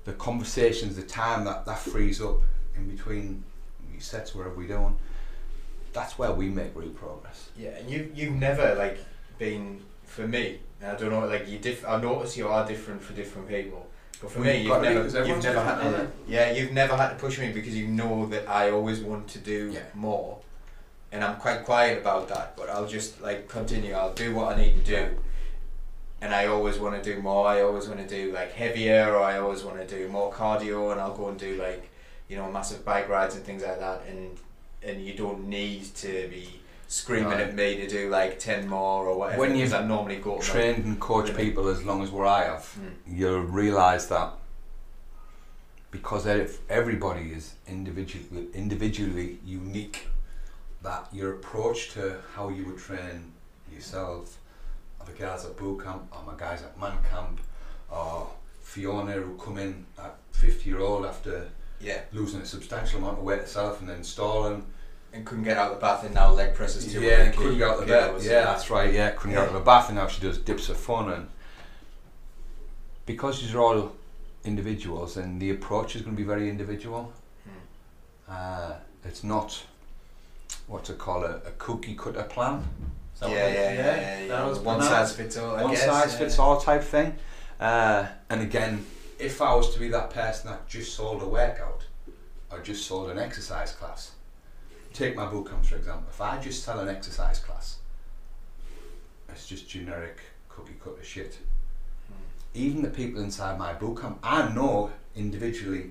the 0.04 0.12
conversations, 0.12 0.96
the 0.96 1.02
time 1.02 1.44
that, 1.46 1.64
that 1.64 1.78
frees 1.78 2.20
up 2.20 2.42
in 2.76 2.86
between 2.94 3.42
sets, 3.98 4.34
wherever 4.34 4.54
we're 4.54 4.68
doing, 4.68 4.96
that's 5.94 6.18
where 6.18 6.32
we 6.32 6.48
make 6.50 6.72
real 6.74 6.90
progress. 6.90 7.48
Yeah, 7.56 7.70
and 7.70 7.88
you 7.90 8.10
you've 8.14 8.34
never 8.34 8.74
like 8.74 8.98
been 9.38 9.80
for 10.04 10.28
me. 10.28 10.58
I 10.84 10.94
don't 10.96 11.10
know, 11.10 11.26
like 11.26 11.48
you 11.48 11.58
diff. 11.58 11.86
I 11.86 11.98
notice 12.00 12.36
you 12.36 12.48
are 12.48 12.66
different 12.66 13.00
for 13.02 13.14
different 13.14 13.48
people. 13.48 13.86
But 14.20 14.30
for 14.30 14.40
Well, 14.40 14.48
me, 14.48 14.54
you've 14.58 14.64
you've 14.64 14.72
got 14.72 14.82
to 14.82 14.88
be, 14.88 14.94
never, 14.94 15.26
you've 15.26 15.42
never 15.42 15.60
had 15.60 15.80
to. 15.80 16.10
Yeah, 16.28 16.52
you've 16.52 16.72
never 16.72 16.96
had 16.96 17.08
to 17.10 17.14
push 17.16 17.38
me 17.38 17.52
because 17.52 17.74
you 17.74 17.86
know 17.88 18.26
that 18.26 18.46
I 18.48 18.70
always 18.70 19.00
want 19.00 19.28
to 19.28 19.38
do 19.38 19.70
Yeah. 19.72 19.80
more, 19.94 20.38
and 21.12 21.24
I'm 21.24 21.36
quite 21.36 21.64
quiet 21.64 21.96
about 21.98 22.28
that. 22.28 22.56
But 22.56 22.68
I'll 22.68 22.86
just 22.98 23.22
like 23.22 23.48
continue. 23.48 23.92
I'll 23.94 24.12
do 24.12 24.34
what 24.34 24.52
I 24.54 24.60
need 24.60 24.84
to 24.84 24.90
do, 24.96 25.18
and 26.24 26.34
I 26.34 26.46
always 26.46 26.78
want 26.78 26.94
to 27.00 27.14
do 27.14 27.20
more. 27.20 27.46
I 27.46 27.60
always 27.60 27.86
want 27.86 28.00
to 28.00 28.06
do 28.06 28.32
like 28.32 28.50
heavier, 28.52 29.12
or 29.14 29.22
I 29.22 29.38
always 29.38 29.62
want 29.62 29.76
to 29.78 29.86
do 29.86 30.08
more 30.08 30.32
cardio, 30.32 30.90
and 30.90 30.98
I'll 31.00 31.14
go 31.14 31.28
and 31.28 31.38
do 31.38 31.56
like 31.56 31.90
you 32.28 32.36
know 32.38 32.50
massive 32.50 32.82
bike 32.84 33.08
rides 33.10 33.34
and 33.36 33.44
things 33.44 33.62
like 33.62 33.78
that. 33.78 34.02
And 34.08 34.38
and 34.82 35.04
you 35.06 35.14
don't 35.14 35.46
need 35.48 35.82
to 35.96 36.12
be 36.28 36.60
screaming 36.88 37.30
No. 37.38 37.44
at 37.44 37.54
me 37.54 37.76
to 37.76 37.86
do 37.86 38.08
like 38.08 38.38
ten 38.38 38.66
more 38.68 39.06
or 39.06 39.18
whatever. 39.18 39.40
When 39.42 39.54
you've 39.56 39.74
I 39.74 39.82
normally 39.82 40.16
go 40.16 40.38
to 40.38 40.46
my- 40.46 40.52
Trained 40.54 40.84
and 40.86 40.98
coached 40.98 41.32
Really? 41.34 41.44
people 41.44 41.68
as 41.68 41.82
long 41.84 42.02
as 42.02 42.10
where 42.10 42.26
I 42.26 42.44
have, 42.44 42.64
Mm. 42.80 42.94
you'll 43.18 43.40
realise 43.62 44.06
that 44.06 44.30
because 45.90 46.26
everybody 46.68 47.32
is 47.38 47.54
individually 47.68 48.46
individually 48.54 49.38
unique, 49.44 50.08
that 50.82 51.06
your 51.12 51.30
approach 51.34 51.90
to 51.96 52.16
how 52.34 52.48
you 52.48 52.64
would 52.66 52.78
train 52.78 53.32
yourself, 53.74 54.38
the 55.06 55.12
guys 55.12 55.44
at 55.44 55.56
boot 55.56 55.82
camp, 55.84 56.02
or 56.12 56.22
my 56.24 56.38
guys 56.38 56.62
at 56.62 56.78
man 56.78 56.96
camp, 57.10 57.40
or 57.90 58.28
Fiona 58.62 59.12
who 59.12 59.36
come 59.36 59.58
in 59.58 59.84
at 59.98 60.16
fifty 60.32 60.70
year 60.70 60.80
old 60.80 61.04
after 61.06 61.48
Yeah, 61.80 62.00
losing 62.12 62.40
a 62.40 62.46
substantial 62.46 62.98
amount 62.98 63.18
of 63.18 63.24
weight 63.24 63.40
herself 63.40 63.80
and 63.80 63.88
then 63.88 64.02
stalling. 64.04 64.64
and 65.12 65.24
couldn't 65.24 65.44
get 65.44 65.56
out 65.56 65.70
of 65.72 65.78
the 65.78 65.80
bath 65.80 66.02
and 66.04 66.12
now 66.14 66.30
leg 66.32 66.54
presses 66.54 66.92
too. 66.92 67.00
Yeah, 67.00 67.22
and 67.22 67.36
couldn't 67.36 67.58
get 67.58 67.68
out 67.68 67.74
of 67.74 67.80
the 67.82 67.86
bed. 67.86 68.06
kilos. 68.08 68.26
Yeah, 68.26 68.44
that's 68.44 68.68
right. 68.70 68.92
Yeah, 68.92 69.10
couldn't 69.10 69.32
get 69.34 69.42
out 69.42 69.48
of 69.48 69.54
the 69.54 69.60
bath, 69.60 69.88
and 69.88 69.96
now 69.98 70.08
she 70.08 70.20
does 70.20 70.38
dips 70.38 70.68
of 70.68 70.76
fun. 70.76 71.12
And 71.12 71.28
because 73.06 73.40
these 73.40 73.54
are 73.54 73.60
all 73.60 73.92
individuals, 74.44 75.16
and 75.16 75.40
the 75.40 75.50
approach 75.50 75.94
is 75.96 76.02
going 76.02 76.16
to 76.16 76.20
be 76.20 76.26
very 76.26 76.48
individual. 76.50 77.12
Hmm. 77.44 77.50
Uh, 78.28 78.72
it's 79.04 79.22
not 79.22 79.62
what 80.66 80.84
to 80.84 80.94
call 80.94 81.24
a, 81.24 81.36
a 81.46 81.50
cookie 81.58 81.94
cutter 81.94 82.22
plan. 82.24 82.64
Is 83.14 83.22
Yeah, 83.22 83.28
that 83.28 83.34
yeah, 83.54 83.72
yeah, 83.72 83.72
yeah, 83.74 84.20
yeah. 84.20 84.28
that 84.28 84.46
was 84.48 84.58
One 84.58 84.80
size 84.82 85.14
fits 85.14 85.36
all. 85.36 85.56
I 85.56 85.62
One 85.62 85.70
guess, 85.72 85.84
size 85.84 86.12
yeah. 86.12 86.18
fits 86.18 86.38
all 86.38 86.60
type 86.60 86.82
thing. 86.82 87.14
Uh, 87.60 88.06
and 88.30 88.42
again, 88.42 88.84
if 89.18 89.40
I 89.40 89.54
was 89.54 89.72
to 89.74 89.78
be 89.80 89.88
that 89.88 90.10
person 90.10 90.50
that 90.50 90.68
just 90.68 90.94
sold 90.94 91.22
a 91.22 91.26
workout 91.26 91.84
or 92.50 92.60
just 92.60 92.86
sold 92.86 93.10
an 93.10 93.18
exercise 93.18 93.72
class, 93.72 94.12
take 94.92 95.14
my 95.16 95.26
boot 95.26 95.48
camps 95.48 95.68
for 95.68 95.76
example. 95.76 96.06
If 96.10 96.20
I 96.20 96.40
just 96.40 96.64
sell 96.64 96.80
an 96.80 96.88
exercise 96.88 97.38
class, 97.38 97.78
it's 99.28 99.46
just 99.46 99.68
generic 99.68 100.18
cookie 100.48 100.76
cutter 100.82 101.02
shit. 101.02 101.38
Hmm. 102.08 102.14
Even 102.54 102.82
the 102.82 102.90
people 102.90 103.22
inside 103.22 103.58
my 103.58 103.72
boot 103.72 104.00
camp, 104.00 104.18
I 104.22 104.52
know 104.52 104.90
individually 105.16 105.90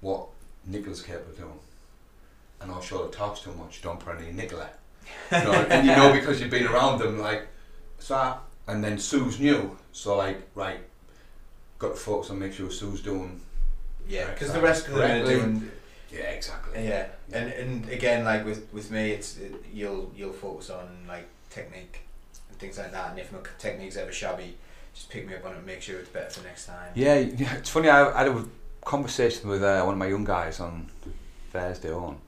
what 0.00 0.28
Nicola's 0.66 1.02
capable 1.02 1.30
of 1.32 1.38
doing. 1.38 1.58
And 2.60 2.70
I'll 2.70 2.80
show 2.80 3.04
the 3.06 3.10
talks 3.14 3.40
too 3.40 3.52
much, 3.54 3.82
don't 3.82 3.98
put 4.00 4.16
any 4.18 4.32
Nicola. 4.32 4.68
You 5.32 5.38
know, 5.44 5.52
and 5.52 5.86
you 5.86 5.94
know 5.94 6.12
because 6.12 6.40
you've 6.40 6.50
been 6.50 6.66
around 6.66 6.98
them, 7.00 7.18
like, 7.18 7.46
so 7.98 8.36
and 8.66 8.82
then 8.82 8.98
Sue's 8.98 9.38
new, 9.40 9.76
so 9.92 10.16
like, 10.16 10.42
right, 10.54 10.80
got 11.78 11.88
to 11.90 11.94
focus 11.96 12.30
on 12.30 12.38
make 12.38 12.52
sure 12.52 12.70
Sue's 12.70 13.02
doing, 13.02 13.40
Yeah, 14.08 14.30
because 14.30 14.52
the 14.52 14.60
rest 14.60 14.88
of 14.88 14.94
them 14.94 15.22
are 15.22 15.26
doing. 15.26 15.70
yeah, 16.12 16.30
exactly. 16.30 16.86
Yeah, 16.86 17.06
and 17.32 17.52
and 17.52 17.88
again, 17.88 18.24
like 18.24 18.44
with 18.44 18.72
with 18.72 18.90
me, 18.90 19.10
it's 19.10 19.38
it, 19.38 19.52
you'll 19.72 20.10
you'll 20.16 20.32
focus 20.32 20.70
on 20.70 20.86
like 21.08 21.28
technique 21.50 22.00
and 22.50 22.58
things 22.58 22.78
like 22.78 22.92
that. 22.92 23.10
And 23.10 23.18
if 23.18 23.32
my 23.32 23.38
technique's 23.58 23.96
ever 23.96 24.12
shabby, 24.12 24.56
just 24.94 25.10
pick 25.10 25.26
me 25.26 25.34
up 25.34 25.44
on 25.44 25.52
it 25.52 25.56
and 25.58 25.66
make 25.66 25.82
sure 25.82 25.98
it's 25.98 26.08
better 26.08 26.30
for 26.30 26.44
next 26.44 26.66
time. 26.66 26.92
Yeah, 26.94 27.18
yeah, 27.18 27.54
it's 27.58 27.70
funny. 27.70 27.88
I, 27.88 28.10
I 28.12 28.24
had 28.24 28.28
a 28.28 28.44
conversation 28.84 29.48
with 29.48 29.62
uh, 29.62 29.82
one 29.82 29.94
of 29.94 29.98
my 29.98 30.06
young 30.06 30.24
guys 30.24 30.60
on 30.60 30.88
Thursday 31.52 31.92
on, 31.92 32.18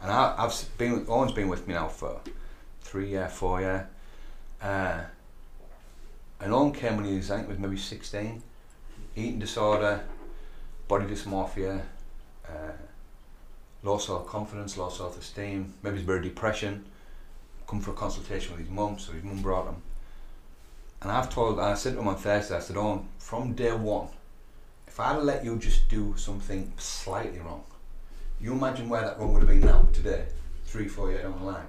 and 0.00 0.10
I, 0.10 0.34
I've 0.38 0.78
been 0.78 1.04
Owen's 1.08 1.32
been 1.32 1.48
with 1.48 1.66
me 1.66 1.74
now 1.74 1.88
for 1.88 2.20
three 2.82 3.10
year, 3.10 3.28
four 3.28 3.60
year, 3.60 3.88
uh, 4.62 5.00
and 6.40 6.52
Owen 6.52 6.72
came 6.72 6.96
when 6.96 7.06
he 7.06 7.16
was 7.16 7.30
I 7.30 7.36
think 7.36 7.48
was 7.48 7.58
maybe 7.58 7.76
sixteen, 7.76 8.42
eating 9.14 9.38
disorder, 9.38 10.04
body 10.88 11.06
dysmorphia, 11.06 11.82
uh, 12.48 12.72
low 13.82 13.98
self 13.98 14.26
confidence, 14.26 14.76
low 14.76 14.88
self 14.88 15.18
esteem, 15.18 15.74
maybe 15.82 15.98
he's 15.98 16.08
of 16.08 16.22
depression. 16.22 16.84
Come 17.66 17.80
for 17.80 17.90
a 17.90 17.94
consultation 17.94 18.52
with 18.52 18.60
his 18.60 18.70
mum, 18.70 18.96
so 18.96 19.12
his 19.12 19.24
mum 19.24 19.42
brought 19.42 19.66
him. 19.66 19.82
And 21.02 21.10
I've 21.10 21.28
told, 21.28 21.58
I 21.58 21.74
said 21.74 21.94
to 21.94 21.98
him 21.98 22.06
on 22.06 22.16
Thursday, 22.16 22.56
I 22.56 22.60
said, 22.60 22.76
Owen, 22.76 23.08
from 23.18 23.54
day 23.54 23.72
one, 23.72 24.08
if 24.86 25.00
I'd 25.00 25.16
let 25.22 25.44
you 25.44 25.58
just 25.58 25.88
do 25.88 26.14
something 26.16 26.72
slightly 26.78 27.40
wrong, 27.40 27.64
you 28.40 28.52
imagine 28.52 28.88
where 28.88 29.02
that 29.02 29.18
wrong 29.18 29.32
would 29.32 29.40
have 29.42 29.48
been 29.48 29.60
now, 29.60 29.86
today, 29.92 30.26
three, 30.66 30.88
four 30.88 31.10
years 31.10 31.22
down 31.22 31.38
the 31.38 31.44
line. 31.44 31.66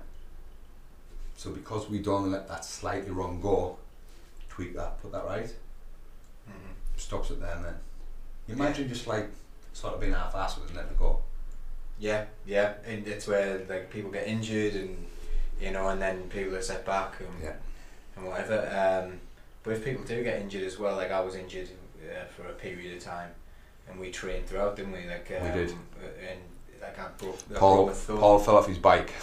So 1.36 1.52
because 1.52 1.90
we 1.90 2.00
don't 2.00 2.32
let 2.32 2.48
that 2.48 2.66
slightly 2.66 3.12
wrong 3.12 3.40
go, 3.42 3.78
tweak 4.50 4.76
that, 4.76 5.02
put 5.02 5.12
that 5.12 5.26
right, 5.26 5.54
Mhm. 6.50 6.74
stops 7.00 7.30
it 7.32 7.40
there 7.40 7.56
and 7.56 7.66
then. 7.66 7.80
You 8.48 8.56
imagine 8.56 8.88
just 8.90 9.08
like 9.08 9.30
sort 9.74 9.94
of 9.94 10.00
being 10.00 10.14
half-assed 10.14 10.56
with 10.56 10.66
it 10.66 10.70
and 10.70 10.78
letting 10.78 10.92
it 10.94 11.00
go. 11.00 11.22
Yeah, 12.00 12.26
yeah, 12.46 12.74
and 12.86 13.08
it's 13.08 13.28
where 13.28 13.60
like 13.70 13.90
people 13.92 14.12
get 14.12 14.28
injured 14.28 14.74
and 14.76 15.08
you 15.60 15.72
know, 15.72 15.90
and 15.90 16.00
then 16.02 16.30
people 16.30 16.56
are 16.56 16.62
set 16.62 16.86
back 16.86 17.20
and, 17.20 17.44
Yeah. 17.44 17.56
and 18.16 18.28
whatever. 18.28 18.60
Um, 19.08 19.20
but 19.64 19.74
if 19.74 19.84
people 19.84 20.04
do 20.06 20.24
get 20.24 20.40
injured 20.40 20.64
as 20.64 20.78
well, 20.78 20.96
like 20.96 21.12
I 21.12 21.20
was 21.20 21.34
injured 21.36 21.70
uh, 22.04 22.26
for 22.26 22.48
a 22.48 22.54
period 22.54 22.96
of 22.96 23.04
time, 23.04 23.32
and 23.90 24.00
we 24.00 24.12
trained 24.12 24.46
throughout, 24.48 24.76
didn't 24.76 24.92
we? 24.92 25.08
Like 25.08 25.32
um, 25.36 25.44
We 25.44 25.52
did. 25.66 25.72
uh, 25.72 26.30
And 26.30 26.40
I 26.84 27.08
broke, 27.18 27.36
I 27.36 27.48
broke 27.50 27.60
Paul. 27.60 27.94
Paul 28.18 28.40
fell 28.40 28.58
off 28.58 28.68
his 28.68 28.78
bike. 28.78 29.12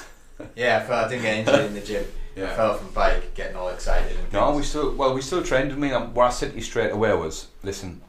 Yeah, 0.57 0.79
I, 0.79 0.87
felt, 0.87 1.07
I 1.07 1.09
didn't 1.11 1.23
get 1.23 1.37
injured 1.39 1.67
in 1.67 1.75
the 1.75 1.81
gym. 1.81 2.05
I 2.37 2.47
fell 2.57 2.73
off 2.73 2.83
my 2.83 2.89
bike, 2.91 3.35
getting 3.35 3.55
all 3.57 3.69
excited. 3.69 4.17
And 4.19 4.33
No, 4.33 4.51
we 4.51 4.65
still 4.65 4.93
well, 4.97 5.15
we 5.15 5.21
still 5.21 5.45
trained. 5.45 5.71
I 5.73 5.77
mean, 5.77 5.93
what 6.13 6.27
I 6.27 6.31
said 6.31 6.51
to 6.51 6.57
you 6.57 6.63
straight 6.63 6.91
away 6.91 7.15
was, 7.15 7.47
listen, 7.63 8.01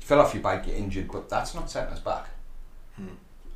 you 0.00 0.06
fell 0.06 0.18
off 0.18 0.32
your 0.32 0.42
bike, 0.42 0.66
you're 0.66 0.76
injured, 0.76 1.10
but 1.12 1.28
that's 1.28 1.54
not 1.54 1.70
setting 1.70 1.92
us 1.92 2.00
back. 2.00 2.28
Hmm. 2.96 3.08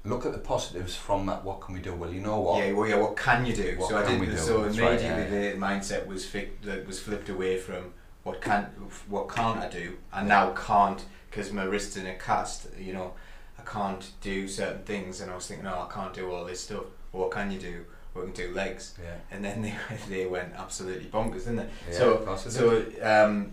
Look 0.04 0.26
at 0.26 0.32
the 0.32 0.38
positives 0.38 0.94
from 0.94 1.24
that. 1.26 1.42
What 1.42 1.62
can 1.62 1.74
we 1.74 1.80
do? 1.80 1.94
Well, 1.94 2.12
you 2.12 2.20
know 2.20 2.38
what? 2.40 2.62
Yeah, 2.62 2.72
well, 2.72 2.86
yeah. 2.86 2.96
What 2.96 3.16
can 3.16 3.46
you 3.46 3.54
do? 3.54 3.76
What 3.78 3.88
so 3.88 3.96
I 3.96 4.06
did. 4.06 4.20
do? 4.20 4.36
So 4.36 4.64
That's 4.64 4.76
immediately 4.76 5.08
right, 5.08 5.32
yeah, 5.32 5.52
the 5.52 5.56
mindset 5.58 6.06
was 6.06 6.26
fi- 6.26 6.50
that 6.64 6.86
was 6.86 7.00
flipped 7.00 7.30
away 7.30 7.56
from 7.56 7.94
what 8.24 8.42
can 8.42 8.64
what 9.08 9.28
can't 9.30 9.58
I 9.58 9.68
do, 9.70 9.96
and 10.12 10.28
now 10.28 10.52
can't 10.52 11.02
because 11.30 11.50
my 11.50 11.64
wrist's 11.64 11.96
in 11.96 12.06
a 12.06 12.14
cast. 12.14 12.66
You 12.78 12.92
know, 12.92 13.14
I 13.62 13.70
can't 13.70 14.10
do 14.20 14.48
certain 14.48 14.82
things, 14.82 15.20
and 15.20 15.30
I 15.30 15.34
was 15.34 15.46
thinking, 15.46 15.66
oh, 15.66 15.86
I 15.88 15.92
can't 15.92 16.12
do 16.12 16.30
all 16.32 16.44
this 16.44 16.60
stuff. 16.60 16.84
What 17.12 17.30
can 17.30 17.50
you 17.50 17.58
do? 17.58 17.84
We 18.14 18.22
can 18.22 18.32
do 18.32 18.52
legs, 18.52 18.94
Yeah. 19.02 19.14
and 19.30 19.44
then 19.44 19.62
they 19.62 19.74
they 20.08 20.26
went 20.26 20.52
absolutely 20.54 21.06
bonkers, 21.06 21.44
didn't 21.44 21.56
they? 21.56 21.68
Yeah, 21.90 21.98
so 21.98 22.34
it 22.34 22.38
so 22.52 22.84
um, 23.02 23.52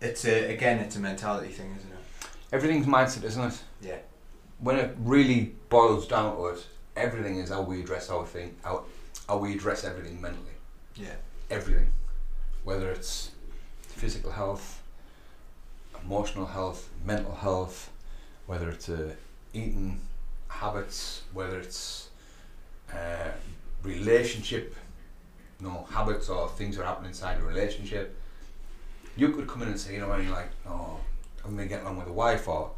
it's 0.00 0.24
a 0.24 0.54
again, 0.54 0.78
it's 0.78 0.96
a 0.96 1.00
mentality 1.00 1.48
thing, 1.48 1.74
isn't 1.76 1.90
it? 1.90 2.28
Everything's 2.52 2.86
mindset, 2.86 3.24
isn't 3.24 3.42
it? 3.44 3.62
Yeah. 3.82 3.98
When 4.58 4.76
it 4.76 4.94
really 4.98 5.52
boils 5.68 6.06
down 6.06 6.36
to 6.36 6.46
it, 6.46 6.66
everything 6.96 7.36
is 7.38 7.50
how 7.50 7.62
we 7.62 7.80
address 7.80 8.08
our 8.10 8.26
thing, 8.26 8.56
how, 8.62 8.84
how 9.28 9.38
we 9.38 9.54
address 9.54 9.84
everything 9.84 10.20
mentally. 10.20 10.56
Yeah. 10.96 11.14
Everything. 11.50 11.92
Whether 12.64 12.90
it's 12.90 13.30
physical 13.82 14.32
health, 14.32 14.82
emotional 16.04 16.46
health, 16.46 16.88
mental 17.04 17.34
health, 17.34 17.89
whether 18.50 18.68
it's 18.68 18.88
uh, 18.88 19.12
eating 19.54 20.00
habits, 20.48 21.22
whether 21.32 21.60
it's 21.60 22.08
uh, 22.92 23.30
relationship, 23.84 24.74
you 25.60 25.68
know, 25.68 25.86
habits 25.88 26.28
or 26.28 26.48
things 26.48 26.76
that 26.76 26.84
happen 26.84 27.06
inside 27.06 27.38
a 27.38 27.44
relationship. 27.44 28.18
You 29.16 29.28
could 29.28 29.46
come 29.46 29.62
in 29.62 29.68
and 29.68 29.78
say, 29.78 29.94
you 29.94 30.00
know, 30.00 30.10
and 30.10 30.24
you're 30.24 30.32
like, 30.34 30.50
oh, 30.68 30.98
I'm 31.44 31.54
gonna 31.54 31.68
get 31.68 31.82
along 31.82 31.98
with 31.98 32.08
a 32.08 32.12
wife, 32.12 32.48
or 32.48 32.72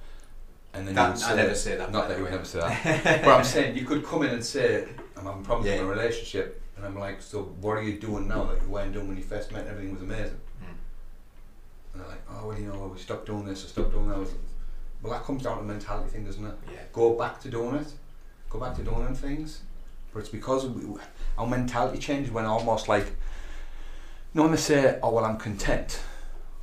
and 0.75 0.87
then 0.87 0.93
you 0.93 0.97
That, 0.97 1.09
would 1.09 1.19
say, 1.19 1.33
I 1.33 1.37
never 1.37 1.55
say 1.55 1.77
that. 1.77 1.91
not 1.91 2.07
that 2.09 2.19
you 2.19 2.25
would 2.25 2.33
never 2.33 2.45
say 2.45 2.61
that. 2.61 3.05
but 3.25 3.31
I'm 3.39 3.45
saying 3.45 3.75
you 3.75 3.87
could 3.87 4.05
come 4.05 4.25
in 4.25 4.31
and 4.31 4.45
say, 4.45 4.87
I'm 5.17 5.25
having 5.25 5.43
problems 5.43 5.69
Yeah. 5.71 5.77
in 5.81 5.85
my 5.87 5.91
relationship, 5.93 6.61
and 6.77 6.85
I'm 6.85 6.99
like, 6.99 7.23
so 7.23 7.45
what 7.63 7.79
are 7.79 7.83
you 7.83 7.99
doing 7.99 8.29
now 8.29 8.45
that 8.45 8.61
you 8.61 8.69
weren't 8.69 8.93
doing 8.93 9.09
when 9.09 9.17
you 9.17 9.23
first 9.23 9.51
met? 9.53 9.63
and 9.63 9.71
Everything 9.71 9.95
was 9.95 10.03
amazing. 10.03 10.39
Mm. 10.63 10.75
And 11.95 12.03
they're 12.03 12.09
like, 12.15 12.25
oh 12.31 12.49
well, 12.49 12.59
you 12.59 12.67
know, 12.67 12.91
we 12.93 12.99
stopped 12.99 13.25
doing 13.25 13.47
this, 13.47 13.65
or 13.65 13.69
stopped 13.69 13.93
doing 13.93 14.11
that. 14.11 14.29
I 15.03 15.09
was 15.09 15.11
like, 15.11 15.11
well, 15.11 15.19
that 15.19 15.27
comes 15.27 15.43
down 15.43 15.59
to 15.59 15.65
mentality 15.65 16.11
thing, 16.11 16.25
doesn't 16.25 16.45
it? 16.45 16.55
Yeah. 16.73 16.79
Go 16.93 17.15
back 17.15 17.41
to 17.43 17.51
doing 17.51 17.77
it, 17.77 17.93
go 18.49 18.61
back 18.61 18.77
to 18.77 18.83
doing 18.83 19.15
things. 19.15 19.63
But 20.13 20.21
it's 20.21 20.29
because 20.29 20.67
we, 20.67 20.83
our 21.39 21.47
mentality 21.47 21.99
changes 21.99 22.31
when 22.33 22.45
almost 22.45 22.87
like, 22.89 23.07
you 23.07 23.13
know, 24.35 24.43
when 24.43 24.53
they 24.53 24.59
say, 24.59 24.99
oh 25.03 25.13
well, 25.13 25.25
I'm 25.25 25.39
content, 25.39 26.01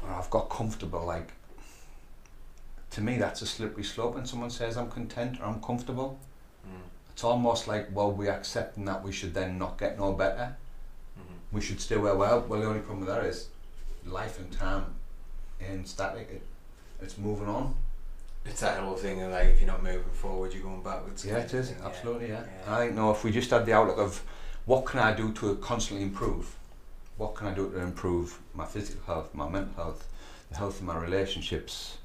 or 0.04 0.12
I've 0.14 0.30
got 0.30 0.50
comfortable, 0.50 1.06
like. 1.06 1.32
To 2.92 3.02
me, 3.02 3.18
that's 3.18 3.44
a 3.44 3.46
slippery 3.46 3.84
slope 3.84 4.16
when 4.16 4.26
someone 4.26 4.50
says 4.50 4.76
I'm 4.76 4.90
content 4.90 5.40
or 5.40 5.46
I'm 5.46 5.62
comfortable. 5.62 6.20
Mm. 6.68 6.82
It's 7.12 7.24
almost 7.24 7.68
like, 7.68 7.88
well, 7.94 8.12
we're 8.12 8.32
accepting 8.32 8.86
that 8.86 9.04
we 9.04 9.12
should 9.12 9.32
then 9.36 9.60
not 9.60 9.78
get 9.78 10.00
no 10.00 10.14
better. 10.14 10.56
Mhm. 11.20 11.36
We 11.52 11.62
should 11.62 11.80
stay 11.80 11.98
where 11.98 12.16
we 12.16 12.26
are. 12.26 12.40
Well, 12.40 12.60
the 12.60 12.66
only 12.66 12.80
problem 12.80 13.02
with 13.02 13.10
that 13.10 13.26
is 13.26 13.50
life 14.08 14.40
and 14.40 14.52
time 14.52 14.86
ain't 15.62 15.88
static. 15.88 16.30
It, 16.32 16.42
it's 17.00 17.16
moving 17.20 17.48
on. 17.48 17.76
It's 18.46 18.62
that 18.62 18.80
whole 18.80 18.96
thing 18.96 19.22
of 19.22 19.32
like 19.32 19.48
if 19.50 19.60
you're 19.60 19.68
not 19.68 19.84
moving 19.84 20.04
forward, 20.12 20.54
you're 20.54 20.64
going 20.64 20.82
backwards. 20.82 21.26
Yeah, 21.26 21.38
it 21.38 21.54
is. 21.54 21.74
Absolutely, 21.84 22.30
yeah. 22.30 22.44
Yeah. 22.66 22.76
I 22.76 22.80
think, 22.80 22.96
no, 22.96 23.12
if 23.12 23.24
we 23.24 23.32
just 23.32 23.50
had 23.50 23.66
the 23.66 23.74
outlook 23.74 23.98
of 23.98 24.22
what 24.66 24.86
can 24.86 25.00
I 25.00 25.14
do 25.14 25.32
to 25.34 25.56
constantly 25.56 26.06
improve? 26.06 26.56
What 27.18 27.36
can 27.36 27.48
I 27.48 27.54
do 27.54 27.70
to 27.72 27.80
improve 27.80 28.40
my 28.54 28.66
physical 28.66 29.04
health, 29.06 29.34
my 29.34 29.50
mental 29.50 29.74
health, 29.76 30.08
the 30.52 30.58
health 30.58 30.80
of 30.80 30.86
my 30.86 30.98
relationships, 30.98 31.98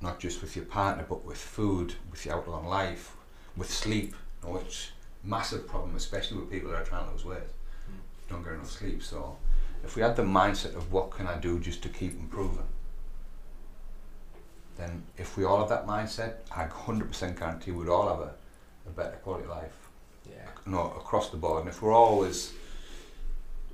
not 0.00 0.20
just 0.20 0.42
with 0.42 0.54
your 0.54 0.66
partner, 0.66 1.06
but 1.08 1.24
with 1.24 1.38
food, 1.38 1.94
with 2.10 2.26
your 2.26 2.34
outlook 2.34 2.56
on 2.56 2.66
life, 2.66 3.16
with 3.56 3.70
sleep, 3.70 4.14
you 4.42 4.48
know, 4.48 4.54
which 4.56 4.90
massive 5.24 5.66
problem, 5.66 5.96
especially 5.96 6.38
with 6.38 6.50
people 6.50 6.70
that 6.70 6.82
are 6.82 6.84
trying 6.84 7.06
to 7.06 7.12
lose 7.12 7.24
weight. 7.24 7.38
Mm. 7.38 8.28
Don't 8.28 8.42
get 8.42 8.52
enough 8.52 8.70
sleep. 8.70 9.02
So 9.02 9.36
if 9.82 9.96
we 9.96 10.02
had 10.02 10.16
the 10.16 10.22
mindset 10.22 10.76
of 10.76 10.92
what 10.92 11.10
can 11.10 11.26
I 11.26 11.38
do 11.38 11.58
just 11.58 11.82
to 11.84 11.88
keep 11.88 12.12
improving, 12.12 12.66
then 14.76 15.02
if 15.16 15.36
we 15.36 15.44
all 15.44 15.58
have 15.60 15.68
that 15.68 15.86
mindset, 15.86 16.34
I 16.54 16.64
100% 16.66 17.38
guarantee 17.38 17.70
we'd 17.70 17.88
all 17.88 18.08
have 18.08 18.20
a, 18.20 18.34
a 18.86 18.90
better 18.90 19.16
quality 19.22 19.44
of 19.44 19.50
life 19.50 19.88
Yeah. 20.28 20.34
no, 20.66 20.92
across 20.96 21.30
the 21.30 21.36
board. 21.36 21.60
And 21.60 21.68
if 21.68 21.80
we're 21.82 21.92
always 21.92 22.52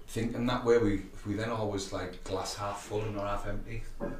thinking 0.08 0.46
that 0.46 0.64
way, 0.64 0.78
we 0.78 0.94
if 1.14 1.26
we 1.26 1.34
then 1.34 1.50
always 1.50 1.92
like 1.92 2.22
glass 2.24 2.54
half 2.56 2.82
full 2.82 3.02
and 3.02 3.14
not 3.16 3.26
half 3.26 3.46
empty. 3.46 3.82
Mm. 4.00 4.12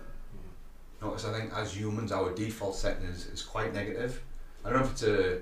Notice 1.03 1.25
I 1.25 1.33
think 1.39 1.53
as 1.55 1.77
humans, 1.77 2.13
our 2.13 2.33
default 2.35 2.77
setting 2.77 3.05
is, 3.05 3.27
is 3.27 3.43
quite 3.43 3.73
negative. 3.75 4.21
I 4.65 4.71
don't 4.71 4.81
know 4.81 4.85
if 4.87 4.93
it's 4.93 5.03
a 5.03 5.37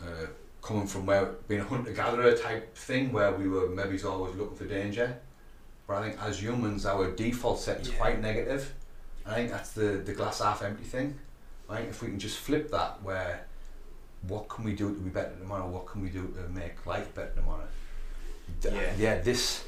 uh, 0.00 0.26
coming 0.62 0.86
from 0.86 1.06
where 1.06 1.26
being 1.48 1.60
a 1.60 1.64
hunter 1.64 1.92
gatherer 1.92 2.36
type 2.36 2.76
thing 2.76 3.12
where 3.12 3.32
we 3.32 3.48
were 3.48 3.68
maybe 3.68 4.00
always 4.02 4.34
looking 4.36 4.56
for 4.56 4.66
danger. 4.66 5.18
But 5.86 5.94
I 6.02 6.08
think 6.10 6.22
as 6.22 6.42
humans, 6.42 6.84
our 6.86 7.10
default 7.10 7.58
set 7.58 7.80
is 7.80 7.88
Yeah. 7.90 7.96
quite 7.96 8.20
negative. 8.20 8.74
I 9.28 9.34
think 9.34 9.50
that's 9.50 9.72
the, 9.72 10.02
the 10.04 10.12
glass 10.12 10.40
half 10.40 10.62
empty 10.62 10.84
thing. 10.84 11.18
Right? 11.68 11.84
If 11.84 12.02
we 12.02 12.08
can 12.08 12.18
just 12.18 12.38
flip 12.38 12.70
that, 12.70 13.02
where 13.02 13.46
what 14.22 14.48
can 14.48 14.64
we 14.64 14.72
do 14.72 14.92
to 14.94 15.00
be 15.00 15.10
better 15.10 15.34
tomorrow? 15.38 15.68
What 15.68 15.86
can 15.86 16.02
we 16.02 16.08
do 16.08 16.34
to 16.36 16.52
make 16.52 16.84
life 16.86 17.14
better 17.14 17.32
tomorrow? 17.36 17.68
Yeah. 18.62 18.92
yeah, 18.98 19.18
this 19.20 19.64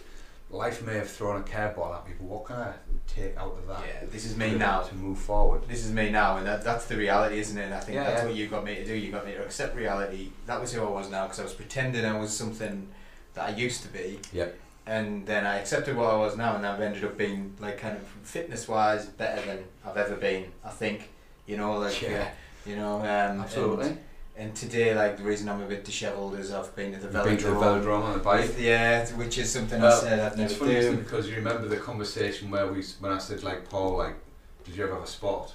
life 0.51 0.85
may 0.85 0.95
have 0.95 1.09
thrown 1.09 1.41
a 1.41 1.45
curveball 1.45 1.99
at 1.99 2.07
me, 2.07 2.15
but 2.19 2.27
what 2.27 2.45
can 2.47 2.57
I 2.57 2.73
take 3.07 3.37
out 3.37 3.57
of 3.59 3.67
that? 3.69 3.83
Yeah, 3.87 4.07
this 4.11 4.25
is 4.25 4.37
me 4.37 4.55
now. 4.55 4.81
to 4.83 4.95
move 4.95 5.19
forward. 5.19 5.69
This 5.69 5.85
is 5.85 5.93
me 5.93 6.11
now, 6.11 6.39
and 6.39 6.47
that, 6.47 6.65
that's 6.65 6.87
the 6.87 6.97
reality, 6.97 7.39
isn't 7.39 7.57
it? 7.57 7.65
And 7.65 7.75
I 7.75 7.81
think 7.81 7.97
Yeah, 7.97 8.05
that's 8.05 8.23
yeah. 8.23 8.27
what 8.27 8.35
you 8.35 8.49
got 8.49 8.65
me 8.65 8.75
to 8.77 8.85
do. 8.85 8.95
You 8.95 9.13
got 9.13 9.27
me 9.27 9.33
to 9.33 9.45
accept 9.45 9.77
reality. 9.77 10.31
That 10.47 10.61
was 10.61 10.73
who 10.73 10.83
I 10.83 10.91
was 10.91 11.11
now 11.11 11.25
because 11.25 11.41
I 11.41 11.45
was 11.45 11.53
pretending 11.53 12.05
I 12.05 12.19
was 12.19 12.37
something 12.37 12.89
that 13.35 13.51
I 13.51 13.55
used 13.55 13.83
to 13.83 13.89
be. 13.89 14.19
Yep. 14.33 14.59
And 14.91 15.25
then 15.25 15.47
I 15.47 15.59
accepted 15.61 15.97
what 15.97 16.13
I 16.13 16.17
was 16.17 16.37
now, 16.37 16.57
and 16.57 16.67
I've 16.67 16.81
ended 16.81 17.05
up 17.05 17.17
being 17.17 17.55
like 17.61 17.79
kind 17.79 17.97
of 17.97 18.03
fitness 18.25 18.67
wise 18.67 19.07
better 19.07 19.41
than 19.47 19.59
I've 19.87 19.97
ever 19.97 20.17
been. 20.17 20.47
I 20.65 20.71
think, 20.71 21.11
you 21.47 21.57
know, 21.57 21.79
like 21.79 22.03
Yeah. 22.03 22.23
uh, 22.23 22.69
you 22.69 22.75
know, 22.75 22.97
um, 22.99 23.41
Absolutely. 23.41 23.87
And, 23.87 23.99
and 24.37 24.55
today, 24.57 24.93
like 24.97 25.17
the 25.17 25.23
reason 25.23 25.49
I'm 25.49 25.63
a 25.63 25.67
bit 25.67 25.85
dishevelled 25.85 26.35
is 26.41 26.51
I've 26.51 26.75
been 26.75 26.91
to 26.95 26.99
the 26.99 27.07
You've 27.19 27.25
been 27.25 27.37
to 27.37 27.45
the 27.45 27.51
velodrome. 27.53 27.85
velodrome 27.85 28.03
on 28.03 28.13
the 28.15 28.25
bike. 28.25 28.41
with- 28.49 28.61
yeah, 28.61 29.07
which 29.11 29.39
is 29.39 29.49
something 29.53 29.81
I 29.81 29.95
said 29.95 30.19
I'd 30.19 30.37
never 30.37 30.55
funny 30.55 30.81
do. 30.81 30.97
because 30.97 31.29
you 31.29 31.37
remember 31.37 31.69
the 31.69 31.77
conversation 31.77 32.51
where 32.51 32.67
we, 32.67 32.83
when 32.99 33.13
I 33.13 33.19
said 33.19 33.45
like 33.45 33.69
Paul, 33.71 33.97
like, 33.99 34.17
did 34.65 34.75
you 34.75 34.83
ever 34.83 34.95
have 34.95 35.05
a 35.05 35.07
sport? 35.07 35.55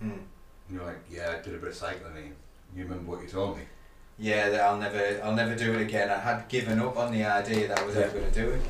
Mm. 0.00 0.12
And 0.12 0.22
you're 0.72 0.84
like, 0.84 1.00
yeah, 1.10 1.34
I 1.36 1.42
did 1.42 1.54
a 1.54 1.58
bit 1.58 1.70
of 1.70 1.74
cycling. 1.74 2.16
And 2.16 2.34
you 2.76 2.84
remember 2.84 3.10
what 3.10 3.22
you 3.22 3.28
told 3.28 3.56
me? 3.56 3.64
Yeah, 4.18 4.48
that 4.50 4.60
I'll 4.60 4.78
never, 4.78 5.20
I'll 5.22 5.34
never 5.34 5.54
do 5.54 5.74
it 5.74 5.80
again. 5.80 6.10
I 6.10 6.18
had 6.18 6.48
given 6.48 6.80
up 6.80 6.96
on 6.96 7.12
the 7.12 7.24
idea 7.24 7.68
that 7.68 7.78
I 7.78 7.84
was 7.84 7.94
Yeah. 7.94 8.02
ever 8.02 8.18
going 8.18 8.32
to 8.32 8.40
do 8.42 8.50
it, 8.50 8.60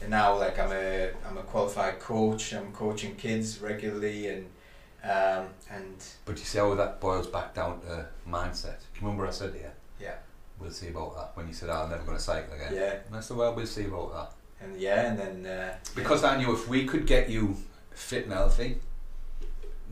and 0.00 0.10
now 0.10 0.38
like 0.38 0.58
I'm 0.58 0.70
a, 0.72 1.10
I'm 1.28 1.38
a 1.38 1.42
qualified 1.42 1.98
coach. 1.98 2.52
I'm 2.54 2.72
coaching 2.72 3.16
kids 3.16 3.60
regularly, 3.60 4.28
and 4.28 4.46
um, 5.02 5.46
and 5.70 5.96
But 6.24 6.38
you 6.38 6.44
see 6.44 6.58
how 6.58 6.74
that 6.76 7.00
boils 7.00 7.26
back 7.26 7.54
down 7.54 7.80
to 7.82 8.06
mindset. 8.28 8.78
Do 8.78 9.00
you 9.00 9.02
remember 9.02 9.26
I 9.26 9.30
said 9.32 9.52
to 9.54 9.58
you? 9.58 9.70
Yeah. 10.00 10.14
We'll 10.60 10.70
see 10.70 10.88
about 10.90 11.16
that. 11.16 11.30
When 11.36 11.48
you 11.48 11.54
said, 11.54 11.70
oh, 11.70 11.82
I'm 11.82 11.90
never 11.90 12.04
going 12.04 12.16
to 12.16 12.22
cycle 12.22 12.54
again. 12.54 12.72
yeah, 12.72 12.94
And 13.08 13.16
I 13.16 13.20
said, 13.20 13.36
well, 13.36 13.52
we'll 13.52 13.66
see 13.66 13.86
about 13.86 14.12
that. 14.14 14.64
and 14.64 14.80
yeah, 14.80 15.10
and 15.10 15.18
then 15.18 15.46
uh, 15.46 15.74
Because 15.96 16.22
I 16.22 16.36
knew 16.36 16.52
if 16.54 16.68
we 16.68 16.86
could 16.86 17.04
get 17.04 17.28
you 17.28 17.56
fit 17.90 18.24
and 18.24 18.32
healthy, 18.32 18.78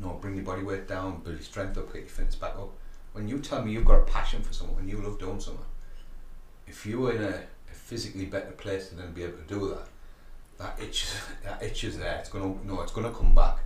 no, 0.01 0.11
bring 0.21 0.37
your 0.37 0.45
body 0.45 0.63
weight 0.63 0.87
down, 0.87 1.23
build 1.25 1.35
your 1.37 1.43
strength 1.43 1.77
up, 1.77 1.93
get 1.93 2.03
your 2.03 2.09
fitness 2.09 2.37
back 2.37 2.55
up. 2.55 2.71
When 3.13 3.29
you 3.29 3.39
tell 3.39 3.63
me 3.63 3.73
you've 3.73 3.85
got 3.85 4.01
a 4.01 4.05
passion 4.05 4.43
for 4.43 4.53
something, 4.53 4.77
when 4.77 4.89
you 4.89 4.99
love 4.99 5.19
doing 5.19 5.41
something, 5.41 5.65
if 6.67 6.87
you 6.87 7.01
were 7.01 7.13
in 7.13 7.23
a, 7.23 7.29
a 7.29 7.75
physically 7.75 8.27
better 8.27 8.53
place 8.53 8.89
to 8.89 8.95
then 8.95 9.13
be 9.13 9.25
able 9.25 9.39
to 9.39 9.55
do 9.55 9.69
that, 9.71 9.89
that 10.59 10.83
itch, 10.83 11.07
that 11.45 11.63
itch 11.63 11.85
is 11.85 11.99
there. 11.99 12.19
It's 12.19 12.29
gonna 12.29 12.55
no, 12.65 12.81
it's 12.83 12.93
gonna 12.93 13.13
come 13.13 13.35
back. 13.35 13.59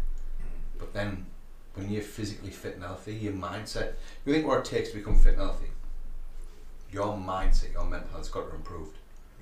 But 0.78 0.92
then, 0.92 1.26
when 1.74 1.90
you're 1.90 2.02
physically 2.02 2.50
fit 2.50 2.74
and 2.74 2.84
healthy, 2.84 3.14
your 3.14 3.32
mindset. 3.32 3.92
You 4.24 4.32
think 4.32 4.46
what 4.46 4.60
it 4.60 4.64
takes 4.64 4.90
to 4.90 4.96
become 4.96 5.16
fit 5.18 5.34
and 5.34 5.42
healthy. 5.42 5.70
Your 6.90 7.16
mindset, 7.16 7.72
your 7.72 7.84
mental 7.84 8.10
health's 8.12 8.28
got 8.28 8.48
to 8.48 8.54
improve. 8.54 8.88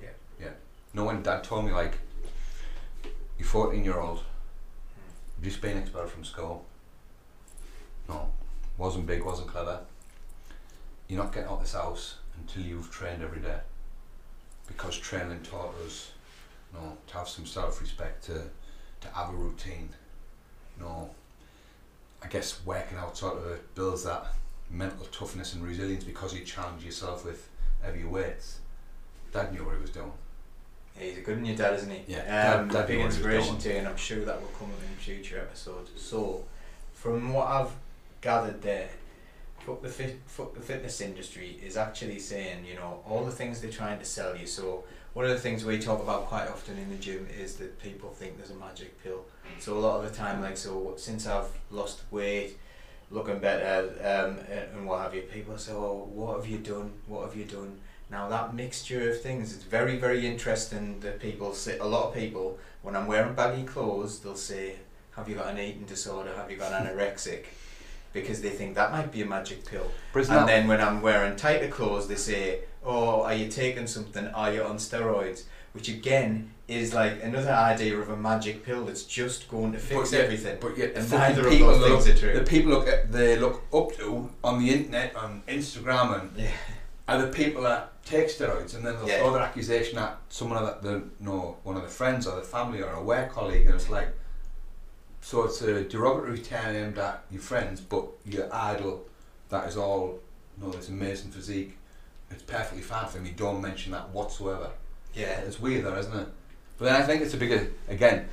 Yeah. 0.01 0.09
Yeah. 0.39 0.49
No 0.93 1.05
one 1.05 1.21
dad 1.21 1.43
told 1.43 1.65
me 1.65 1.71
like, 1.71 1.97
you're 3.37 3.47
14 3.47 3.83
year 3.83 3.99
old, 3.99 4.21
just 5.41 5.61
been 5.61 5.77
expelled 5.77 6.09
from 6.09 6.23
school. 6.23 6.65
No, 8.07 8.31
wasn't 8.77 9.05
big, 9.05 9.23
wasn't 9.23 9.47
clever. 9.47 9.81
You're 11.13 11.23
not 11.23 11.31
getting 11.31 11.47
out 11.47 11.57
of 11.57 11.61
this 11.61 11.73
house 11.73 12.15
until 12.39 12.63
you've 12.63 12.89
trained 12.89 13.21
every 13.21 13.39
day. 13.39 13.59
Because 14.65 14.97
training 14.97 15.41
taught 15.43 15.75
us, 15.85 16.09
you 16.73 16.79
know, 16.79 16.97
to 17.05 17.13
have 17.13 17.29
some 17.29 17.45
self-respect, 17.45 18.23
to 18.25 18.45
to 19.01 19.07
have 19.09 19.29
a 19.29 19.33
routine. 19.33 19.89
You 20.75 20.85
know, 20.85 21.11
I 22.23 22.27
guess 22.29 22.65
working 22.65 22.97
out 22.97 23.15
sort 23.15 23.37
of 23.37 23.75
builds 23.75 24.05
that 24.05 24.25
mental 24.71 25.05
toughness 25.11 25.53
and 25.53 25.63
resilience 25.63 26.03
because 26.03 26.33
you 26.33 26.43
challenge 26.43 26.83
yourself 26.83 27.23
with 27.25 27.47
heavy 27.83 28.05
weights. 28.05 28.57
Dad 29.31 29.53
knew 29.53 29.63
what 29.65 29.75
he 29.75 29.81
was 29.83 29.91
doing. 29.91 30.11
Yeah, 30.97 31.03
he's 31.03 31.17
a 31.19 31.21
good 31.21 31.35
one, 31.35 31.45
your 31.45 31.55
dad, 31.55 31.75
isn't 31.75 31.91
he? 31.91 32.01
Yeah, 32.07 32.21
Um, 32.55 32.69
dad- 32.69 32.73
dad 32.73 32.87
big 32.87 32.97
knew 32.97 33.03
what 33.03 33.13
he 33.13 33.17
was 33.17 33.17
inspiration 33.17 33.57
to 33.59 33.69
you, 33.69 33.75
and 33.75 33.87
I'm 33.87 33.97
sure 33.97 34.25
that 34.25 34.41
will 34.41 34.49
come 34.57 34.71
up 34.71 34.81
in 34.81 34.95
future 34.97 35.37
episodes. 35.37 35.91
So, 36.01 36.43
from 36.95 37.33
what 37.33 37.49
I've 37.49 37.71
gathered 38.19 38.63
there, 38.63 38.89
fuck 39.65 39.81
the 39.81 39.89
fit, 39.89 40.19
fuck 40.25 40.53
the 40.53 40.61
fitness 40.61 41.01
industry 41.01 41.59
is 41.63 41.77
actually 41.77 42.19
saying, 42.19 42.65
you 42.65 42.75
know, 42.75 43.01
all 43.07 43.23
the 43.23 43.31
things 43.31 43.61
they're 43.61 43.71
trying 43.71 43.99
to 43.99 44.05
sell 44.05 44.35
you. 44.35 44.45
So, 44.45 44.83
one 45.13 45.25
of 45.25 45.31
the 45.31 45.39
things 45.39 45.63
we 45.63 45.79
talk 45.79 46.01
about 46.01 46.25
quite 46.25 46.47
often 46.47 46.77
in 46.77 46.89
the 46.89 46.95
gym 46.95 47.27
is 47.39 47.55
that 47.57 47.79
people 47.81 48.09
think 48.09 48.37
there's 48.37 48.49
a 48.49 48.55
magic 48.55 49.01
pill. 49.03 49.25
So 49.59 49.77
a 49.77 49.79
lot 49.79 50.03
of 50.03 50.09
the 50.09 50.15
time, 50.15 50.41
like, 50.41 50.57
so 50.57 50.95
since 50.97 51.27
I've 51.27 51.49
lost 51.69 52.01
weight, 52.09 52.57
looking 53.11 53.37
better, 53.37 53.89
um, 53.99 54.39
and 54.49 54.87
what 54.87 55.01
have 55.01 55.13
you, 55.13 55.21
people 55.21 55.57
say, 55.57 55.71
"Oh, 55.73 56.09
what 56.11 56.37
have 56.37 56.47
you 56.47 56.57
done? 56.57 56.93
What 57.05 57.25
have 57.25 57.35
you 57.35 57.45
done?" 57.45 57.79
Now 58.09 58.27
that 58.29 58.55
mixture 58.55 59.11
of 59.11 59.21
things, 59.21 59.53
it's 59.53 59.63
very, 59.63 59.97
very 59.97 60.25
interesting 60.25 60.99
that 61.01 61.19
people 61.19 61.53
say. 61.53 61.77
A 61.77 61.85
lot 61.85 62.07
of 62.07 62.15
people, 62.15 62.57
when 62.81 62.95
I'm 62.95 63.05
wearing 63.05 63.35
baggy 63.35 63.63
clothes, 63.63 64.19
they'll 64.19 64.35
say, 64.35 64.77
"Have 65.11 65.29
you 65.29 65.35
got 65.35 65.49
an 65.49 65.59
eating 65.59 65.85
disorder? 65.85 66.33
Have 66.35 66.49
you 66.49 66.57
got 66.57 66.71
anorexic?" 66.81 67.45
Because 68.13 68.41
they 68.41 68.49
think 68.51 68.75
that 68.75 68.91
might 68.91 69.11
be 69.11 69.21
a 69.21 69.25
magic 69.25 69.65
pill. 69.65 69.89
And 70.13 70.25
that- 70.25 70.47
then 70.47 70.67
when 70.67 70.79
I'm 70.79 71.01
wearing 71.01 71.35
tighter 71.35 71.67
clothes, 71.67 72.07
they 72.07 72.15
say, 72.15 72.59
"Oh, 72.85 73.23
are 73.23 73.33
you 73.33 73.47
taking 73.49 73.87
something? 73.87 74.27
Are 74.27 74.53
you 74.53 74.63
on 74.63 74.77
steroids?" 74.77 75.43
Which 75.73 75.89
again 75.89 76.51
is 76.67 76.93
like 76.93 77.21
another 77.23 77.51
idea 77.51 77.97
of 77.97 78.09
a 78.09 78.15
magic 78.15 78.63
pill 78.63 78.85
that's 78.85 79.03
just 79.03 79.49
going 79.49 79.71
to 79.73 79.79
fix 79.79 80.11
But 80.11 80.11
yet- 80.17 80.25
everything. 80.25 80.57
But 80.61 80.77
yet, 80.77 80.93
the 80.93 80.99
And 81.01 81.09
fucking 81.09 81.35
neither 81.35 81.47
of 81.47 81.53
people 81.53 81.67
those 81.79 81.83
things 82.05 82.05
look, 82.07 82.15
are 82.15 82.19
true. 82.19 82.39
The 82.39 82.45
people 82.45 82.71
look 82.71 82.87
at, 82.87 83.11
they 83.11 83.35
look 83.37 83.63
up 83.73 83.97
to 83.97 84.29
on 84.43 84.59
the 84.59 84.69
internet, 84.71 85.15
on 85.15 85.41
Instagram, 85.47 86.19
and 86.21 86.31
Yeah. 86.37 86.51
are 87.07 87.19
the 87.21 87.27
people 87.27 87.63
that 87.63 87.91
take 88.05 88.27
steroids, 88.29 88.75
and 88.75 88.85
then 88.85 88.95
they'll 88.97 89.07
Yeah. 89.09 89.17
throw 89.19 89.33
their 89.33 89.41
accusation 89.41 89.97
at 89.97 90.17
someone 90.29 90.63
that 90.63 90.83
they 90.83 91.01
know, 91.19 91.57
one 91.63 91.75
of 91.75 91.81
their 91.81 91.89
friends 91.91 92.27
or 92.27 92.35
their 92.35 92.43
family 92.45 92.81
or 92.81 92.91
a 92.93 93.01
work 93.01 93.33
colleague, 93.33 93.65
and 93.65 93.75
it's 93.75 93.89
like, 93.89 94.09
so 95.23 95.43
it's 95.43 95.61
a 95.61 95.85
derogatory 95.85 96.39
term 96.39 96.75
aimed 96.75 96.97
at 96.97 97.23
your 97.31 97.41
friends, 97.41 97.79
but 97.79 98.05
your 98.25 98.53
idol, 98.53 99.05
that 99.47 99.69
is 99.69 99.77
all, 99.77 100.19
you 100.57 100.65
know, 100.65 100.71
this 100.71 100.89
amazing 100.89 101.31
physique, 101.31 101.77
it's 102.29 102.43
perfectly 102.43 102.81
fine 102.81 103.07
for 103.07 103.13
them. 103.13 103.25
You 103.25 103.31
don't 103.31 103.61
mention 103.61 103.93
that 103.93 104.09
whatsoever. 104.09 104.69
Yeah. 105.13 105.39
It's 105.39 105.61
weird 105.61 105.85
though, 105.85 105.95
isn't 105.95 106.13
it? 106.13 106.27
But 106.77 106.85
then 106.85 107.01
I 107.01 107.05
think 107.05 107.21
it's 107.21 107.33
a 107.33 107.37
bigger, 107.37 107.71
again, 107.87 108.27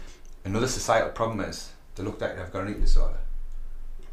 another 0.45 0.67
societal 0.67 1.11
problem 1.11 1.41
is 1.41 1.71
they 1.95 2.03
look 2.03 2.21
you, 2.21 2.27
I've 2.27 2.53
got 2.53 2.65
an 2.65 2.71
eating 2.71 2.83
disorder. 2.83 3.19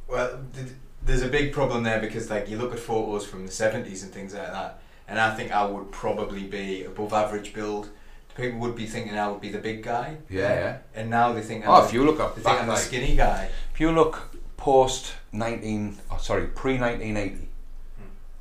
Well, 0.08 0.40
th- 0.54 0.68
there's 1.02 1.24
a 1.24 1.30
big 1.30 1.54
problem 1.54 1.82
there 1.82 2.00
because 2.00 2.30
like 2.30 2.48
you 2.48 2.58
look 2.58 2.74
at 2.74 2.80
photos 2.80 3.26
from 3.26 3.48
the 3.48 3.52
seventies 3.52 4.04
and 4.04 4.14
things 4.14 4.36
like 4.36 4.52
that, 4.52 4.82
and 5.08 5.20
I 5.20 5.34
think 5.34 5.52
I 5.52 5.66
would 5.66 5.92
probably 5.92 6.44
be 6.44 6.84
above 6.84 7.12
average 7.14 7.54
build. 7.54 7.90
People 8.38 8.60
would 8.60 8.76
be 8.76 8.86
thinking 8.86 9.18
I 9.18 9.28
would 9.30 9.42
be 9.42 9.50
the 9.52 9.58
big 9.58 9.82
guy. 9.84 10.18
Yeah, 10.30 10.54
yeah. 10.54 10.78
And 10.96 11.10
now 11.10 11.34
they 11.34 11.42
think 11.42 11.66
I'm, 11.66 11.72
Oh, 11.72 11.82
the- 11.82 11.88
if 11.88 11.94
you 11.94 12.06
look 12.06 12.18
they 12.20 12.24
at 12.24 12.34
think 12.36 12.48
I'm 12.48 12.68
the 12.68 12.74
like, 12.74 12.82
skinny 12.84 13.16
guy. 13.16 13.50
if 13.74 13.80
you 13.80 13.92
look 13.92 14.30
post 14.58 15.14
19, 15.32 15.98
oh, 16.12 16.18
sorry, 16.18 16.46
pre 16.48 16.78
1980, 16.78 17.48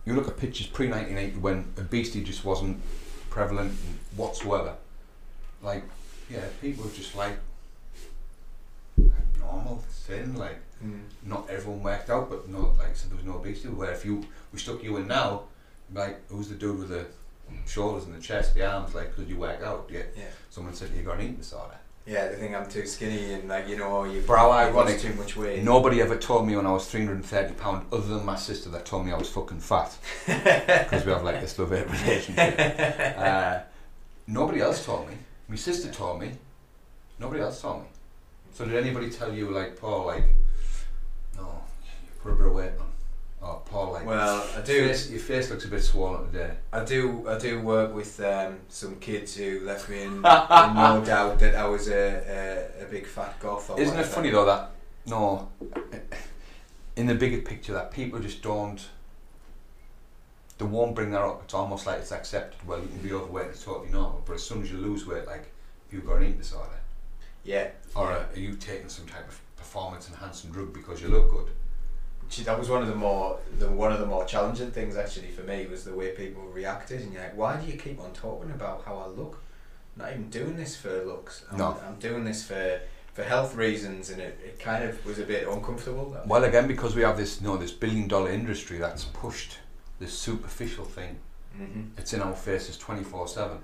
you 0.05 0.13
look 0.15 0.29
at 0.29 0.37
pictures 0.37 0.67
pre 0.67 0.87
1980 0.89 1.39
when 1.41 1.73
obesity 1.79 2.23
just 2.23 2.45
wasn't 2.45 2.81
prevalent 3.31 3.73
whatsoever. 4.17 4.75
Like, 5.63 5.85
yeah, 6.31 6.45
people 6.61 6.85
were 6.85 6.91
just 6.91 7.17
like, 7.17 7.39
normal, 9.41 9.83
thin, 9.91 10.37
like, 10.37 10.59
Mm. 10.85 11.01
not 11.23 11.49
everyone 11.49 11.83
worked 11.83 12.11
out, 12.11 12.29
but 12.29 12.49
no, 12.49 12.75
like 12.79 12.95
said, 12.95 13.09
there 13.11 13.17
was 13.17 13.25
no 13.25 13.37
obesity. 13.37 13.69
Where 13.69 13.93
if 13.93 14.05
you 14.05 14.27
we 14.53 14.59
stuck 14.59 14.83
you 14.85 14.99
in 14.99 15.07
now, 15.09 15.45
like 15.95 16.21
who's 16.29 16.49
the 16.51 16.55
dude 16.55 16.79
with 16.79 16.91
the 16.91 17.07
shoulders 17.67 18.05
and 18.05 18.15
the 18.15 18.21
chest, 18.21 18.55
the 18.55 18.67
arms? 18.67 18.95
Like, 18.95 19.15
could 19.15 19.29
you 19.29 19.37
work 19.37 19.63
out? 19.63 19.89
Yeah, 19.93 20.03
Yeah. 20.17 20.25
someone 20.51 20.75
said 20.75 20.91
you 20.97 21.03
got 21.03 21.17
an 21.17 21.23
eating 21.23 21.37
disorder. 21.37 21.77
Yeah, 22.07 22.29
they 22.29 22.37
think 22.37 22.55
I'm 22.55 22.69
too 22.71 22.87
skinny 22.87 23.33
and 23.33 23.49
like 23.49 23.67
you 23.67 23.77
know 23.77 24.05
you 24.05 24.21
Bro, 24.21 24.65
you've 24.67 24.75
lost 24.77 25.01
too 25.01 25.13
much 25.15 25.37
weight. 25.37 25.65
Nobody 25.65 26.01
ever 26.01 26.17
told 26.17 26.47
me 26.47 26.55
when 26.55 26.65
I 26.65 26.71
was 26.71 26.87
three 26.89 27.01
hundred 27.01 27.17
and 27.17 27.25
thirty 27.27 27.55
pound, 27.55 27.85
other 27.93 28.07
than 28.07 28.25
my 28.25 28.37
sister, 28.37 28.69
that 28.71 28.85
told 28.87 29.07
me 29.07 29.11
I 29.13 29.17
was 29.19 29.29
fucking 29.29 29.59
fat 29.59 29.97
because 30.27 31.05
we 31.05 31.11
have 31.11 31.25
like 31.25 31.41
this 31.41 31.59
love 31.59 31.71
hate 31.71 31.91
relationship. 31.91 33.17
Uh, 33.19 33.61
nobody 34.29 34.61
else 34.61 34.85
told 34.87 35.09
me. 35.09 35.15
My 35.49 35.57
sister 35.57 35.91
told 35.91 36.21
me. 36.21 36.31
Nobody 37.19 37.41
else 37.41 37.61
told 37.61 37.83
me. 37.83 37.89
So 38.53 38.65
did 38.65 38.77
anybody 38.77 39.11
tell 39.11 39.35
you 39.35 39.51
like 39.51 39.77
Paul 39.81 40.07
like, 40.07 40.25
no, 41.37 41.61
you 41.85 42.11
put 42.23 42.33
a 42.33 42.37
bit 42.37 42.47
of 42.47 42.53
weight 42.53 42.71
on, 42.79 42.87
or 43.41 43.63
Paul 43.67 43.93
like. 43.93 44.07
Well, 44.07 44.47
I 44.53 44.57
Your 44.57 44.65
do. 44.65 44.89
face, 44.89 45.11
your 45.11 45.21
face 45.21 45.51
looks 45.51 45.65
a 45.65 45.69
bit 45.69 45.83
swollen 45.83 46.27
today. 46.33 46.55
I 46.73 46.85
do. 46.85 47.29
I 47.29 47.39
do 47.39 47.61
work 47.61 47.95
with 47.95 48.19
um, 48.21 48.59
some 48.69 48.97
kids 48.97 49.37
who 49.37 49.61
left 49.61 49.89
me 49.89 50.03
in, 50.03 50.13
in 50.15 50.23
no 50.23 51.03
doubt 51.05 51.39
that 51.41 51.55
I 51.55 51.67
was 51.67 51.89
a, 51.89 52.73
a, 52.81 52.85
a 52.85 52.87
big 52.87 53.07
fat 53.07 53.39
goth. 53.41 53.71
Isn't 53.79 53.99
it 53.99 54.07
funny 54.07 54.31
though 54.31 54.47
that 54.47 54.71
no, 55.07 55.49
in 56.97 57.07
the 57.07 57.15
bigger 57.15 57.41
picture 57.43 57.73
that 57.75 57.91
people 57.93 58.19
just 58.21 58.43
don't. 58.43 58.81
They 60.59 60.65
won't 60.65 60.95
bring 60.95 61.11
that 61.11 61.21
up. 61.21 61.43
It's 61.45 61.53
almost 61.53 61.87
like 61.87 61.99
it's 61.99 62.13
accepted. 62.13 62.59
Well, 62.67 62.81
you 62.81 62.89
can 62.89 62.99
be 62.99 63.13
overweight. 63.13 63.49
It's 63.49 63.63
totally 63.63 63.91
normal. 63.91 64.23
But 64.25 64.35
as 64.37 64.43
soon 64.43 64.63
as 64.63 64.73
you 64.73 64.79
lose 64.79 65.07
weight, 65.07 65.27
like 65.27 65.53
if 65.87 65.93
you've 65.93 66.07
got 66.07 66.17
an 66.17 66.23
eating 66.25 66.39
disorder, 66.39 66.81
Yeah. 67.45 67.69
or 67.95 68.11
are 68.11 68.27
you 68.35 68.55
taking 68.55 68.89
some 68.89 69.07
type 69.07 69.29
of 69.29 69.39
performance 69.57 70.09
enhancing 70.09 70.51
drug 70.51 70.73
because 70.73 71.03
you 71.03 71.09
look 71.09 71.31
good? 71.31 71.49
That 72.45 72.59
was 72.59 72.69
one 72.69 72.83
of 72.83 72.89
the 72.89 72.95
more 72.95 73.39
the 73.59 73.69
one 73.71 73.93
of 73.93 74.01
the 74.01 74.07
more 74.07 74.25
challenging 74.25 74.71
things 74.71 74.97
actually 74.97 75.31
for 75.31 75.43
me 75.43 75.67
was 75.67 75.85
the 75.85 75.95
way 75.95 76.11
people 76.11 76.43
reacted 76.43 77.01
and 77.03 77.13
you're 77.13 77.23
like 77.23 77.37
why 77.37 77.57
do 77.57 77.71
you 77.71 77.79
keep 77.79 78.01
on 78.01 78.13
talking 78.13 78.51
about 78.51 78.83
how 78.85 78.97
I 78.97 79.07
look 79.07 79.39
I'm 79.97 80.03
not 80.03 80.11
even 80.13 80.31
doing 80.31 80.57
this 80.57 80.77
for 80.77 81.05
looks 81.05 81.45
I'm, 81.51 81.59
No. 81.59 81.79
I'm 81.87 81.97
doing 81.97 82.25
this 82.25 82.45
for 82.47 82.81
for 83.15 83.23
health 83.23 83.55
reasons 83.55 84.11
and 84.11 84.21
it, 84.21 84.39
it 84.45 84.59
kind 84.59 84.85
of 84.85 85.05
was 85.07 85.19
a 85.19 85.25
bit 85.25 85.49
uncomfortable 85.49 86.11
that 86.11 86.27
Well, 86.27 86.45
again, 86.45 86.67
because 86.67 86.95
we 86.95 87.01
have 87.03 87.17
this, 87.17 87.41
you 87.41 87.47
know, 87.47 87.57
this 87.57 87.73
billion 87.73 88.09
dollar 88.09 88.31
industry 88.31 88.77
that's 88.77 89.05
pushed 89.05 89.59
this 89.99 90.13
superficial 90.13 90.85
thing. 90.85 91.17
hmm 91.57 91.85
It's 91.97 92.13
in 92.13 92.21
our 92.21 92.35
faces 92.35 92.77
twenty 92.77 93.05
four 93.05 93.27
seven. 93.29 93.59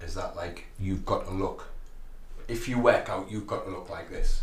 Is 0.00 0.14
that 0.14 0.36
like 0.36 0.66
you've 0.78 1.04
got 1.04 1.24
to 1.26 1.32
look? 1.32 1.68
If 2.46 2.68
you 2.68 2.78
work 2.78 3.08
out, 3.08 3.28
you've 3.30 3.46
got 3.48 3.64
to 3.64 3.70
look 3.72 3.88
like 3.90 4.08
this. 4.10 4.42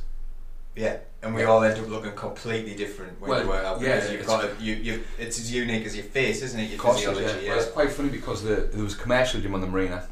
Yeah 0.76 0.98
and 1.22 1.34
we 1.36 1.42
Yeah. 1.42 1.48
all 1.50 1.64
end 1.64 1.80
up 1.80 1.88
looking 1.90 2.14
completely 2.14 2.76
different 2.76 3.20
when 3.22 3.30
Well, 3.30 3.44
you 3.44 3.48
work 3.50 3.64
out 3.64 3.80
yeah, 3.82 3.96
because 3.96 4.12
you've 4.12 4.22
it's- 4.22 4.42
got 4.42 4.58
to, 4.58 4.64
you, 4.64 4.74
you 4.76 5.04
it's 5.20 5.40
as 5.40 5.52
unique 5.52 5.86
as 5.86 5.96
your 5.96 6.06
face 6.06 6.42
isn't 6.42 6.60
it 6.60 6.64
your 6.66 6.74
Of 6.74 6.80
course, 6.80 6.98
it 6.98 7.10
is, 7.10 7.18
physiology 7.18 7.46
yeah. 7.46 7.52
Well, 7.52 7.64
it's 7.64 7.72
quite 7.72 7.92
funny 7.92 8.10
because 8.10 8.44
the, 8.44 8.56
there 8.72 8.84
was 8.84 8.96
a 8.96 8.98
commercial 8.98 9.40
gym 9.42 9.54
on 9.54 9.62
the 9.62 9.68
marina. 9.68 10.08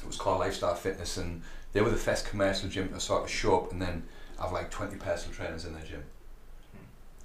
It 0.00 0.06
was 0.06 0.16
called 0.16 0.40
Lifestyle 0.40 0.74
Fitness, 0.74 1.16
and 1.16 1.42
they 1.72 1.80
were 1.80 1.90
the 1.90 1.96
first 1.96 2.26
commercial 2.26 2.68
gym 2.68 2.88
to 2.90 2.98
sort 3.00 3.22
of 3.24 3.30
show 3.30 3.56
up 3.60 3.72
and 3.72 3.80
then 3.80 4.04
have 4.40 4.50
like 4.52 4.70
20 4.70 4.96
personal 4.96 5.34
trainers 5.34 5.64
in 5.64 5.74
their 5.74 5.82
gym. 5.84 6.02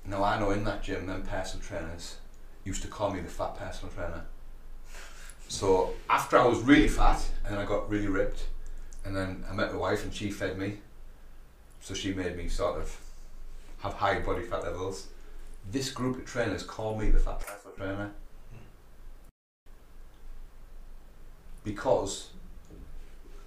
Hmm. 0.03 0.11
Now, 0.11 0.23
I 0.23 0.39
know 0.39 0.51
in 0.51 0.63
that 0.65 0.83
gym, 0.83 1.07
them 1.07 1.23
personal 1.23 1.65
trainers 1.65 2.17
used 2.65 2.81
to 2.83 2.87
call 2.87 3.11
me 3.11 3.21
the 3.21 3.29
fat 3.29 3.57
personal 3.57 3.91
trainer. 3.93 4.25
So, 5.47 5.93
after 6.09 6.37
I 6.37 6.45
was 6.45 6.59
really 6.59 6.87
fat 6.89 7.23
and 7.45 7.53
then 7.55 7.61
I 7.63 7.65
got 7.65 7.89
really 7.89 8.07
ripped, 8.07 8.45
and 9.05 9.15
then 9.15 9.45
I 9.49 9.53
met 9.53 9.71
my 9.71 9.79
wife 9.79 10.03
and 10.03 10.13
she 10.13 10.29
fed 10.29 10.57
me, 10.57 10.79
so 11.81 11.93
she 11.93 12.13
made 12.13 12.35
me 12.37 12.47
sort 12.47 12.79
of 12.79 12.99
have 13.79 13.93
high 13.93 14.19
body 14.19 14.43
fat 14.43 14.63
levels. 14.63 15.07
This 15.69 15.89
group 15.91 16.17
of 16.17 16.25
trainers 16.25 16.63
call 16.63 16.97
me 16.97 17.09
the 17.09 17.19
fat 17.19 17.39
personal 17.39 17.75
trainer. 17.75 18.11
because 21.67 22.29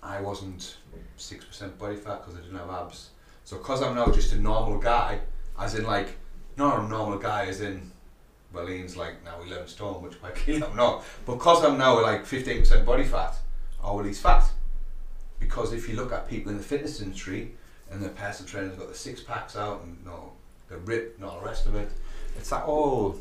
I 0.03 0.20
wasn't 0.20 0.76
six 1.16 1.45
percent 1.45 1.78
body 1.78 1.97
fat 1.97 2.20
because 2.20 2.39
I 2.39 2.43
didn't 2.43 2.59
have 2.59 2.70
abs. 2.70 3.11
So 3.45 3.57
because 3.57 3.83
I'm 3.83 3.95
now 3.95 4.07
just 4.12 4.33
a 4.35 4.39
normal 4.39 4.78
guy, 4.78 5.20
as 5.59 5.74
in 5.74 5.85
like 5.85 6.18
not 6.57 6.85
a 6.85 6.89
normal 6.89 7.18
guy, 7.18 7.47
as 7.47 7.62
in 7.62 7.91
well, 8.53 8.68
Ian's 8.68 8.97
like 8.97 9.24
now 9.24 9.41
11 9.41 9.68
stone, 9.68 10.03
which 10.03 10.20
might 10.22 10.35
kill 10.45 10.57
him, 10.57 10.76
no. 10.76 11.03
Because 11.24 11.64
I'm 11.64 11.78
now 11.78 12.03
like 12.03 12.24
15% 12.24 12.85
body 12.85 13.05
fat, 13.05 13.35
oh 13.83 13.97
well, 13.97 14.05
he's 14.05 14.20
fat. 14.20 14.45
Because 15.39 15.72
if 15.72 15.89
you 15.89 15.97
look 15.97 16.12
at 16.12 16.28
people 16.28 16.53
in 16.53 16.59
the 16.59 16.64
fitness 16.64 17.01
industry 17.01 17.53
and 17.91 18.03
the 18.03 18.09
personal 18.11 18.49
trainers 18.51 18.76
got 18.76 18.88
the 18.88 18.95
six 18.95 19.20
packs 19.20 19.57
out 19.57 19.82
and 19.82 19.99
you 20.03 20.11
know, 20.11 20.32
the 20.68 20.78
rip 20.78 21.16
and 21.16 21.24
all 21.24 21.41
the 21.41 21.47
rest 21.47 21.66
of 21.66 21.74
it, 21.74 21.91
it's 22.36 22.51
that 22.51 22.64
all 22.64 23.16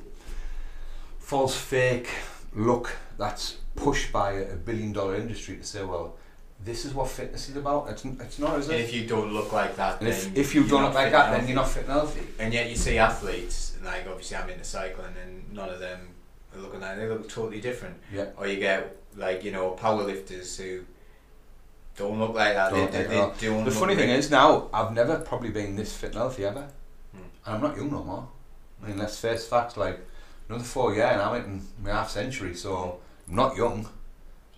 false 1.19 1.55
fake 1.55 2.09
look 2.53 2.95
that's 3.17 3.57
pushed 3.75 4.11
by 4.11 4.33
a 4.33 4.55
billion 4.55 4.91
dollar 4.91 5.15
industry 5.15 5.57
to 5.57 5.63
say, 5.63 5.83
well, 5.83 6.15
this 6.63 6.85
is 6.85 6.93
what 6.93 7.07
fitness 7.07 7.49
is 7.49 7.55
about. 7.55 7.87
It's, 7.89 8.03
it's 8.03 8.39
not, 8.39 8.59
is 8.59 8.67
And 8.67 8.79
if 8.79 8.93
you 8.93 9.07
don't 9.07 9.31
look 9.31 9.53
like 9.53 9.75
that, 9.77 9.99
then 9.99 10.09
if, 10.09 10.35
if 10.35 10.55
you 10.55 10.67
don't 10.67 10.83
look 10.83 10.93
like 10.93 11.11
that, 11.11 11.31
then 11.31 11.47
you're 11.47 11.55
not 11.55 11.69
fit 11.69 11.83
and 11.83 11.93
healthy. 11.93 12.27
And 12.37 12.53
yet 12.53 12.69
you 12.69 12.75
see 12.75 12.97
athletes, 12.97 13.77
like 13.83 14.05
obviously 14.09 14.37
I'm 14.37 14.49
into 14.49 14.65
cycling, 14.65 15.13
and 15.23 15.53
none 15.53 15.69
of 15.69 15.79
them 15.79 15.99
are 16.53 16.61
looking 16.61 16.81
like 16.81 16.95
that. 16.95 17.01
they 17.01 17.07
look 17.07 17.29
totally 17.29 17.61
different. 17.61 17.95
Yeah. 18.13 18.25
Or 18.35 18.47
you 18.47 18.59
get 18.59 18.97
like 19.15 19.43
you 19.43 19.51
know 19.51 19.71
powerlifters 19.79 20.57
who 20.57 20.83
don't 21.99 22.19
look 22.19 22.33
like 22.33 22.53
that. 22.55 22.71
Don't 22.71 22.91
they, 22.91 23.03
they, 23.03 23.07
they 23.07 23.15
don't 23.47 23.65
The 23.65 23.71
funny 23.71 23.95
thing 23.95 24.09
like- 24.09 24.19
is 24.19 24.31
now, 24.31 24.69
I've 24.73 24.93
never 24.93 25.19
probably 25.19 25.49
been 25.49 25.75
this 25.75 25.95
fit 25.95 26.07
and 26.11 26.15
healthy 26.15 26.45
ever. 26.45 26.67
Hmm. 27.11 27.21
And 27.45 27.55
I'm 27.55 27.61
not 27.61 27.77
young 27.77 27.91
no 27.91 28.03
more. 28.03 28.27
I 28.83 28.87
mean, 28.87 28.97
let's 28.97 29.19
face 29.19 29.45
facts, 29.45 29.77
like, 29.77 29.99
another 30.47 30.63
four 30.63 30.93
years 30.95 31.11
and 31.11 31.21
I'm 31.21 31.35
in 31.43 31.61
my 31.83 31.91
half 31.91 32.09
century, 32.09 32.55
so 32.55 32.99
I'm 33.27 33.35
not 33.35 33.55
young. 33.55 33.87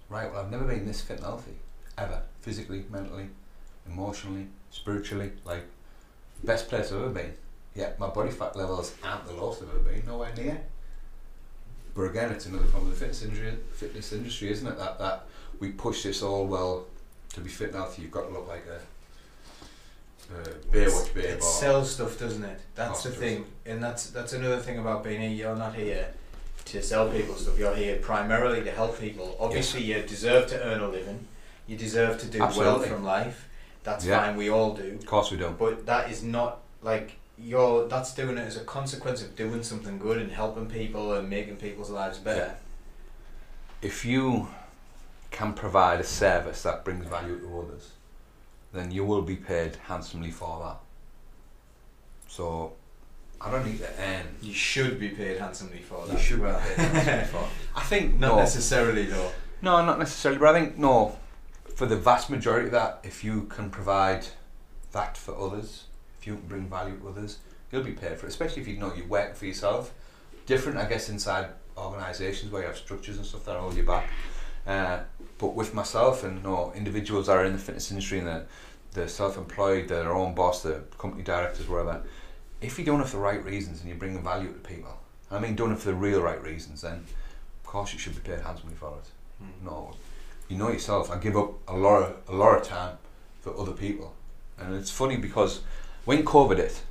Right, 0.10 0.32
well, 0.32 0.44
I've 0.44 0.52
never 0.52 0.66
been 0.66 0.86
this 0.86 1.02
fit 1.02 1.18
and 1.18 1.26
healthy, 1.26 1.56
ever. 1.98 2.22
Physically, 2.42 2.86
mentally, 2.90 3.30
emotionally, 3.88 4.48
spiritually, 4.70 5.32
like, 5.44 5.64
best 6.44 6.70
place 6.70 6.92
I've 6.92 7.00
ever 7.02 7.10
been. 7.10 7.34
Yeah, 7.74 7.92
my 7.98 8.10
body 8.10 8.32
fat 8.32 8.56
levels 8.56 8.94
aren't 9.04 9.26
the 9.26 9.34
lowest 9.34 9.62
I've 9.64 9.70
ever 9.70 9.80
been, 9.80 10.06
nowhere 10.06 10.34
near. 10.36 10.62
But 11.96 12.04
again, 12.04 12.32
it's 12.32 12.46
another 12.46 12.66
problem 12.66 12.90
with 12.90 13.00
the 13.00 13.06
fitness 13.06 13.24
industry, 13.24 13.58
fitness 13.74 14.14
industry, 14.14 14.52
isn't 14.52 14.68
it? 14.68 14.78
That 14.78 15.00
that 15.00 15.26
we 15.60 15.72
push 15.72 16.04
this 16.04 16.22
all 16.22 16.46
well 16.48 16.86
to 17.34 17.42
be 17.42 17.50
fit 17.50 17.68
and 17.70 17.76
healthy. 17.78 18.02
You've 18.04 18.12
got 18.12 18.28
to 18.28 18.34
look 18.34 18.48
like 18.48 18.66
a, 18.68 20.34
a 20.34 20.44
Baywatch 20.72 21.14
babe. 21.14 21.26
It 21.26 21.44
sells 21.44 21.92
stuff, 21.92 22.20
doesn't 22.20 22.44
it? 22.44 22.60
That's 22.76 23.04
the 23.04 23.12
thing, 23.12 23.46
and 23.66 23.82
that's 23.84 24.10
that's 24.10 24.34
another 24.34 24.60
thing 24.60 24.80
about 24.80 25.04
being 25.04 25.22
here. 25.22 25.30
You're 25.32 25.56
not 25.56 25.76
here 25.76 26.08
to 26.66 26.82
sell 26.82 27.10
people 27.10 27.36
stuff. 27.36 27.58
You're 27.58 27.76
here 27.76 27.98
primarily 27.98 28.64
to 28.64 28.72
help 28.72 29.00
people. 29.00 29.36
Obviously, 29.40 29.84
you 29.84 30.02
deserve 30.04 30.48
to 30.48 30.64
earn 30.64 30.82
a 30.82 30.88
living. 30.88 31.26
You 31.68 31.78
deserve 31.78 32.20
to 32.22 32.28
do 32.28 32.40
well 32.40 32.80
from 32.80 33.04
life. 33.04 33.48
That's 33.84 34.06
Yeah. 34.06 34.20
fine. 34.26 34.36
We 34.38 34.50
all 34.50 34.74
do. 34.76 34.98
Of 35.00 35.06
course 35.06 35.32
we 35.32 35.38
don't. 35.38 35.58
But 35.58 35.86
that 35.86 36.12
is 36.12 36.24
not 36.24 36.60
like 36.82 37.14
you're. 37.38 37.88
That's 37.88 38.14
doing 38.14 38.38
it 38.38 38.42
as 38.42 38.58
a 38.58 38.64
consequence 38.64 39.22
of 39.22 39.36
doing 39.36 39.64
something 39.64 39.98
good 39.98 40.18
and 40.18 40.32
helping 40.32 40.68
people 40.68 41.14
and 41.14 41.30
making 41.30 41.58
people's 41.58 41.90
lives 41.90 42.18
better. 42.20 42.56
If 43.82 44.06
you 44.06 44.50
can 45.32 45.54
provide 45.54 46.00
a 46.00 46.04
service 46.04 46.62
that 46.64 46.84
brings 46.86 47.06
value 47.06 47.40
to 47.40 47.60
others, 47.60 47.92
then 48.74 48.92
you 48.92 49.04
will 49.04 49.22
be 49.22 49.36
paid 49.36 49.78
handsomely 49.88 50.32
for 50.32 50.60
that. 50.64 50.78
So, 52.28 52.74
I 53.40 53.50
don't 53.50 53.66
need 53.66 53.80
to 53.80 53.90
earn. 54.00 54.28
You 54.42 54.54
should 54.54 55.00
be 55.00 55.10
paid 55.10 55.40
handsomely 55.40 55.80
for 55.80 56.06
that. 56.06 56.14
You 56.14 56.20
should 56.20 56.40
well. 56.40 56.60
be 56.60 56.76
paid 56.76 56.78
handsomely 56.94 57.26
for. 57.32 57.50
I 57.76 57.84
think 57.84 58.20
Not 58.20 58.28
no, 58.32 58.36
necessarily 58.38 59.06
though. 59.06 59.32
no, 59.62 59.84
not 59.84 59.98
necessarily. 60.00 60.40
But 60.40 60.56
I 60.56 60.60
think 60.60 60.78
no. 60.78 61.18
For 61.76 61.86
the 61.88 61.96
vast 61.96 62.30
majority 62.30 62.68
of 62.68 62.72
that, 62.74 63.00
if 63.04 63.24
you 63.24 63.44
can 63.44 63.70
provide 63.72 64.28
that 64.92 65.18
for 65.18 65.36
others, 65.36 65.86
if 66.20 66.28
you 66.28 66.36
can 66.36 66.48
bring 66.48 66.70
value 66.70 66.98
to 67.00 67.10
others, 67.10 67.40
you'll 67.72 67.84
be 67.84 67.94
paid 67.94 68.18
for 68.20 68.28
it. 68.28 68.30
Especially 68.30 68.62
if 68.62 68.68
you 68.68 68.78
know 68.78 68.94
you 68.94 69.06
work 69.06 69.36
for 69.36 69.46
yourself. 69.46 69.92
Different, 70.46 70.78
I 70.78 70.86
guess, 70.86 71.10
inside 71.10 71.48
organisations 71.78 72.52
where 72.52 72.62
you 72.62 72.68
have 72.68 72.78
structures 72.78 73.18
and 73.18 73.26
stuff 73.26 73.46
that 73.46 73.58
hold 73.58 73.76
you 73.76 73.84
back. 73.84 74.08
Uh, 74.68 75.00
but 75.42 75.56
with 75.56 75.74
myself 75.74 76.24
and 76.24 76.44
no 76.44 76.72
individuals 76.76 77.26
that 77.26 77.36
are 77.36 77.46
in 77.46 77.54
the 77.54 77.58
fitness 77.58 77.90
industry 77.90 78.20
and 78.20 78.46
they're 78.94 79.08
self-employed, 79.08 79.88
they're 79.88 80.04
their 80.04 80.14
own 80.14 80.36
boss, 80.36 80.62
the 80.62 80.84
company 81.00 81.24
directors, 81.24 81.68
whatever. 81.68 82.04
If 82.62 82.78
doing 82.78 83.02
it 83.02 83.08
for 83.08 83.18
the 83.18 83.24
right 83.24 83.44
reasons 83.44 83.80
and 83.80 83.90
you're 83.90 83.98
bringing 83.98 84.24
value 84.24 84.54
to 84.54 84.60
people, 84.60 84.96
I 85.32 85.40
mean 85.40 85.56
doing 85.56 85.72
it 85.72 85.80
for 85.80 85.90
the 85.90 85.96
real 85.96 86.22
right 86.22 86.42
reasons, 86.44 86.82
then 86.84 86.94
of 86.94 87.64
course 87.64 87.92
you 87.92 87.98
should 87.98 88.14
be 88.14 88.22
paid 88.22 88.42
handsomely 88.42 88.76
for 88.76 89.00
it. 89.00 89.44
Hmm. 89.44 89.66
No, 89.66 89.96
you 90.48 90.58
know 90.58 90.70
yourself. 90.70 91.10
I 91.10 91.18
give 91.18 91.36
up 91.36 91.54
a 91.68 91.76
lot 91.76 92.04
of 92.04 92.16
a 92.30 92.36
lot 92.36 92.60
of 92.60 92.64
time 92.64 92.98
for 93.42 93.58
other 93.58 93.72
people, 93.72 94.14
and 94.60 94.76
it's 94.76 94.92
funny 94.92 95.18
because 95.18 95.62
when 96.06 96.24
COVID 96.24 96.58
hit, 96.58 96.84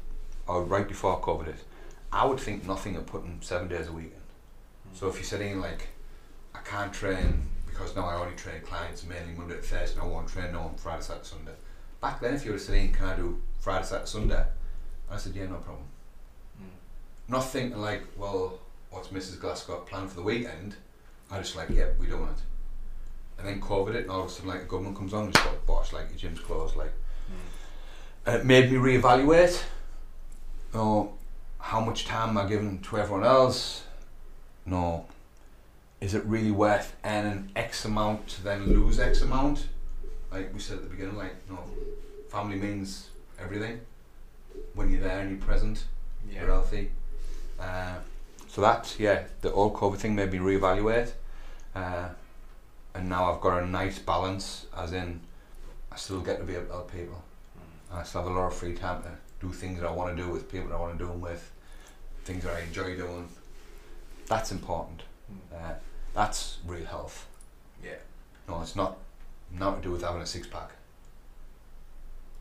or 0.49 0.65
right 0.65 0.89
before 0.89 1.21
COVID 1.21 1.47
hit, 1.47 1.63
I 2.13 2.27
would 2.27 2.41
think 2.41 2.67
nothing 2.67 2.97
of 2.97 3.07
putting 3.07 3.39
seven 3.43 3.69
days 3.69 3.87
a 3.87 3.93
week 3.93 4.13
in. 4.13 4.97
So 4.97 5.07
if 5.07 5.15
you're 5.15 5.25
sitting 5.25 5.61
like, 5.61 5.91
I 6.53 6.59
can't 6.59 6.93
train 6.93 7.45
because 7.81 7.97
now 7.97 8.07
I 8.07 8.20
only 8.20 8.37
train 8.37 8.61
clients 8.61 9.07
mainly 9.07 9.33
Monday 9.35 9.57
to 9.57 9.62
Thursday, 9.62 9.99
and 9.99 10.03
I 10.03 10.12
won't 10.12 10.28
train 10.28 10.53
no 10.53 10.61
on 10.61 10.74
Friday, 10.74 11.03
Saturday, 11.03 11.26
Sunday. 11.26 11.53
Back 12.03 12.20
then, 12.20 12.35
if 12.35 12.45
you 12.45 12.53
were 12.53 12.59
saying, 12.59 12.93
can 12.93 13.07
I 13.07 13.16
do 13.16 13.41
Friday, 13.59 13.87
Saturday, 13.87 14.07
Sunday? 14.07 14.45
I 15.11 15.16
said, 15.16 15.35
yeah, 15.35 15.47
no 15.47 15.57
problem. 15.57 15.87
Hmm. 16.59 17.33
Not 17.33 17.41
thinking 17.41 17.81
like, 17.81 18.03
well, 18.18 18.59
what's 18.91 19.09
Mrs. 19.09 19.41
Glasgow 19.41 19.78
planned 19.81 20.11
for 20.11 20.16
the 20.16 20.22
weekend? 20.22 20.74
I 21.31 21.39
just 21.39 21.57
like, 21.57 21.70
yeah, 21.70 21.87
we 21.99 22.07
doing 22.07 22.24
it. 22.24 23.39
And 23.39 23.49
then 23.49 23.61
COVID 23.62 23.95
it, 23.95 24.03
and 24.03 24.11
all 24.11 24.24
of 24.24 24.26
a 24.26 24.31
sudden, 24.31 24.51
like, 24.51 24.61
the 24.61 24.66
government 24.66 24.97
comes 24.97 25.14
on 25.14 25.24
and 25.24 25.33
just 25.33 25.45
got 25.45 25.66
bosh, 25.66 25.95
like, 25.95 26.11
your 26.11 26.18
gym's 26.18 26.41
closed, 26.41 26.76
like. 26.76 26.93
And 28.26 28.37
it 28.37 28.45
made 28.45 28.70
me 28.70 28.76
reevaluate, 28.76 29.62
oh, 30.74 31.12
how 31.59 31.81
much 31.81 32.05
time 32.05 32.31
am 32.31 32.39
I 32.39 32.47
giving 32.47 32.81
to 32.81 32.99
everyone 32.99 33.24
else? 33.24 33.85
No. 34.66 35.07
Is 36.01 36.15
it 36.15 36.25
really 36.25 36.51
worth 36.51 36.97
earning 37.05 37.51
X 37.55 37.85
amount 37.85 38.27
to 38.29 38.43
then 38.43 38.67
lose 38.67 38.99
X 38.99 39.21
amount? 39.23 39.67
Like 40.33 40.53
we 40.55 40.61
said 40.61 40.79
at 40.79 40.85
the 40.85 40.89
beginning, 40.91 41.17
like, 41.17 41.35
no, 41.49 41.59
family 42.31 42.57
means 42.57 43.09
everything. 43.39 43.81
When 44.75 44.91
you're 44.91 45.03
there 45.03 45.21
and 45.21 45.31
you're 45.31 45.47
present, 45.47 45.85
Yeah. 46.27 46.41
you're 46.41 46.51
healthy. 46.51 46.91
Uh, 47.59 47.97
so 48.49 48.61
that, 48.63 48.97
yeah, 48.99 49.25
the 49.43 49.53
old 49.53 49.75
COVID 49.75 49.99
thing 49.99 50.15
made 50.15 50.33
me 50.33 50.39
reevaluate. 50.39 51.13
Uh, 51.75 52.09
and 52.95 53.09
now 53.09 53.33
I've 53.33 53.41
got 53.41 53.63
a 53.63 53.67
nice 53.67 53.99
balance, 53.99 54.67
as 54.77 54.93
in, 54.93 55.21
I 55.93 55.97
still 55.97 56.21
get 56.21 56.39
to 56.39 56.45
be 56.45 56.55
able 56.55 56.67
to 56.67 56.73
help 56.73 56.93
people. 56.93 57.23
I 57.93 58.03
still 58.05 58.23
have 58.23 58.31
a 58.31 58.35
lot 58.35 58.47
of 58.47 58.55
free 58.55 58.75
time 58.75 59.03
to 59.03 59.11
do 59.41 59.53
things 59.53 59.81
that 59.81 59.87
I 59.89 59.93
want 59.93 60.17
to 60.17 60.23
do 60.23 60.31
with 60.31 60.51
people 60.51 60.69
that 60.71 60.77
I 60.77 60.81
want 60.81 60.99
to 60.99 61.05
do 61.05 61.11
them 61.11 61.21
with, 61.21 61.51
things 62.25 62.45
that 62.45 62.55
I 62.57 62.61
enjoy 62.61 62.97
doing. 62.97 63.29
That's 64.27 64.53
important. 64.53 65.03
Hmm. 65.29 65.55
Uh, 65.57 65.73
that's 66.15 66.59
real 66.67 66.85
health. 66.87 67.27
Yeah. 67.85 67.95
No, 68.49 68.61
it's 68.63 68.77
not 68.77 68.97
nothing 69.53 69.83
to 69.83 69.89
do 69.89 69.93
with 69.93 70.03
having 70.03 70.23
a 70.23 70.27
six 70.27 70.47
pack. 70.47 70.71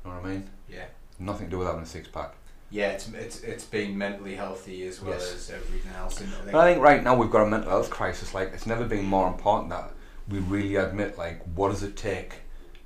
Know 0.05 0.11
what 0.11 0.25
I 0.25 0.29
mean? 0.29 0.49
Yeah. 0.69 0.85
Nothing 1.19 1.47
to 1.47 1.51
do 1.51 1.57
with 1.59 1.67
having 1.67 1.83
a 1.83 1.85
six 1.85 2.07
pack. 2.07 2.33
Yeah, 2.71 2.89
it's 2.89 3.09
it's 3.09 3.41
it's 3.41 3.63
being 3.65 3.97
mentally 3.97 4.35
healthy 4.35 4.85
as 4.87 5.01
well 5.01 5.13
Yes. 5.13 5.33
as 5.33 5.49
everything 5.49 5.91
else. 5.97 6.21
And 6.21 6.29
I 6.29 6.37
think, 6.37 6.51
But 6.51 6.59
I 6.67 6.71
think 6.73 6.83
right 6.83 7.03
now 7.03 7.15
we've 7.15 7.31
got 7.31 7.43
a 7.43 7.49
mental 7.49 7.69
health 7.71 7.89
crisis. 7.89 8.33
Like 8.33 8.51
it's 8.53 8.67
never 8.67 8.85
been 8.85 9.05
more 9.05 9.27
important 9.27 9.69
that 9.71 9.91
we 10.29 10.39
really 10.39 10.75
admit 10.75 11.17
like 11.17 11.41
what 11.55 11.69
does 11.69 11.81
it 11.83 11.97
take 11.97 12.33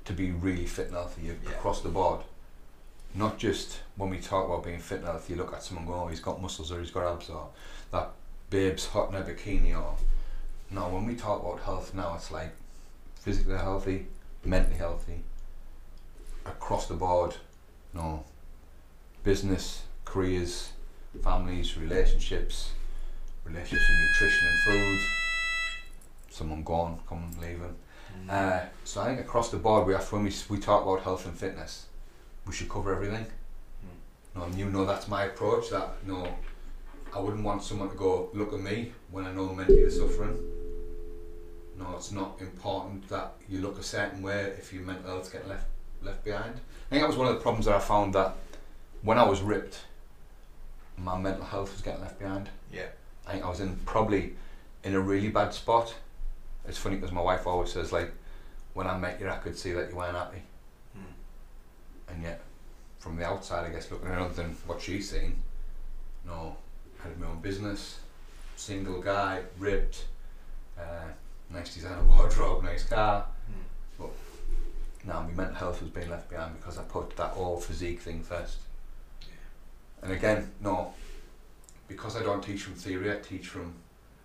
to 0.06 0.12
be 0.12 0.32
really 0.32 0.66
fit 0.66 0.86
and 0.86 0.94
healthy 0.96 1.22
Yeah. 1.26 1.50
across 1.50 1.82
the 1.82 1.90
board. 1.90 2.20
Not 3.14 3.38
just 3.38 3.80
when 3.96 4.10
we 4.10 4.18
talk 4.18 4.46
about 4.46 4.64
being 4.64 4.80
fit 4.80 4.98
and 4.98 5.06
healthy, 5.06 5.34
you 5.34 5.38
look 5.38 5.52
at 5.52 5.62
someone 5.62 5.86
go, 5.86 5.94
oh, 5.94 6.06
he's 6.08 6.18
got 6.20 6.42
muscles 6.42 6.72
or 6.72 6.80
he's 6.80 6.90
got 6.90 7.06
abs 7.12 7.28
or 7.28 7.48
that 7.92 8.10
babe's 8.50 8.86
hot 8.86 9.10
in 9.10 9.16
a 9.16 9.22
bikini 9.22 9.74
or 9.78 9.94
no. 10.70 10.88
When 10.88 11.06
we 11.06 11.14
talk 11.14 11.42
about 11.42 11.60
health 11.60 11.94
now, 11.94 12.14
it's 12.14 12.30
like 12.30 12.54
physically 13.16 13.56
healthy, 13.56 14.06
mentally 14.44 14.76
healthy, 14.76 15.22
across 16.46 16.86
the 16.88 16.94
board. 16.94 17.36
No, 17.92 18.24
business, 19.22 19.82
careers, 20.04 20.72
families, 21.22 21.76
relationships, 21.76 22.72
relationships 23.44 23.84
with 23.88 23.98
nutrition 24.00 24.48
and 24.48 24.60
food. 24.64 25.00
Someone 26.30 26.62
gone, 26.64 26.98
come 27.08 27.30
leaving. 27.40 27.76
Mm. 28.26 28.30
Uh, 28.30 28.66
so 28.84 29.00
I 29.02 29.06
think 29.06 29.20
across 29.20 29.50
the 29.50 29.56
board, 29.56 29.86
we 29.86 29.92
have 29.92 30.10
when 30.12 30.24
we 30.24 30.32
we 30.48 30.58
talk 30.58 30.82
about 30.82 31.02
health 31.02 31.26
and 31.26 31.36
fitness, 31.36 31.86
we 32.46 32.52
should 32.52 32.68
cover 32.68 32.94
everything. 32.94 33.26
No, 34.34 34.42
and 34.44 34.54
you 34.56 34.68
know 34.68 34.84
that's 34.84 35.06
my 35.08 35.24
approach. 35.24 35.70
That 35.70 36.04
no, 36.06 36.26
I 37.14 37.20
wouldn't 37.20 37.44
want 37.44 37.62
someone 37.62 37.90
to 37.90 37.96
go 37.96 38.30
look 38.34 38.52
at 38.52 38.60
me 38.60 38.92
when 39.10 39.26
I 39.26 39.32
know 39.32 39.54
mentally 39.54 39.80
they're 39.80 39.90
suffering. 39.90 40.36
No, 41.78 41.94
it's 41.96 42.12
not 42.12 42.40
important 42.40 43.08
that 43.08 43.32
you 43.48 43.60
look 43.60 43.78
a 43.78 43.82
certain 43.82 44.22
way 44.22 44.52
if 44.58 44.72
your 44.72 44.82
mental 44.84 45.10
health's 45.10 45.28
getting 45.28 45.48
left 45.48 45.66
left 46.02 46.24
behind. 46.24 46.54
I 46.54 46.90
think 46.90 47.02
that 47.02 47.08
was 47.08 47.16
one 47.16 47.26
of 47.28 47.34
the 47.34 47.40
problems 47.40 47.66
that 47.66 47.74
I 47.74 47.80
found 47.80 48.14
that 48.14 48.36
when 49.02 49.18
I 49.18 49.24
was 49.24 49.40
ripped, 49.40 49.80
my 50.98 51.18
mental 51.18 51.44
health 51.44 51.72
was 51.72 51.80
getting 51.82 52.02
left 52.02 52.18
behind. 52.18 52.48
yeah. 52.72 52.86
I 53.26 53.32
think 53.32 53.44
I 53.44 53.48
was 53.48 53.60
in 53.60 53.76
probably 53.86 54.34
in 54.84 54.94
a 54.94 55.00
really 55.00 55.30
bad 55.30 55.54
spot. 55.54 55.94
It's 56.68 56.76
funny 56.78 56.96
because 56.96 57.10
my 57.12 57.22
wife 57.22 57.46
always 57.46 57.72
says 57.72 57.90
like, 57.90 58.12
when 58.74 58.86
I 58.86 58.96
met 58.98 59.18
you, 59.18 59.28
I 59.30 59.36
could 59.36 59.56
see 59.56 59.72
that 59.72 59.88
you 59.90 59.96
weren't 59.96 60.14
happy, 60.16 60.42
Mm. 60.96 62.12
and 62.12 62.22
yet, 62.22 62.42
from 62.98 63.16
the 63.16 63.24
outside, 63.24 63.66
I 63.66 63.70
guess 63.70 63.90
looking 63.90 64.08
at 64.08 64.18
other 64.18 64.34
than 64.34 64.56
what 64.66 64.80
she's 64.82 65.10
seen, 65.10 65.36
no, 66.26 66.56
had 67.02 67.18
my 67.18 67.28
own 67.28 67.40
business, 67.40 67.98
single 68.56 69.00
guy, 69.00 69.42
ripped, 69.58 70.04
uh, 70.78 71.08
nice 71.50 71.74
designer 71.74 72.02
wardrobe, 72.02 72.64
nice 72.64 72.84
car. 72.84 73.26
Mm. 74.00 74.10
Now 75.06 75.20
my 75.20 75.32
mental 75.32 75.54
health 75.54 75.82
was 75.82 75.90
being 75.90 76.10
left 76.10 76.30
behind 76.30 76.56
because 76.58 76.78
I 76.78 76.82
put 76.82 77.16
that 77.16 77.34
all 77.34 77.60
physique 77.60 78.00
thing 78.00 78.22
first. 78.22 78.58
And 80.02 80.12
again, 80.12 80.50
no, 80.60 80.92
because 81.88 82.16
I 82.16 82.22
don't 82.22 82.42
teach 82.42 82.62
from 82.62 82.74
theory, 82.74 83.12
I 83.12 83.16
teach 83.16 83.48
from 83.48 83.74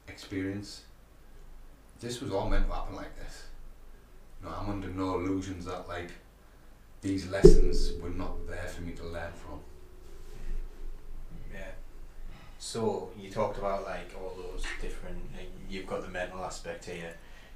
experience. 0.08 0.84
This 2.00 2.22
was 2.22 2.32
all 2.32 2.50
meant 2.50 2.68
to 2.68 2.74
happen 2.74 2.96
like 2.96 3.16
this. 3.18 3.44
No, 4.44 4.50
I'm 4.50 4.70
under 4.70 4.88
no 4.88 5.16
illusions 5.16 5.66
that 5.66 5.88
like 5.88 6.12
these 7.02 7.30
lessons 7.30 7.94
were 8.02 8.10
not 8.10 8.48
there 8.48 8.68
for 8.68 8.82
me 8.82 8.94
to 8.94 9.04
learn 9.04 9.32
from. 9.34 9.60
So 12.60 13.10
you 13.18 13.30
talked 13.30 13.58
about 13.58 13.86
like 13.86 14.12
all 14.22 14.34
those 14.38 14.64
different. 14.82 15.18
like, 15.36 15.50
You've 15.70 15.88
got 15.88 16.02
the 16.02 16.10
mental 16.10 16.44
aspect 16.44 16.86
here. 16.86 17.14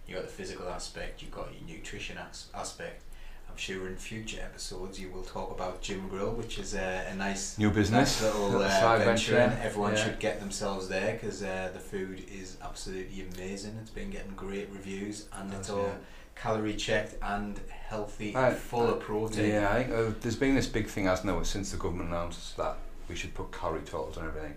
You 0.07 0.15
got 0.15 0.23
the 0.23 0.29
physical 0.31 0.67
aspect. 0.69 1.21
You've 1.21 1.31
got 1.31 1.49
your 1.53 1.77
nutrition 1.77 2.17
as- 2.17 2.47
aspect. 2.55 3.03
I'm 3.49 3.57
sure 3.57 3.87
in 3.87 3.97
future 3.97 4.39
episodes 4.41 4.99
you 4.99 5.11
will 5.11 5.21
talk 5.21 5.51
about 5.51 5.81
Jim 5.81 6.07
Grill, 6.07 6.31
which 6.31 6.57
is 6.57 6.73
a, 6.73 7.05
a 7.11 7.15
nice, 7.15 7.57
New 7.59 7.69
business, 7.69 8.21
nice 8.21 8.33
little 8.33 8.55
uh, 8.61 8.97
venture. 8.97 9.33
venture. 9.35 9.59
Everyone 9.61 9.93
yeah. 9.93 10.03
should 10.03 10.19
get 10.19 10.39
themselves 10.39 10.87
there 10.87 11.13
because 11.13 11.43
uh, 11.43 11.69
the 11.73 11.79
food 11.79 12.23
is 12.31 12.57
absolutely 12.63 13.25
amazing. 13.35 13.77
It's 13.81 13.91
been 13.91 14.09
getting 14.09 14.31
great 14.35 14.69
reviews 14.71 15.27
and 15.33 15.53
it's 15.53 15.69
all 15.69 15.83
yeah. 15.83 15.93
calorie 16.35 16.75
checked 16.75 17.15
and 17.21 17.59
healthy, 17.69 18.33
Right. 18.33 18.55
full 18.55 18.87
of 18.87 19.01
protein. 19.01 19.51
Yeah, 19.51 19.69
I 19.71 19.83
think 19.83 19.93
uh, 19.93 20.13
there's 20.21 20.35
been 20.37 20.55
this 20.55 20.67
big 20.67 20.87
thing, 20.87 21.05
hasn't 21.05 21.27
there, 21.27 21.43
since 21.43 21.71
the 21.71 21.77
government 21.77 22.09
announced 22.09 22.57
that 22.57 22.77
we 23.07 23.15
should 23.15 23.35
put 23.35 23.51
calorie 23.51 23.81
totals 23.81 24.17
on 24.17 24.25
everything. 24.27 24.55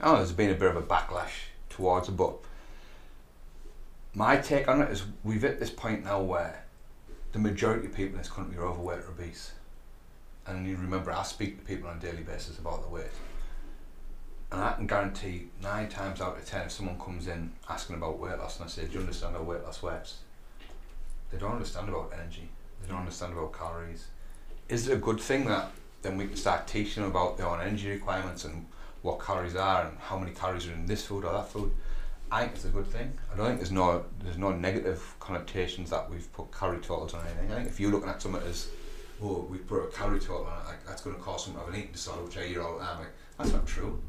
Oh, 0.00 0.16
there's 0.16 0.32
been 0.32 0.50
a 0.50 0.54
bit 0.54 0.68
of 0.68 0.76
a 0.76 0.82
backlash 0.82 1.48
towards 1.70 2.08
it, 2.08 2.16
but 2.16 2.34
my 4.14 4.36
take 4.36 4.68
on 4.68 4.82
it 4.82 4.90
is 4.90 5.04
we've 5.24 5.42
hit 5.42 5.58
this 5.58 5.70
point 5.70 6.04
now 6.04 6.20
where 6.20 6.64
the 7.32 7.38
majority 7.38 7.86
of 7.86 7.94
people 7.94 8.14
in 8.14 8.18
this 8.18 8.30
country 8.30 8.58
are 8.58 8.66
overweight 8.66 9.00
or 9.00 9.08
obese. 9.08 9.52
And 10.46 10.66
you 10.66 10.76
remember, 10.76 11.12
I 11.12 11.22
speak 11.22 11.58
to 11.58 11.64
people 11.64 11.88
on 11.88 11.96
a 11.96 12.00
daily 12.00 12.22
basis 12.22 12.58
about 12.58 12.82
the 12.82 12.88
weight. 12.88 13.10
And 14.52 14.60
I 14.62 14.74
can 14.74 14.86
guarantee 14.86 15.48
nine 15.62 15.88
times 15.88 16.20
out 16.20 16.36
of 16.36 16.44
ten, 16.46 16.66
if 16.66 16.72
someone 16.72 17.00
comes 17.00 17.26
in 17.26 17.52
asking 17.68 17.96
about 17.96 18.18
weight 18.18 18.38
loss 18.38 18.56
and 18.56 18.66
I 18.66 18.68
say, 18.68 18.84
Do 18.84 18.92
you 18.92 19.00
understand 19.00 19.34
how 19.34 19.42
weight 19.42 19.64
loss 19.64 19.82
works? 19.82 20.18
They 21.30 21.38
don't 21.38 21.52
understand 21.52 21.88
about 21.88 22.12
energy, 22.14 22.48
they 22.80 22.88
don't 22.88 23.00
understand 23.00 23.32
about 23.32 23.52
calories. 23.52 24.06
Is 24.68 24.88
it 24.88 24.94
a 24.94 24.98
good 24.98 25.20
thing 25.20 25.46
that 25.46 25.70
then 26.02 26.16
we 26.16 26.26
can 26.26 26.36
start 26.36 26.66
teaching 26.66 27.02
them 27.02 27.10
about 27.10 27.36
their 27.36 27.48
own 27.48 27.60
energy 27.60 27.90
requirements 27.90 28.44
and 28.44 28.66
what 29.06 29.20
calories 29.24 29.54
are 29.54 29.86
and 29.86 29.96
how 29.98 30.18
many 30.18 30.32
calories 30.32 30.66
are 30.68 30.72
in 30.72 30.84
this 30.86 31.04
food 31.06 31.24
or 31.24 31.32
that 31.32 31.48
food? 31.48 31.70
I 32.30 32.40
think 32.42 32.54
it's 32.56 32.64
a 32.64 32.68
good 32.70 32.88
thing. 32.88 33.12
I 33.32 33.36
don't 33.36 33.46
think 33.46 33.58
there's 33.60 33.70
no 33.70 34.04
there's 34.24 34.36
no 34.36 34.50
negative 34.50 35.00
connotations 35.20 35.90
that 35.90 36.10
we've 36.10 36.30
put 36.32 36.52
calorie 36.52 36.78
totals 36.80 37.14
on 37.14 37.20
anything. 37.24 37.52
I 37.52 37.54
think 37.56 37.68
if 37.68 37.78
you're 37.78 37.92
looking 37.92 38.08
at 38.08 38.20
something 38.20 38.42
as 38.42 38.68
oh 39.22 39.46
we 39.48 39.58
put 39.58 39.84
a 39.84 39.86
calorie 39.86 40.18
total 40.18 40.46
on 40.46 40.60
it, 40.60 40.66
like 40.66 40.84
that's 40.86 41.02
going 41.02 41.14
to 41.14 41.22
cause 41.22 41.44
someone 41.44 41.60
to 41.60 41.66
have 41.66 41.74
an 41.74 41.80
eating 41.80 41.92
disorder, 41.92 42.22
which 42.24 42.36
I 42.36 42.46
hear 42.48 42.62
all 42.62 42.78
the 42.78 42.84
time. 42.84 42.98
Like, 42.98 43.08
that's 43.38 43.52
not 43.52 43.64
true. 43.66 44.02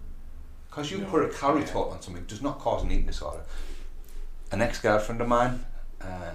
Because 0.69 0.89
you 0.91 0.97
No, 0.97 1.05
put 1.05 1.23
a 1.25 1.29
calorie 1.29 1.61
yeah. 1.61 1.67
total 1.67 1.91
on 1.91 2.01
something 2.01 2.23
does 2.25 2.41
not 2.41 2.57
cause 2.59 2.83
an 2.83 2.91
eating 2.91 3.05
disorder. 3.05 3.43
An 4.51 4.61
ex-girlfriend 4.61 5.21
of 5.21 5.27
mine, 5.27 5.63
uh, 6.01 6.31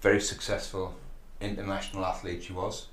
very 0.00 0.20
successful 0.20 0.94
international 1.40 2.04
athlete 2.04 2.42
she 2.42 2.52
was, 2.52 2.86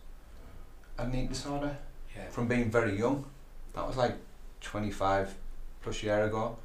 had 0.98 1.08
an 1.08 1.16
eating 1.16 1.30
disorder 1.30 1.76
Yeah. 2.16 2.28
from 2.30 2.48
being 2.48 2.70
very 2.70 2.98
young. 3.00 3.26
That 3.74 3.88
was 3.88 3.98
like 3.98 4.16
25 4.66 5.34
plus 5.82 6.04
year 6.04 6.24
ago. 6.26 6.58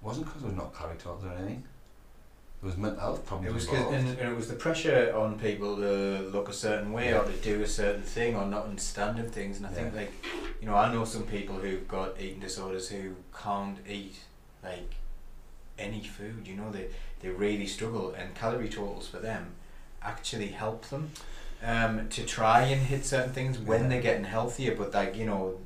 It 0.00 0.06
wasn't 0.06 0.26
because 0.26 0.42
there 0.42 0.50
was 0.50 0.58
no 0.58 0.66
calorie 0.76 0.96
totals 0.96 1.24
or 1.24 1.32
anything. 1.32 1.64
There 2.60 2.68
was 2.70 2.76
mental 2.76 3.00
health 3.00 3.26
problems 3.26 3.50
It 3.50 3.54
was 3.54 3.68
involved. 3.68 3.94
and, 3.96 4.18
and 4.18 4.28
it 4.32 4.36
was 4.36 4.48
the 4.48 4.54
pressure 4.54 5.14
on 5.16 5.38
people 5.38 5.76
to 5.76 6.28
look 6.32 6.48
a 6.48 6.52
certain 6.52 6.92
way 6.92 7.12
or 7.14 7.24
to 7.24 7.32
do 7.32 7.62
a 7.62 7.66
certain 7.68 8.02
thing 8.02 8.34
or 8.36 8.44
not 8.46 8.64
understand 8.64 9.10
understanding 9.18 9.30
things. 9.30 9.58
And 9.58 9.66
I 9.66 9.70
think 9.70 9.94
like, 9.94 10.12
you 10.60 10.66
know, 10.66 10.74
I 10.74 10.92
know 10.92 11.04
some 11.04 11.22
people 11.24 11.56
who've 11.56 11.86
got 11.86 12.20
eating 12.20 12.40
disorders 12.40 12.88
who 12.88 13.14
can't 13.36 13.78
eat 13.88 14.16
like 14.64 14.94
any 15.78 16.02
food. 16.02 16.46
You 16.46 16.56
know, 16.56 16.70
they 16.72 16.88
they 17.20 17.28
really 17.30 17.66
struggle, 17.66 18.12
and 18.16 18.34
calorie 18.34 18.68
totals 18.68 19.08
for 19.08 19.18
them 19.18 19.52
actually 20.02 20.48
help 20.48 20.84
them 20.88 21.10
um, 21.64 22.08
to 22.08 22.24
try 22.24 22.62
and 22.62 22.80
hit 22.80 23.04
certain 23.04 23.32
things 23.32 23.58
when 23.58 23.82
Yeah. 23.82 23.88
they're 23.88 24.02
getting 24.02 24.24
healthier. 24.24 24.74
But 24.74 24.92
like 24.94 25.14
you 25.16 25.26
know, 25.26 25.58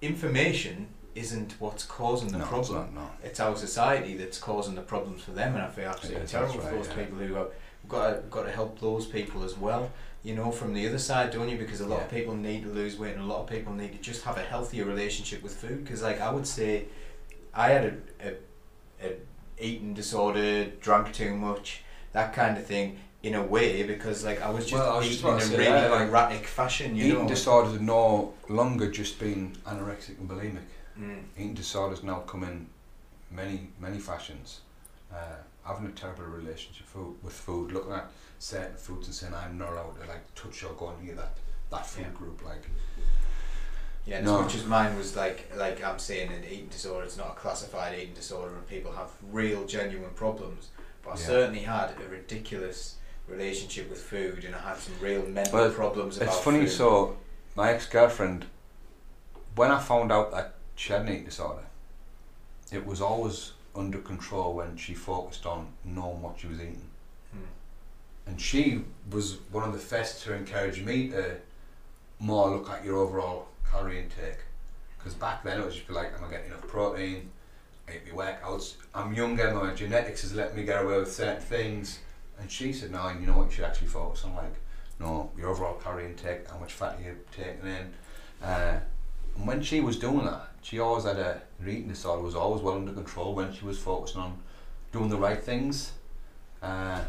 information 0.00 0.86
isn't 1.16 1.54
what's 1.58 1.84
causing 1.84 2.28
the 2.28 2.38
no, 2.38 2.44
it's 2.44 2.50
problem 2.50 2.94
not, 2.94 2.94
no. 2.94 3.10
it's 3.24 3.40
our 3.40 3.56
society 3.56 4.16
that's 4.16 4.38
causing 4.38 4.74
the 4.74 4.82
problems 4.82 5.22
for 5.22 5.32
them, 5.32 5.54
and 5.54 5.62
I 5.64 5.68
feel 5.68 5.88
absolutely 5.88 6.26
terrible 6.26 6.54
that's 6.54 6.68
for 6.68 6.74
those 6.74 6.88
yeah. 6.88 6.94
people 6.94 7.18
who 7.18 7.34
have 7.34 7.50
got 7.88 8.10
to, 8.10 8.16
got 8.30 8.42
to 8.42 8.52
help 8.52 8.78
those 8.80 9.06
people 9.06 9.42
as 9.42 9.56
well. 9.56 9.90
You 10.22 10.34
know, 10.34 10.50
from 10.50 10.74
the 10.74 10.86
other 10.88 10.98
side, 10.98 11.30
don't 11.30 11.48
you? 11.48 11.56
Because 11.56 11.80
a 11.80 11.86
lot 11.86 12.02
of 12.02 12.10
people 12.10 12.34
need 12.34 12.64
to 12.64 12.68
lose 12.68 12.98
weight, 12.98 13.14
and 13.14 13.22
a 13.22 13.26
lot 13.26 13.40
of 13.40 13.48
people 13.48 13.72
need 13.72 13.92
to 13.92 13.98
just 13.98 14.24
have 14.24 14.36
a 14.36 14.42
healthier 14.42 14.84
relationship 14.84 15.42
with 15.42 15.54
food. 15.54 15.84
Because, 15.84 16.02
like, 16.02 16.20
I 16.20 16.30
would 16.30 16.46
say, 16.46 16.86
I 17.54 17.68
had 17.68 17.84
a, 18.20 18.28
a, 18.28 19.06
a 19.06 19.16
eating 19.58 19.94
disorder, 19.94 20.66
drank 20.80 21.12
too 21.12 21.34
much, 21.34 21.82
that 22.12 22.32
kind 22.32 22.56
of 22.58 22.66
thing. 22.66 22.98
In 23.22 23.34
a 23.34 23.42
way, 23.42 23.82
because 23.82 24.24
like 24.24 24.40
I 24.40 24.50
was 24.50 24.66
just 24.66 24.74
Well, 24.80 24.94
I 24.94 24.98
was 24.98 25.10
eating 25.10 25.26
about 25.26 25.42
in 25.42 25.54
a 25.54 25.58
really 25.58 25.70
that, 25.72 25.90
like, 25.90 26.08
erratic 26.08 26.46
fashion, 26.46 26.94
you 26.94 27.06
Eating 27.06 27.22
know. 27.22 27.28
disorders 27.28 27.74
are 27.74 27.82
no 27.82 28.34
longer 28.48 28.88
just 28.88 29.18
being 29.18 29.56
anorexic 29.66 30.18
and 30.18 30.28
bulimic. 30.28 30.68
Mm. 31.00 31.24
Eating 31.36 31.54
disorders 31.54 32.02
now 32.02 32.20
come 32.20 32.44
in 32.44 32.66
many, 33.30 33.68
many 33.80 33.98
fashions. 33.98 34.60
Uh, 35.12 35.16
having 35.64 35.86
a 35.86 35.90
terrible 35.90 36.24
relationship 36.24 36.86
food, 36.86 37.16
with 37.22 37.32
food, 37.32 37.72
looking 37.72 37.92
at 37.92 38.10
certain 38.38 38.76
foods 38.76 39.06
and 39.06 39.14
saying 39.14 39.34
I'm 39.34 39.58
not 39.58 39.72
allowed 39.72 40.00
to 40.00 40.06
like 40.08 40.34
touch 40.34 40.62
or 40.64 40.72
go 40.74 40.94
near 41.02 41.14
that 41.14 41.36
that 41.70 41.86
food 41.86 42.06
Yeah. 42.06 42.10
group. 42.18 42.44
Like 42.44 42.62
Yeah, 44.04 44.18
and 44.18 44.26
No. 44.26 44.36
as 44.38 44.42
much 44.44 44.54
as 44.54 44.64
mine 44.66 44.96
was 44.96 45.16
like 45.16 45.50
like 45.56 45.82
I'm 45.82 45.98
saying 45.98 46.32
an 46.32 46.44
eating 46.44 46.68
disorder, 46.68 47.04
it's 47.06 47.16
not 47.16 47.30
a 47.30 47.34
classified 47.34 47.98
eating 47.98 48.14
disorder 48.14 48.54
and 48.54 48.66
people 48.68 48.92
have 48.92 49.10
real 49.32 49.64
genuine 49.66 50.10
problems. 50.14 50.68
But 51.02 51.10
I 51.10 51.20
Yeah. 51.20 51.26
certainly 51.26 51.60
had 51.60 51.94
a 52.00 52.08
ridiculous 52.08 52.96
relationship 53.28 53.90
with 53.90 54.00
food 54.02 54.44
and 54.44 54.54
I 54.54 54.60
had 54.60 54.78
some 54.78 54.94
real 55.00 55.26
mental 55.26 55.54
Well, 55.58 55.70
problems 55.72 56.16
about 56.18 56.28
it's 56.34 56.44
funny. 56.44 56.60
food. 56.66 56.70
So 56.70 57.16
my 57.56 57.72
ex 57.72 57.86
girlfriend, 57.86 58.46
when 59.56 59.70
I 59.72 59.80
found 59.80 60.12
out 60.12 60.30
that 60.32 60.54
she 60.76 60.92
had 60.92 61.02
an 61.02 61.08
eating 61.08 61.24
disorder, 61.24 61.64
it 62.70 62.86
was 62.86 63.00
always 63.00 63.52
under 63.74 63.98
control 63.98 64.54
when 64.54 64.76
she 64.76 64.94
focused 64.94 65.46
on 65.46 65.68
knowing 65.84 66.22
what 66.22 66.38
she 66.38 66.46
was 66.46 66.60
eating. 66.60 66.88
Hmm. 67.32 68.28
and 68.28 68.40
she 68.40 68.82
was 69.10 69.38
one 69.50 69.64
of 69.64 69.72
the 69.72 69.78
first 69.78 70.22
to 70.24 70.34
encourage 70.34 70.82
me 70.82 71.08
to 71.08 71.36
more 72.18 72.50
look 72.50 72.70
at 72.70 72.84
your 72.84 72.96
overall 72.96 73.48
calorie 73.70 74.00
intake. 74.00 74.38
Because 74.98 75.14
back 75.14 75.44
then 75.44 75.60
it 75.60 75.64
was 75.64 75.74
just 75.76 75.90
like, 75.90 76.12
am 76.16 76.24
I 76.24 76.30
getting 76.30 76.46
enough 76.46 76.66
protein? 76.66 77.30
I 77.88 78.00
my 78.12 78.24
workouts. 78.24 78.74
I'm 78.94 79.12
younger, 79.14 79.54
my 79.54 79.74
genetics 79.74 80.22
has 80.22 80.34
let 80.34 80.56
me 80.56 80.64
get 80.64 80.82
away 80.82 80.98
with 80.98 81.12
certain 81.12 81.42
things. 81.42 82.00
And 82.40 82.50
she 82.50 82.72
said, 82.72 82.90
no, 82.90 83.08
you 83.10 83.26
know 83.26 83.38
what, 83.38 83.46
you 83.46 83.52
should 83.52 83.64
actually 83.64 83.88
focus 83.88 84.24
on 84.24 84.34
like, 84.34 84.54
no, 84.98 85.30
your 85.38 85.50
overall 85.50 85.74
calorie 85.74 86.06
intake, 86.06 86.50
how 86.50 86.58
much 86.58 86.72
fat 86.72 86.98
you're 87.02 87.14
taking 87.32 87.68
in. 87.68 87.92
Uh, 88.42 88.80
and 89.36 89.46
when 89.46 89.62
she 89.62 89.80
was 89.80 89.98
doing 89.98 90.24
that, 90.24 90.48
she 90.66 90.80
always 90.80 91.04
had 91.04 91.16
a 91.16 91.40
her 91.62 91.68
eating 91.68 91.86
disorder 91.86 92.22
was 92.22 92.34
always 92.34 92.60
well 92.60 92.74
under 92.74 92.92
control 92.92 93.36
when 93.36 93.52
she 93.52 93.64
was 93.64 93.78
focusing 93.78 94.20
on 94.20 94.36
doing 94.90 95.08
the 95.08 95.16
right 95.16 95.40
things. 95.40 95.92
Uh, 96.60 97.02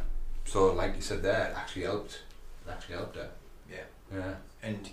so, 0.45 0.73
like 0.73 0.95
you 0.95 1.01
said 1.01 1.23
there, 1.23 1.47
it 1.47 1.57
actually 1.57 1.83
helped. 1.83 2.21
It 2.65 2.71
actually 2.71 2.95
helped 2.95 3.15
her. 3.15 3.29
Yeah. 3.69 3.77
Yeah. 4.13 4.35
And 4.61 4.87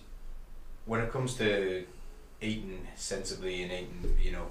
when 0.87 1.03
it 1.03 1.13
comes 1.13 1.35
to 1.35 1.85
eating 2.41 2.87
sensibly 2.97 3.63
and 3.65 3.71
eating, 3.71 4.17
you 4.23 4.33
know, 4.33 4.47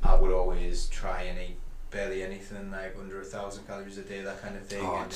I 0.00 0.14
would 0.14 0.32
always 0.32 0.86
try 0.88 1.22
and 1.22 1.36
eat 1.40 1.56
barely 1.90 2.22
anything 2.22 2.70
like 2.70 2.94
under 2.96 3.20
a 3.20 3.24
thousand 3.24 3.66
calories 3.66 3.98
a 3.98 4.02
day, 4.02 4.20
that 4.20 4.40
kind 4.40 4.56
of 4.56 4.64
thing. 4.64 4.84
Oh, 4.84 5.08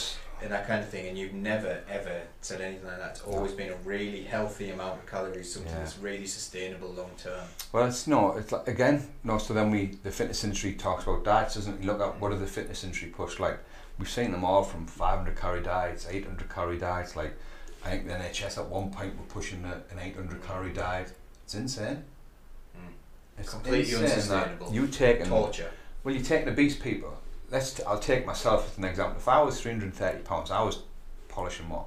and, 0.42 0.52
that 0.52 0.66
kind 0.66 0.80
of 0.80 0.88
thing, 0.88 1.08
and 1.08 1.18
you've 1.18 1.32
never 1.32 1.82
ever 1.88 2.20
said 2.40 2.60
anything 2.60 2.86
like 2.86 2.98
that. 2.98 3.10
It's 3.10 3.22
always 3.22 3.52
been 3.52 3.70
a 3.70 3.76
really 3.76 4.22
healthy 4.22 4.70
amount 4.70 5.00
of 5.00 5.06
calories, 5.06 5.52
something 5.52 5.72
Yeah. 5.72 5.78
that's 5.80 5.98
really 5.98 6.26
sustainable 6.26 6.88
long 6.90 7.10
term. 7.16 7.46
well, 7.72 7.86
it's 7.86 8.06
not. 8.06 8.38
It's 8.38 8.52
like 8.52 8.68
again, 8.68 9.08
no. 9.24 9.38
So 9.38 9.54
then 9.54 9.70
we, 9.70 9.98
the 10.02 10.10
fitness 10.10 10.44
industry 10.44 10.74
talks 10.74 11.04
about 11.04 11.24
diets, 11.24 11.54
doesn't 11.54 11.80
it? 11.80 11.84
Look 11.84 12.00
at 12.00 12.20
what 12.20 12.32
are 12.32 12.36
the 12.38 12.46
fitness 12.46 12.84
industry 12.84 13.08
push 13.08 13.38
like. 13.38 13.58
We've 13.98 14.08
seen 14.08 14.32
them 14.32 14.44
all 14.46 14.62
from 14.62 14.86
500 14.86 15.36
calorie 15.36 15.62
diets, 15.62 16.06
800 16.08 16.48
calorie 16.48 16.78
diets. 16.78 17.16
Like, 17.16 17.34
I 17.84 17.90
think 17.90 18.06
the 18.06 18.14
NHS 18.14 18.56
at 18.56 18.66
one 18.66 18.90
point 18.90 19.14
were 19.18 19.26
pushing 19.26 19.62
a, 19.64 19.82
an 19.92 19.98
800 20.00 20.42
calorie 20.42 20.72
diet. 20.72 21.12
It's 21.44 21.54
insane. 21.54 22.04
Mm. 22.74 22.92
It's 23.38 23.50
Completely 23.50 23.80
insane 23.92 24.04
unsustainable. 24.04 24.72
You 24.72 24.86
taking 24.86 25.26
Torture. 25.26 25.70
Well, 26.02 26.14
you're 26.14 26.22
the 26.22 26.50
obese 26.50 26.76
people. 26.76 27.18
Let's. 27.50 27.74
T- 27.74 27.82
I'll 27.84 27.98
take 27.98 28.26
myself 28.26 28.70
as 28.70 28.78
an 28.78 28.84
example. 28.84 29.16
If 29.18 29.28
I 29.28 29.42
was 29.42 29.60
330 29.60 30.22
pounds, 30.22 30.50
I 30.50 30.62
was 30.62 30.82
polishing 31.28 31.68
what, 31.68 31.86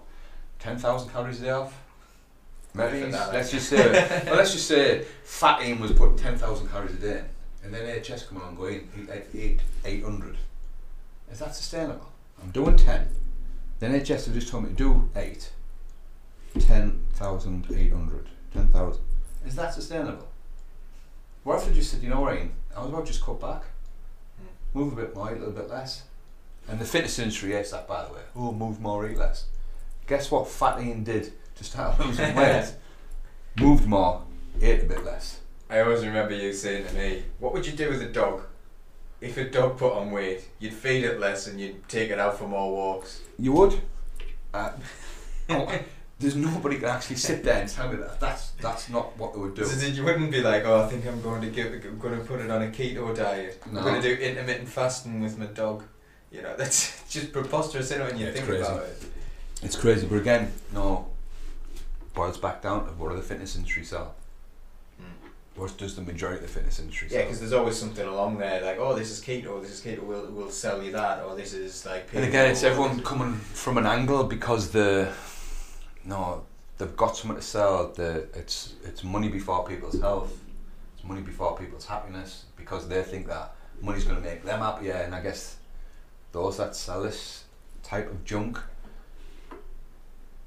10,000 0.60 1.10
calories 1.10 1.40
a 1.42 1.44
day 1.44 1.50
off. 1.52 1.80
Maybe. 2.74 3.02
for 3.02 3.08
Let's 3.10 3.50
eh? 3.54 3.58
just 3.58 3.70
say. 3.70 4.24
well, 4.26 4.36
let's 4.36 4.52
just 4.54 4.68
say 4.68 5.06
fat 5.24 5.62
Ian 5.64 5.80
was 5.80 5.92
putting 5.92 6.18
10,000 6.18 6.68
calories 6.70 6.96
a 6.96 6.98
day. 6.98 7.18
in. 7.20 7.26
and 7.66 7.74
then 7.74 8.02
NHS 8.02 8.28
come 8.28 8.40
along 8.40 8.56
going 8.56 8.90
eight, 9.12 9.26
eight, 9.36 9.60
800. 9.86 10.38
Is 11.32 11.40
that 11.40 11.56
sustainable? 11.56 12.10
I'm 12.42 12.52
doing 12.52 12.76
10. 12.76 13.08
Then 13.80 13.94
NHS 13.94 14.26
have 14.26 14.34
just 14.34 14.50
told 14.50 14.64
me 14.64 14.70
to 14.70 14.76
do 14.76 15.10
8. 15.16 15.52
10,800. 16.60 18.30
10,000. 18.54 19.02
Is 19.46 19.56
that 19.56 19.74
sustainable? 19.74 20.28
What 21.44 21.60
if 21.60 21.68
they 21.68 21.74
just 21.74 21.92
said, 21.92 22.02
you 22.02 22.10
know 22.10 22.22
what, 22.22 22.36
Ian, 22.36 22.52
I 22.76 22.82
was 22.82 22.90
about 22.90 23.06
to 23.06 23.12
just 23.12 23.24
cut 23.24 23.40
back. 23.40 23.64
Move 24.74 24.94
a 24.94 24.96
bit 24.96 25.16
more, 25.16 25.32
eat 25.32 25.38
a 25.38 25.40
little 25.40 25.54
bit 25.54 25.70
less. 25.70 26.04
And 26.68 26.80
the 26.80 26.86
fitness 26.86 27.20
industry 27.20 27.52
hates 27.52 27.72
that, 27.72 27.88
by 27.88 28.06
the 28.06 28.14
way. 28.14 28.22
Oh, 28.36 28.52
move 28.52 28.80
more, 28.80 29.08
eat 29.08 29.18
less. 29.18 29.46
Guess 30.08 30.32
what 30.32 30.48
Fat 30.48 30.82
Ian 30.82 31.04
did 31.04 31.34
to 31.56 31.64
start 31.64 32.00
losing 32.06 32.36
weight? 32.36 32.74
Moved 33.60 33.86
more, 33.88 34.24
ate 34.62 34.84
a 34.84 34.86
bit 34.86 35.06
less. 35.06 35.40
I 35.70 35.82
always 35.82 36.04
remember 36.04 36.34
you 36.36 36.54
saying 36.54 36.88
to 36.88 36.94
me, 36.96 37.24
"What 37.40 37.54
would 37.54 37.68
you 37.68 37.74
do 37.74 37.90
with 37.90 38.02
a 38.02 38.08
dog? 38.08 38.44
If 39.22 39.38
a 39.38 39.44
dog 39.48 39.78
put 39.78 39.94
on 39.94 40.12
weight, 40.12 40.48
you'd 40.60 40.74
feed 40.74 41.04
it 41.04 41.20
less 41.20 41.46
and 41.48 41.60
you'd 41.60 41.88
take 41.88 42.10
it 42.10 42.20
out 42.20 42.38
for 42.38 42.48
more 42.48 42.72
walks." 42.72 43.22
You 43.38 43.52
would? 43.54 43.80
Uh, 44.54 44.72
there's 46.24 46.36
nobody 46.36 46.78
can 46.78 46.86
actually 46.90 47.18
sit 47.18 47.44
there 47.44 47.62
and 47.62 47.70
tell 47.70 47.90
me 47.90 47.98
that. 47.98 48.20
That's 48.20 48.52
that's 48.62 48.90
not 48.90 49.16
what 49.18 49.34
they 49.34 49.40
would 49.40 49.54
do. 49.56 49.64
So 49.66 49.86
you 49.86 50.04
wouldn't 50.04 50.32
be 50.32 50.42
like, 50.42 50.64
"Oh, 50.66 50.82
I 50.82 50.88
think 50.88 51.06
I'm 51.06 51.22
going 51.22 51.42
to 51.42 51.50
give, 51.50 51.72
I'm 51.74 52.00
going 52.00 52.18
to 52.18 52.26
put 52.26 52.40
it 52.40 52.50
on 52.50 52.62
a 52.64 52.68
keto 52.68 53.16
diet. 53.16 53.62
No. 53.72 53.80
I'm 53.80 53.86
going 53.86 54.02
to 54.02 54.16
do 54.16 54.22
intermittent 54.22 54.68
fasting 54.70 55.22
with 55.22 55.38
my 55.38 55.46
dog." 55.46 55.84
You 56.32 56.42
know, 56.42 56.56
that's 56.58 57.04
just 57.10 57.32
preposterous, 57.32 57.86
isn't 57.92 58.02
it, 58.02 58.06
when 58.12 58.18
you 58.20 58.26
Yeah, 58.26 58.32
think 58.32 58.46
crazy. 58.48 58.64
about 58.64 58.84
it. 58.84 59.04
It's 59.62 59.76
crazy, 59.76 60.08
but 60.08 60.16
again, 60.18 60.52
no. 60.74 61.08
Boils 62.14 62.38
back 62.38 62.62
down 62.62 62.86
to 62.86 62.92
what 62.94 63.10
do 63.10 63.16
the 63.16 63.22
fitness 63.22 63.56
industry 63.56 63.84
sell? 63.84 64.14
Hmm. 65.00 65.28
What 65.60 65.76
does 65.78 65.96
the 65.96 66.02
majority 66.02 66.38
of 66.38 66.42
the 66.44 66.54
fitness 66.54 66.80
industry 66.80 67.08
Yeah, 67.08 67.12
sell? 67.12 67.20
Yeah, 67.20 67.26
because 67.26 67.40
there's 67.40 67.54
always 67.54 67.78
something 67.78 68.08
along 68.08 68.38
there 68.38 68.62
like, 68.64 68.78
"Oh, 68.80 68.96
this 68.96 69.10
is 69.12 69.20
keto. 69.22 69.62
This 69.62 69.72
is 69.72 69.82
keto. 69.82 70.04
We'll 70.04 70.28
we'll 70.32 70.52
sell 70.52 70.82
you 70.84 70.92
that." 70.92 71.24
Or 71.24 71.36
this 71.36 71.54
is 71.54 71.86
like. 71.86 72.10
And 72.14 72.24
again, 72.26 72.52
it's 72.52 72.64
everyone 72.64 73.02
coming 73.04 73.34
from 73.34 73.78
an 73.78 73.86
angle 73.86 74.24
because 74.24 74.70
the 74.72 75.12
no, 76.06 76.44
they've 76.78 76.96
got 76.96 77.16
something 77.18 77.38
to 77.38 77.42
sell. 77.42 77.92
The 77.94 78.28
it's 78.34 78.74
it's 78.84 79.04
money 79.04 79.30
before 79.30 79.66
people's 79.66 80.00
health. 80.00 80.38
It's 80.96 81.04
money 81.04 81.22
before 81.22 81.58
people's 81.58 81.86
happiness 81.86 82.46
because 82.58 82.88
they 82.88 83.04
think 83.04 83.28
that 83.28 83.56
money's 83.82 84.04
going 84.04 84.18
to 84.18 84.22
make 84.22 84.44
them 84.44 84.60
happier. 84.60 84.94
And 84.94 85.14
I 85.14 85.22
guess 85.22 85.58
those 86.32 86.58
that 86.58 86.76
sell 86.76 87.04
this 87.04 87.44
type 87.84 88.10
of 88.10 88.24
junk 88.26 88.60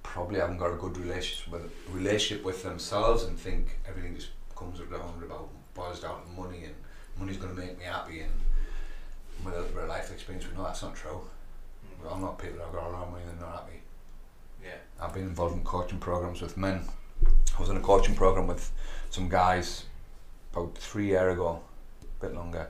probably 0.03 0.41
haven't 0.41 0.59
got 0.59 0.73
a 0.73 0.77
good 0.77 0.97
relationship 0.97 1.53
with 1.53 1.73
relationship 1.91 2.45
with 2.45 2.63
themselves 2.63 3.25
and 3.25 3.39
think 3.39 3.79
everything 3.87 4.15
just 4.15 4.31
comes 4.57 4.81
around 4.81 5.23
about 5.23 5.49
boils 5.75 6.01
down 6.01 6.23
to 6.23 6.41
money 6.41 6.65
and 6.65 6.75
money's 7.19 7.37
going 7.37 7.55
to 7.55 7.61
make 7.61 7.79
me 7.79 7.85
happy 7.85 8.21
and 8.21 8.33
with 9.45 9.55
a 9.55 9.87
life 9.87 10.11
experience 10.11 10.49
we 10.49 10.57
know 10.57 10.65
that's 10.65 10.83
not 10.83 10.95
true. 10.97 11.21
Mm. 11.21 12.03
We 12.03 12.09
all 12.09 12.19
know 12.19 12.29
people 12.29 12.57
that 12.59 12.65
have 12.65 12.73
got 12.73 12.87
a 12.87 12.89
lot 12.89 13.03
of 13.05 13.11
money 13.11 13.25
and 13.29 13.39
they're 13.39 13.47
not 13.47 13.61
happy. 13.61 13.81
Yeah. 14.67 15.05
I've 15.05 15.15
been 15.15 15.23
involved 15.23 15.57
in 15.57 15.63
coaching 15.65 15.99
programs 15.99 16.41
with 16.43 16.57
men. 16.57 16.81
I 17.25 17.61
was 17.61 17.69
in 17.71 17.77
a 17.77 17.81
coaching 17.81 18.15
program 18.15 18.47
with 18.47 18.71
some 19.11 19.29
guys 19.29 19.85
about 20.53 20.77
three 20.77 21.07
year 21.07 21.31
ago, 21.31 21.61
a 22.03 22.25
bit 22.27 22.35
longer, 22.35 22.69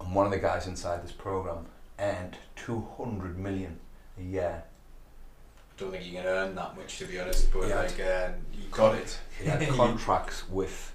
and 0.00 0.14
one 0.14 0.26
of 0.26 0.32
the 0.32 0.38
guys 0.38 0.66
inside 0.66 1.02
this 1.04 1.12
program 1.12 1.66
earned 1.98 2.36
two 2.56 2.86
hundred 2.98 3.38
million 3.38 3.78
a 4.18 4.22
year. 4.22 4.64
I 4.64 5.80
don't 5.80 5.90
think 5.92 6.04
you 6.06 6.12
can 6.12 6.26
earn 6.26 6.54
that 6.54 6.76
much 6.76 6.98
to 6.98 7.06
be 7.06 7.18
honest, 7.20 7.52
but 7.52 7.68
Yeah. 7.68 7.76
like 7.76 8.00
uh, 8.00 8.28
you 8.52 8.64
got 8.70 8.94
it. 8.96 9.18
He 9.38 9.46
had 9.46 9.66
contracts 9.82 10.48
with 10.48 10.92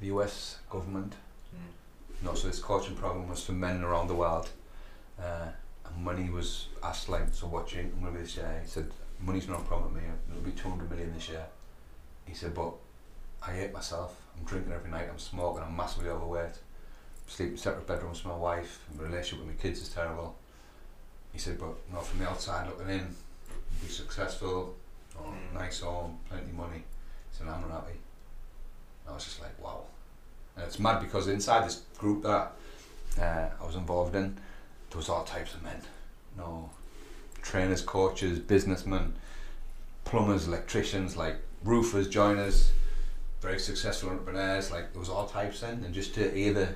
the 0.00 0.06
US 0.08 0.58
government. 0.70 1.14
Mm. 1.54 2.24
No, 2.26 2.34
so 2.34 2.48
this 2.48 2.58
coaching 2.60 2.96
program 2.96 3.28
was 3.28 3.44
for 3.44 3.52
men 3.52 3.82
around 3.82 4.08
the 4.08 4.14
world. 4.14 4.50
Uh, 5.18 5.48
and 5.86 6.06
when 6.06 6.22
he 6.22 6.30
was 6.30 6.68
asked, 6.82 7.08
like, 7.08 7.32
so 7.32 7.46
what 7.46 7.72
you 7.72 7.80
I'm 7.80 8.00
going 8.00 8.12
to 8.12 8.18
be 8.18 8.24
this 8.24 8.36
year? 8.36 8.60
He 8.62 8.68
said, 8.68 8.90
money's 9.24 9.48
not 9.48 9.60
a 9.60 9.64
problem 9.64 9.94
with 9.94 10.02
me. 10.02 10.08
It'll 10.30 10.42
be 10.42 10.52
200 10.52 10.90
million 10.90 11.14
this 11.14 11.28
year. 11.28 11.44
He 12.26 12.34
said, 12.34 12.54
but 12.54 12.72
I 13.42 13.52
hate 13.52 13.72
myself. 13.72 14.16
I'm 14.38 14.44
drinking 14.44 14.72
every 14.72 14.90
night. 14.90 15.08
I'm 15.10 15.18
smoking. 15.18 15.62
I'm 15.62 15.76
massively 15.76 16.08
overweight. 16.10 16.54
Sleep 17.26 17.50
in 17.52 17.56
separate 17.56 17.86
bedrooms 17.86 18.22
with 18.24 18.32
my 18.32 18.38
wife. 18.38 18.80
My 18.96 19.04
relationship 19.04 19.38
with 19.46 19.54
my 19.56 19.60
kids 19.62 19.80
is 19.80 19.88
terrible. 19.88 20.36
He 21.32 21.38
said, 21.38 21.58
but 21.58 21.74
you 21.88 21.94
know, 21.94 22.00
from 22.00 22.20
the 22.20 22.28
outside 22.28 22.66
looking 22.68 22.88
in, 22.90 23.14
be 23.82 23.88
successful, 23.88 24.74
you 25.14 25.20
know, 25.20 25.32
Mm. 25.32 25.54
nice 25.54 25.80
home, 25.80 26.18
plenty 26.28 26.50
of 26.50 26.54
money. 26.54 26.78
He 26.78 27.38
said, 27.38 27.48
I'm 27.48 27.60
not 27.62 27.70
happy. 27.70 27.98
I 29.08 29.12
was 29.12 29.24
just 29.24 29.40
like, 29.40 29.62
wow. 29.62 29.82
And 30.56 30.64
it's 30.64 30.78
mad 30.78 31.00
because 31.00 31.28
inside 31.28 31.64
this 31.66 31.82
group 31.98 32.22
that 32.22 32.52
uh, 33.20 33.48
I 33.60 33.64
was 33.66 33.76
involved 33.76 34.14
in, 34.14 34.34
there 34.90 34.96
was 34.98 35.08
all 35.08 35.24
types 35.24 35.54
of 35.54 35.62
men. 35.62 35.80
No, 36.36 36.70
trainers, 37.44 37.82
coaches, 37.82 38.40
businessmen, 38.40 39.14
plumbers, 40.04 40.48
electricians, 40.48 41.16
like 41.16 41.36
roofers, 41.62 42.08
joiners, 42.08 42.72
very 43.40 43.60
successful 43.60 44.10
entrepreneurs. 44.10 44.70
Like 44.70 44.92
there 44.92 45.00
was 45.00 45.08
all 45.08 45.28
types 45.28 45.60
then, 45.60 45.84
and 45.84 45.94
just 45.94 46.14
to 46.14 46.30
hear 46.30 46.52
the 46.52 46.68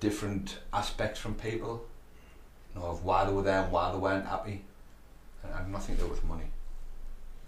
different 0.00 0.58
aspects 0.72 1.20
from 1.20 1.34
people, 1.34 1.84
you 2.74 2.80
know, 2.80 2.86
of 2.88 3.04
why 3.04 3.24
they 3.24 3.32
were 3.32 3.42
there 3.42 3.62
and 3.62 3.72
why 3.72 3.92
they 3.92 3.98
weren't 3.98 4.26
happy, 4.26 4.62
and 5.44 5.54
had 5.54 5.70
nothing 5.70 5.96
to 5.96 6.02
do 6.02 6.08
with 6.08 6.24
money. 6.24 6.50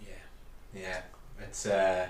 Yeah, 0.00 0.80
yeah. 0.80 1.00
It's 1.40 1.66
uh, 1.66 2.08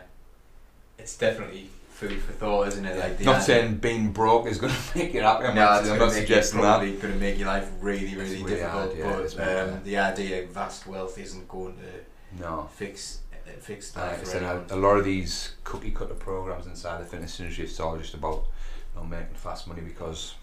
it's 0.99 1.17
definitely 1.17 1.71
food 1.99 2.23
for 2.23 2.33
thought, 2.33 2.69
isn't 2.69 2.85
it? 2.85 2.97
Like 2.99 3.21
Not 3.21 3.43
saying 3.43 3.77
being 3.79 4.13
broke 4.13 4.47
is 4.47 4.59
going 4.59 4.73
to 4.93 4.99
make 4.99 5.13
you 5.15 5.21
happy. 5.23 5.47
I'm 5.47 5.55
no, 5.55 5.65
not, 5.65 5.85
I'm 5.85 5.99
not 5.99 6.13
suggesting 6.13 6.61
that. 6.61 6.67
probably 6.79 6.93
going 6.93 7.15
to 7.15 7.19
make 7.21 7.39
your 7.39 7.49
life 7.49 7.69
really, 7.81 8.15
really 8.15 8.35
It's 8.35 8.43
really 8.43 8.55
difficult. 8.55 8.97
hard, 8.97 9.35
yeah, 9.37 9.37
but 9.37 9.69
um, 9.75 9.81
the 9.85 9.99
idea 9.99 10.45
of 10.45 10.51
vast 10.51 10.87
wealth 10.87 11.19
isn't 11.19 11.49
going 11.49 11.75
to 11.77 12.41
No. 12.41 12.69
fix 12.75 13.21
uh, 13.33 13.51
fix 13.61 13.97
Like 13.97 14.19
life 14.19 14.43
I 14.43 14.75
a, 14.75 14.77
a 14.77 14.79
lot 14.79 14.97
of 14.99 15.05
these 15.05 15.53
cookie 15.65 15.91
cutter 15.91 16.15
programs 16.15 16.67
inside 16.67 17.01
the 17.01 17.07
fitness 17.07 17.41
industry, 17.41 17.65
it's 17.65 17.81
all 17.81 17.97
just 17.99 18.15
about 18.15 18.45
you 18.95 19.01
know, 19.01 19.07
making 19.07 19.35
fast 19.35 19.67
money 19.67 19.81
because 19.81 20.35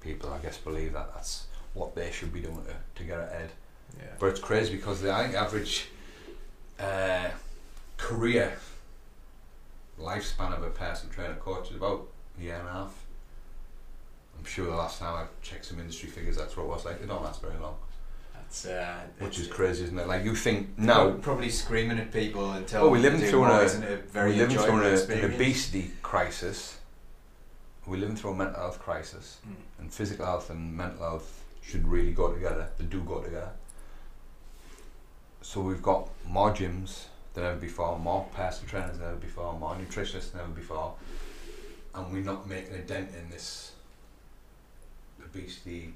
people, 0.00 0.32
I 0.32 0.38
guess, 0.38 0.58
believe 0.58 0.92
that 0.94 1.14
that's 1.14 1.46
what 1.74 1.94
they 1.94 2.10
should 2.10 2.32
be 2.32 2.40
doing 2.40 2.64
to, 2.64 2.74
to 2.96 3.04
get 3.04 3.20
ahead. 3.20 3.50
Yeah. 3.96 4.06
But 4.18 4.26
it's 4.26 4.40
crazy 4.40 4.74
because 4.76 5.02
the 5.02 5.12
I 5.12 5.22
think 5.24 5.36
average 5.36 5.86
uh, 6.80 7.28
career 7.96 8.56
lifespan 10.00 10.56
of 10.56 10.62
a 10.62 10.70
person 10.70 11.08
trainer 11.10 11.34
coach 11.36 11.70
is 11.70 11.76
about 11.76 12.06
a 12.38 12.42
year 12.42 12.56
and 12.58 12.68
a 12.68 12.72
half. 12.72 12.94
I'm 14.38 14.44
sure 14.44 14.66
the 14.66 14.72
last 14.74 14.98
time 14.98 15.14
I 15.14 15.24
checked 15.42 15.64
some 15.66 15.78
industry 15.78 16.08
figures, 16.08 16.36
that's 16.36 16.56
what 16.56 16.64
it 16.64 16.68
was 16.68 16.84
like. 16.84 17.00
They 17.00 17.06
don't 17.06 17.22
last 17.22 17.40
very 17.40 17.56
long, 17.58 17.76
That's 18.34 18.66
uh, 18.66 19.00
which 19.20 19.38
is 19.38 19.46
crazy, 19.46 19.84
isn't 19.84 19.98
it? 19.98 20.06
Like 20.08 20.24
you 20.24 20.34
think 20.34 20.76
now. 20.78 21.10
Probably 21.12 21.48
screaming 21.48 21.98
at 21.98 22.12
people 22.12 22.50
and 22.52 22.66
telling 22.66 22.90
Well, 22.90 22.92
we're 23.00 23.02
them 23.08 23.14
living 23.14 23.30
through 23.30 23.44
a- 23.44 23.62
isn't 23.64 23.84
a 23.84 23.96
very 23.98 24.32
we're 24.32 24.38
living 24.38 24.56
through 24.58 24.64
enjoyable 24.80 25.12
an, 25.12 25.24
an 25.24 25.34
obesity 25.34 25.90
crisis. 26.02 26.78
We're 27.86 27.98
living 27.98 28.16
through 28.16 28.32
a 28.32 28.36
mental 28.36 28.60
health 28.60 28.80
crisis, 28.80 29.38
Mm. 29.46 29.54
and 29.78 29.92
physical 29.92 30.26
health 30.26 30.50
and 30.50 30.76
mental 30.76 31.00
health 31.00 31.44
should 31.62 31.86
really 31.86 32.12
go 32.12 32.32
together. 32.32 32.68
They 32.78 32.84
do 32.86 33.00
go 33.02 33.20
together. 33.22 33.50
So 35.42 35.60
we've 35.60 35.82
got 35.82 36.08
more 36.26 36.50
gyms 36.50 37.04
than 37.34 37.44
ever 37.44 37.56
before, 37.56 37.98
more 37.98 38.26
personal 38.34 38.68
trainers 38.68 38.98
than 38.98 39.08
ever 39.08 39.16
before, 39.16 39.58
more 39.58 39.74
nutritionists 39.74 40.32
than 40.32 40.40
ever 40.40 40.50
before, 40.50 40.94
and 41.94 42.12
we're 42.12 42.22
not 42.22 42.48
making 42.48 42.74
a 42.74 42.82
dent 42.82 43.10
in 43.18 43.28
this 43.30 43.72
obesity, 45.22 45.92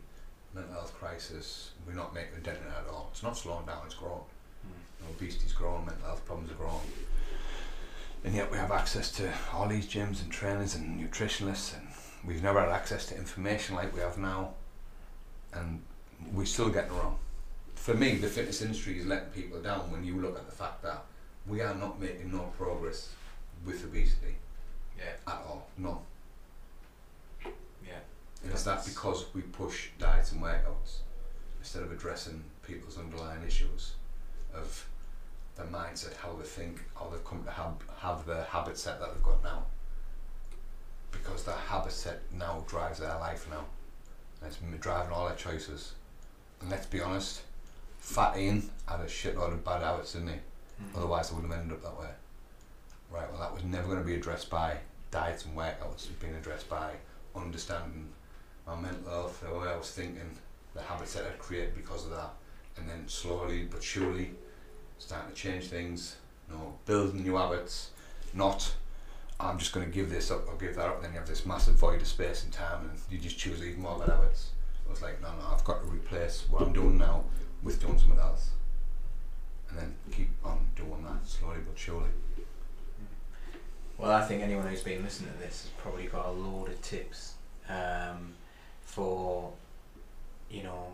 mental 0.55 0.72
health 0.72 0.95
crisis. 0.99 1.70
We're 1.86 1.95
not 1.95 2.14
making 2.14 2.39
a 2.39 2.41
dent 2.41 2.59
in 2.59 2.72
it 2.72 2.76
at 2.86 2.93
all. 2.93 3.09
It's 3.12 3.22
not 3.22 3.36
slowing 3.36 3.66
down. 3.66 3.82
It's 3.86 3.95
growing. 3.95 4.20
Mm. 4.66 5.11
Obesity's 5.11 5.53
growing, 5.53 5.86
mental 5.86 6.07
health 6.07 6.24
problems 6.24 6.51
are 6.51 6.55
growing. 6.55 6.80
And 8.24 8.34
yet 8.34 8.51
we 8.51 8.59
have 8.59 8.72
access 8.72 9.11
to 9.12 9.32
all 9.53 9.68
these 9.68 9.86
gyms 9.86 10.22
and 10.22 10.30
trainers 10.30 10.74
and 10.74 11.01
nutritionists 11.01 11.76
and 11.76 11.86
we've 12.24 12.43
never 12.43 12.61
had 12.61 12.68
access 12.68 13.07
to 13.07 13.16
information 13.16 13.76
like 13.76 13.95
we 13.95 14.01
have 14.01 14.18
now 14.18 14.55
and 15.53 15.80
we're 16.32 16.45
still 16.45 16.68
getting 16.68 16.91
it 16.91 16.95
wrong. 16.95 17.16
For 17.76 17.95
me, 17.95 18.16
the 18.16 18.26
fitness 18.26 18.61
industry 18.61 18.99
is 18.99 19.07
letting 19.07 19.28
people 19.28 19.61
down 19.61 19.91
when 19.93 20.05
you 20.05 20.20
look 20.20 20.36
at 20.36 20.47
the 20.47 20.55
fact 20.55 20.82
that 20.82 21.05
we 21.49 21.61
are 21.61 21.74
not 21.74 22.01
making 22.01 22.32
no 22.32 22.53
progress 22.57 23.12
with 23.64 23.84
obesity 23.84 24.36
Yeah, 24.99 25.12
at 25.26 25.42
all. 25.46 25.68
No. 25.78 26.03
yeah. 27.86 27.99
And 28.44 28.53
is 28.53 28.64
that 28.64 28.84
because 28.84 29.26
we 29.34 29.42
push 29.42 29.88
diets 29.99 30.32
and 30.32 30.42
workouts 30.42 30.99
instead 31.61 31.82
of 31.82 31.92
addressing 31.92 32.42
people's 32.66 32.99
underlying 32.99 33.42
issues 33.46 33.92
of 34.55 34.86
their 35.57 35.66
mindset, 35.66 36.16
how 36.16 36.34
they 36.34 36.44
think, 36.44 36.80
how 36.94 37.09
they've 37.09 37.24
come 37.24 37.42
to 37.44 37.51
have, 37.51 37.72
have 38.01 38.26
the 38.26 38.44
habit 38.44 38.78
set 38.78 39.01
that 39.01 39.12
they've 39.12 39.22
got 39.22 39.42
now? 39.42 39.64
Because 41.11 41.44
that 41.44 41.57
habit 41.59 41.92
set 41.92 42.20
now 42.32 42.64
drives 42.68 42.99
their 43.01 43.16
life 43.18 43.46
now. 43.51 43.64
And 44.40 44.49
it's 44.53 44.59
m- 44.62 44.76
driving 44.80 45.12
all 45.12 45.26
their 45.26 45.36
choices. 45.36 45.92
And 46.61 46.70
let's 46.70 46.86
be 46.86 47.01
honest, 47.01 47.42
Fat 47.99 48.36
Ian 48.38 48.70
had 48.86 49.01
a 49.01 49.07
shitload 49.07 49.53
of 49.53 49.64
bad 49.64 49.82
habits, 49.82 50.12
didn't 50.12 50.28
he? 50.28 50.34
Mhm. 50.81 50.97
Otherwise, 50.97 51.31
they 51.31 51.35
wouldn't 51.37 51.53
have 51.53 51.62
ended 51.62 51.76
up 51.79 51.83
that 51.83 52.01
way. 52.01 52.11
Right, 53.11 53.31
well, 53.31 53.41
that 53.41 53.55
was 53.55 53.64
never 53.64 53.87
going 53.87 53.99
to 54.01 54.05
be 54.05 54.14
addressed 54.14 54.51
by 54.51 54.79
diets 55.11 55.45
and 55.45 55.57
workouts. 55.57 55.95
It's 55.95 56.07
been 56.07 56.35
addressed 56.35 56.68
by 56.68 56.93
understanding 57.35 58.12
my 58.66 58.76
mental 58.76 59.11
health, 59.11 59.41
the 59.41 59.59
way 59.59 59.68
I 59.68 59.76
was 59.76 59.91
thinking, 59.91 60.37
the 60.74 60.83
habits 60.83 61.14
that 61.14 61.24
I'd 61.24 61.39
created 61.39 61.74
because 61.74 62.05
of 62.05 62.11
that, 62.11 62.35
and 62.76 62.89
then 62.89 63.09
slowly 63.09 63.64
but 63.64 63.83
surely 63.83 64.35
starting 64.99 65.31
to 65.31 65.35
change 65.35 65.68
things, 65.68 66.16
you 66.49 66.55
know, 66.55 66.74
building 66.85 67.22
new 67.22 67.37
habits, 67.37 67.91
not 68.35 68.74
I'm 69.41 69.57
just 69.59 69.72
going 69.72 69.87
to 69.87 69.93
give 69.93 70.11
this 70.11 70.31
up 70.33 70.49
or 70.49 70.57
give 70.57 70.74
that 70.74 70.87
up, 70.87 71.01
then 71.01 71.12
you 71.12 71.18
have 71.18 71.29
this 71.29 71.47
massive 71.47 71.76
void 71.76 72.01
of 72.03 72.09
space 72.09 72.43
and 72.43 72.53
time, 72.53 72.91
and 72.91 72.99
you 73.09 73.18
just 73.18 73.39
choose 73.39 73.62
even 73.62 73.81
more 73.83 73.97
bad 73.99 74.09
habits. 74.09 74.51
I 74.87 74.91
was 74.91 75.01
like, 75.01 75.22
no, 75.22 75.29
no, 75.29 75.47
I've 75.53 75.62
got 75.64 75.81
to 75.81 75.87
replace 75.87 76.45
what 76.51 76.62
I'm 76.62 76.72
doing 76.72 76.99
now 76.99 77.24
with 77.62 77.81
doing 77.81 77.99
something 77.99 78.18
else, 78.18 78.51
and 79.71 79.79
then 79.79 79.95
keep 80.11 80.31
on 80.45 80.66
doing 80.77 81.05
that 81.05 81.27
slowly 81.27 81.59
but 81.66 81.79
surely. 81.79 82.09
Well, 83.97 84.12
I 84.12 84.25
think 84.25 84.43
anyone 84.43 84.66
who's 84.66 84.83
been 84.83 85.03
listening 85.03 85.33
to 85.33 85.39
this 85.39 85.62
has 85.62 85.71
probably 85.79 86.07
got 86.07 86.27
a 86.27 86.31
load 86.31 86.69
of 86.69 86.81
tips 86.83 87.35
um, 87.69 88.35
for, 88.83 89.53
you 90.49 90.62
know, 90.62 90.93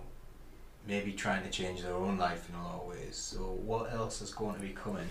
maybe 0.89 1.13
trying 1.13 1.43
to 1.43 1.51
change 1.51 1.83
their 1.83 1.95
own 1.95 2.17
life 2.17 2.49
in 2.49 2.55
a 2.55 2.63
lot 2.63 2.81
of 2.81 2.89
ways. 2.89 3.17
So, 3.17 3.41
what 3.41 3.93
else 3.93 4.23
is 4.23 4.33
going 4.33 4.55
to 4.55 4.61
be 4.61 4.71
coming 4.71 5.09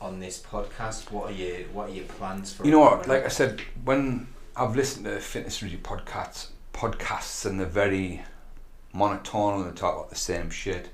on 0.00 0.18
this 0.18 0.42
podcast? 0.42 1.10
What 1.12 1.30
are 1.30 1.34
your 1.34 1.58
What 1.68 1.90
are 1.90 1.92
your 1.92 2.04
plans 2.04 2.52
for? 2.52 2.64
You 2.64 2.72
know 2.72 2.80
what? 2.80 3.06
Like 3.06 3.24
I 3.24 3.28
said, 3.28 3.60
when 3.84 4.26
I've 4.56 4.74
listened 4.74 5.04
to 5.06 5.20
fitness 5.20 5.62
review 5.62 5.78
podcasts, 5.78 6.48
podcasts, 6.72 7.46
and 7.46 7.60
they're 7.60 7.66
very 7.66 8.22
monotone 8.92 9.62
and 9.62 9.70
they 9.70 9.76
talk 9.76 9.94
about 9.94 10.10
the 10.10 10.16
same 10.16 10.50
shit. 10.50 10.88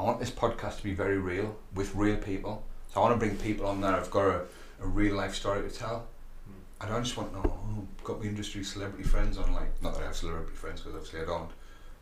I 0.00 0.02
want 0.02 0.18
this 0.18 0.30
podcast 0.30 0.78
to 0.78 0.82
be 0.82 0.94
very 0.94 1.18
real 1.18 1.54
with 1.74 1.94
real 1.94 2.16
people. 2.16 2.64
So 2.88 3.00
I 3.00 3.04
want 3.04 3.20
to 3.20 3.26
bring 3.26 3.36
people 3.36 3.66
on 3.66 3.82
there. 3.82 3.92
I've 3.92 4.10
got 4.10 4.28
a, 4.28 4.42
a 4.80 4.86
real 4.86 5.14
life 5.14 5.34
story 5.34 5.60
to 5.68 5.68
tell. 5.68 6.06
Hmm. 6.46 6.54
I 6.80 6.88
don't 6.88 7.04
just 7.04 7.18
want 7.18 7.34
no, 7.34 7.42
oh, 7.44 7.86
got 8.02 8.18
my 8.18 8.24
industry 8.24 8.64
celebrity 8.64 9.04
friends 9.04 9.36
on 9.36 9.52
like 9.52 9.70
not 9.82 9.92
that 9.92 10.02
I 10.02 10.06
have 10.06 10.16
celebrity 10.16 10.54
friends 10.54 10.80
because 10.80 10.94
obviously 10.94 11.20
I 11.20 11.26
don't, 11.26 11.50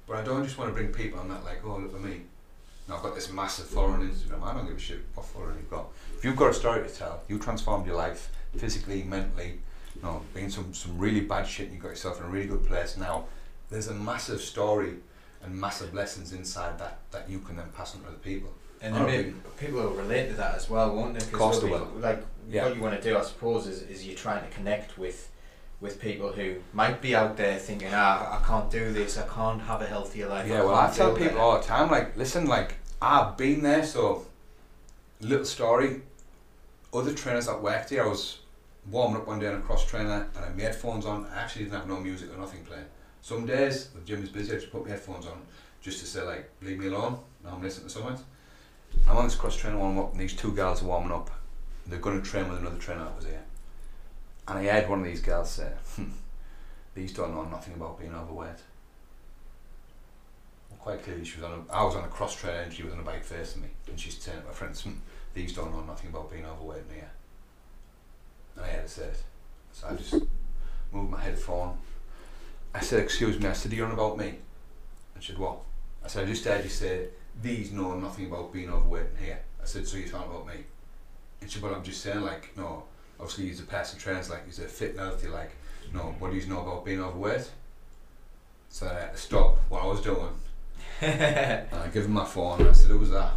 but 0.07 0.17
I 0.17 0.23
don't 0.23 0.45
just 0.45 0.59
want 0.59 0.71
to 0.71 0.81
bring 0.81 0.93
people 0.93 1.19
on 1.19 1.29
that 1.31 1.43
like 1.43 1.65
oh 1.65 1.77
look 1.77 1.93
at 1.93 2.01
me. 2.01 2.21
Now 2.89 2.99
I've 2.99 3.03
got 3.03 3.17
this 3.17 3.33
massive 3.33 3.67
following 3.67 3.95
on 3.95 4.11
Instagram. 4.11 4.45
I 4.45 4.55
don't 4.55 4.69
give 4.69 4.77
a 4.77 4.79
shit 4.79 5.01
what 5.17 5.27
following 5.27 5.57
you've 5.57 5.69
got. 5.69 5.89
If 6.17 6.25
you've 6.25 6.37
got 6.37 6.51
a 6.51 6.55
story 6.55 6.87
to 6.87 6.95
tell, 6.95 7.23
you 7.27 7.41
transformed 7.41 7.85
your 7.85 7.97
life 7.97 8.31
physically, 8.57 9.03
mentally, 9.03 9.59
you 9.97 10.03
know, 10.03 10.23
being 10.35 10.51
some 10.51 10.73
some 10.73 10.97
really 10.97 11.23
bad 11.23 11.49
shit, 11.49 11.67
and 11.67 11.75
you 11.75 11.83
got 11.83 11.89
yourself 11.89 12.21
in 12.21 12.27
a 12.27 12.29
really 12.29 12.47
good 12.47 12.65
place 12.65 12.97
now. 12.97 13.25
There's 13.71 13.89
a 13.89 13.95
massive 13.95 14.41
story 14.41 14.99
and 15.43 15.55
massive 15.55 15.95
lessons 15.95 16.33
inside 16.33 16.79
that 16.79 16.99
that 17.11 17.29
you 17.29 17.39
can 17.41 17.57
then 17.57 17.69
pass 17.77 17.95
on 17.95 18.03
to 18.03 18.09
other 18.09 18.17
people. 18.19 18.51
And 18.81 18.95
then 18.95 19.07
maybe 19.07 19.35
people 19.59 19.81
will 19.81 19.91
relate 19.91 20.29
to 20.29 20.35
that 20.35 20.55
as 20.55 20.71
well, 20.71 20.95
won't 20.95 21.19
they? 21.19 21.25
Of 21.25 21.33
course 21.33 21.61
they 21.61 21.69
they'll 21.69 21.91
Like 21.99 22.25
Yeah. 22.49 22.65
what 22.67 22.77
you 22.77 22.83
want 22.83 23.01
to 23.01 23.03
do, 23.03 23.19
I 23.19 23.23
suppose, 23.23 23.67
is, 23.67 23.83
is 23.83 24.07
you're 24.07 24.17
trying 24.17 24.43
to 24.49 24.55
connect 24.55 24.99
with 24.99 25.31
with 25.81 26.01
people 26.01 26.33
who 26.33 26.57
might 26.73 27.01
be 27.01 27.15
out 27.15 27.37
there 27.37 27.57
thinking, 27.57 27.91
ah, 27.93 28.41
I 28.41 28.45
can't 28.45 28.69
do 28.69 28.93
this, 28.93 29.17
I 29.17 29.27
can't 29.29 29.63
have 29.63 29.81
a 29.81 29.87
healthier 29.87 30.29
life. 30.29 30.49
Yeah, 30.49 30.65
well, 30.65 30.75
I 30.75 30.91
tell 30.91 31.13
people 31.13 31.35
that." 31.35 31.39
all 31.39 31.59
the 31.61 31.65
time, 31.65 31.89
like, 31.89 32.17
listen, 32.17 32.47
like, 32.47 32.75
I've 33.01 33.37
been 33.37 33.63
there, 33.63 33.85
so, 33.85 34.27
little 35.21 35.45
story. 35.45 36.03
Other 36.93 37.15
trainers 37.15 37.47
that 37.47 37.63
worked 37.63 37.91
here, 37.91 38.03
I 38.03 38.09
was 38.09 38.39
warming 38.91 39.19
up 39.19 39.27
one 39.29 39.39
day 39.39 39.47
on 39.47 39.55
a 39.55 39.61
cross 39.61 39.85
trainer 39.85 40.29
and 40.35 40.45
I 40.45 40.49
had 40.49 40.57
my 40.57 40.63
headphones 40.65 41.07
on. 41.07 41.27
I 41.27 41.43
actually 41.43 41.65
didn't 41.65 41.79
have 41.79 41.89
no 41.89 42.01
music 42.01 42.33
or 42.35 42.39
nothing 42.39 42.65
playing. 42.65 42.87
Some 43.23 43.47
days, 43.47 43.89
the 43.89 44.01
gym 44.01 44.23
is 44.23 44.31
busy, 44.31 44.53
I 44.53 44.57
just 44.57 44.73
put 44.73 44.85
my 44.85 44.91
headphones 44.91 45.27
on 45.27 45.41
just 45.83 46.01
to 46.01 46.07
say, 46.07 46.23
like, 46.23 46.51
leave 46.63 46.79
me 46.79 46.87
alone. 46.87 47.19
Now 47.45 47.51
I'm 47.55 47.63
listening 47.63 47.89
to 47.89 47.93
someone. 47.93 48.19
I'm 49.07 49.17
on 49.17 49.25
this 49.25 49.35
cross 49.35 49.57
trainer 49.57 49.79
warming 49.79 50.03
up, 50.03 50.13
and 50.13 50.21
these 50.21 50.35
two 50.35 50.53
girls 50.53 50.83
are 50.83 50.87
warming 50.87 51.13
up. 51.13 51.31
They're 51.87 51.99
going 51.99 52.21
to 52.21 52.29
train 52.29 52.49
with 52.49 52.59
another 52.59 52.79
trainer 52.79 53.05
that 53.05 53.17
was 53.17 53.27
here. 53.27 53.43
And 54.47 54.59
I 54.59 54.65
heard 54.65 54.89
one 54.89 55.01
of 55.01 55.05
these 55.05 55.21
girls 55.21 55.51
say, 55.51 55.71
"Hmm, 55.95 56.11
these 56.95 57.13
don't 57.13 57.35
know 57.35 57.45
nothing 57.45 57.75
about 57.75 57.99
being 57.99 58.15
overweight. 58.15 58.63
Well, 60.71 60.79
quite 60.79 61.03
clearly, 61.03 61.25
she 61.25 61.37
was 61.41 61.45
on. 61.45 61.67
A, 61.69 61.73
I 61.73 61.85
was 61.85 61.97
on 61.97 62.05
a 62.05 62.09
cross 62.09 62.35
trainer 62.35 62.61
and 62.61 62.73
she 62.73 62.83
was 62.83 62.93
on 62.93 63.01
a 63.01 63.03
bike 63.03 63.25
facing 63.25 63.63
me, 63.63 63.69
and 63.89 64.01
she's 64.01 64.19
turned 64.19 64.41
to 64.41 64.47
my 64.47 64.53
friends, 64.53 64.83
"Hmm, 64.83 64.95
"These 65.35 65.55
don't 65.55 65.71
know 65.71 65.83
nothing 65.83 66.11
about 66.11 66.31
being 66.31 66.47
overweight 66.47 66.85
here." 66.93 67.11
And 68.57 68.65
I 68.65 68.69
had 68.69 68.83
to 68.85 68.89
say 68.89 69.05
it, 69.05 69.23
so 69.73 69.89
I 69.89 69.95
just 69.95 70.15
moved 70.93 71.11
my 71.11 71.21
headphone. 71.21 71.79
I 72.79 72.81
said, 72.81 73.01
"Excuse 73.01 73.39
me." 73.39 73.49
I 73.49 73.53
said, 73.53 73.73
"Are 73.73 73.75
you 73.75 73.85
on 73.85 73.93
about 73.93 74.19
me?" 74.19 74.39
And 75.15 75.23
she 75.23 75.33
said, 75.33 75.39
"What?" 75.39 75.59
I 76.05 76.09
said, 76.09 76.25
"I 76.25 76.31
just 76.31 76.45
heard 76.45 76.65
you 76.65 76.71
say 76.71 77.09
these 77.43 77.73
know 77.73 77.95
nothing 77.99 78.27
about 78.27 78.53
being 78.53 78.71
overweight 78.71 79.07
in 79.17 79.25
here." 79.25 79.41
I 79.63 79.67
said, 79.67 79.87
"So 79.87 79.97
you're 79.97 80.09
talking 80.09 80.31
about 80.31 80.47
me?" 80.47 80.65
And 81.41 81.51
she 81.51 81.59
said, 81.59 81.63
"Well, 81.63 81.75
I'm 81.75 81.85
just 81.85 82.03
saying, 82.03 82.21
like, 82.21 82.57
no. 82.57 82.85
Obviously, 83.21 83.47
he's 83.47 83.61
a 83.61 83.65
person 83.65 83.99
trans, 83.99 84.31
like, 84.31 84.47
he's 84.47 84.61
a 84.61 84.69
fit 84.69 84.91
and 84.91 85.01
healthy, 85.01 85.27
like, 85.29 85.51
no. 85.93 86.15
What 86.19 86.31
do 86.31 86.37
you 86.37 86.47
know 86.47 86.63
about 86.63 86.85
being 86.85 87.03
overweight?" 87.03 87.51
So 88.71 88.87
I 88.87 89.01
had 89.01 89.13
to 89.13 89.19
stop 89.19 89.57
what 89.69 89.83
I 89.83 89.87
was 89.87 90.01
doing 90.03 90.35
and 91.01 91.69
I 91.73 91.89
give 91.89 92.05
him 92.05 92.13
my 92.13 92.25
phone 92.25 92.61
and 92.61 92.71
I 92.71 92.73
said, 92.73 92.91
Who's 92.91 93.11
that? 93.11 93.33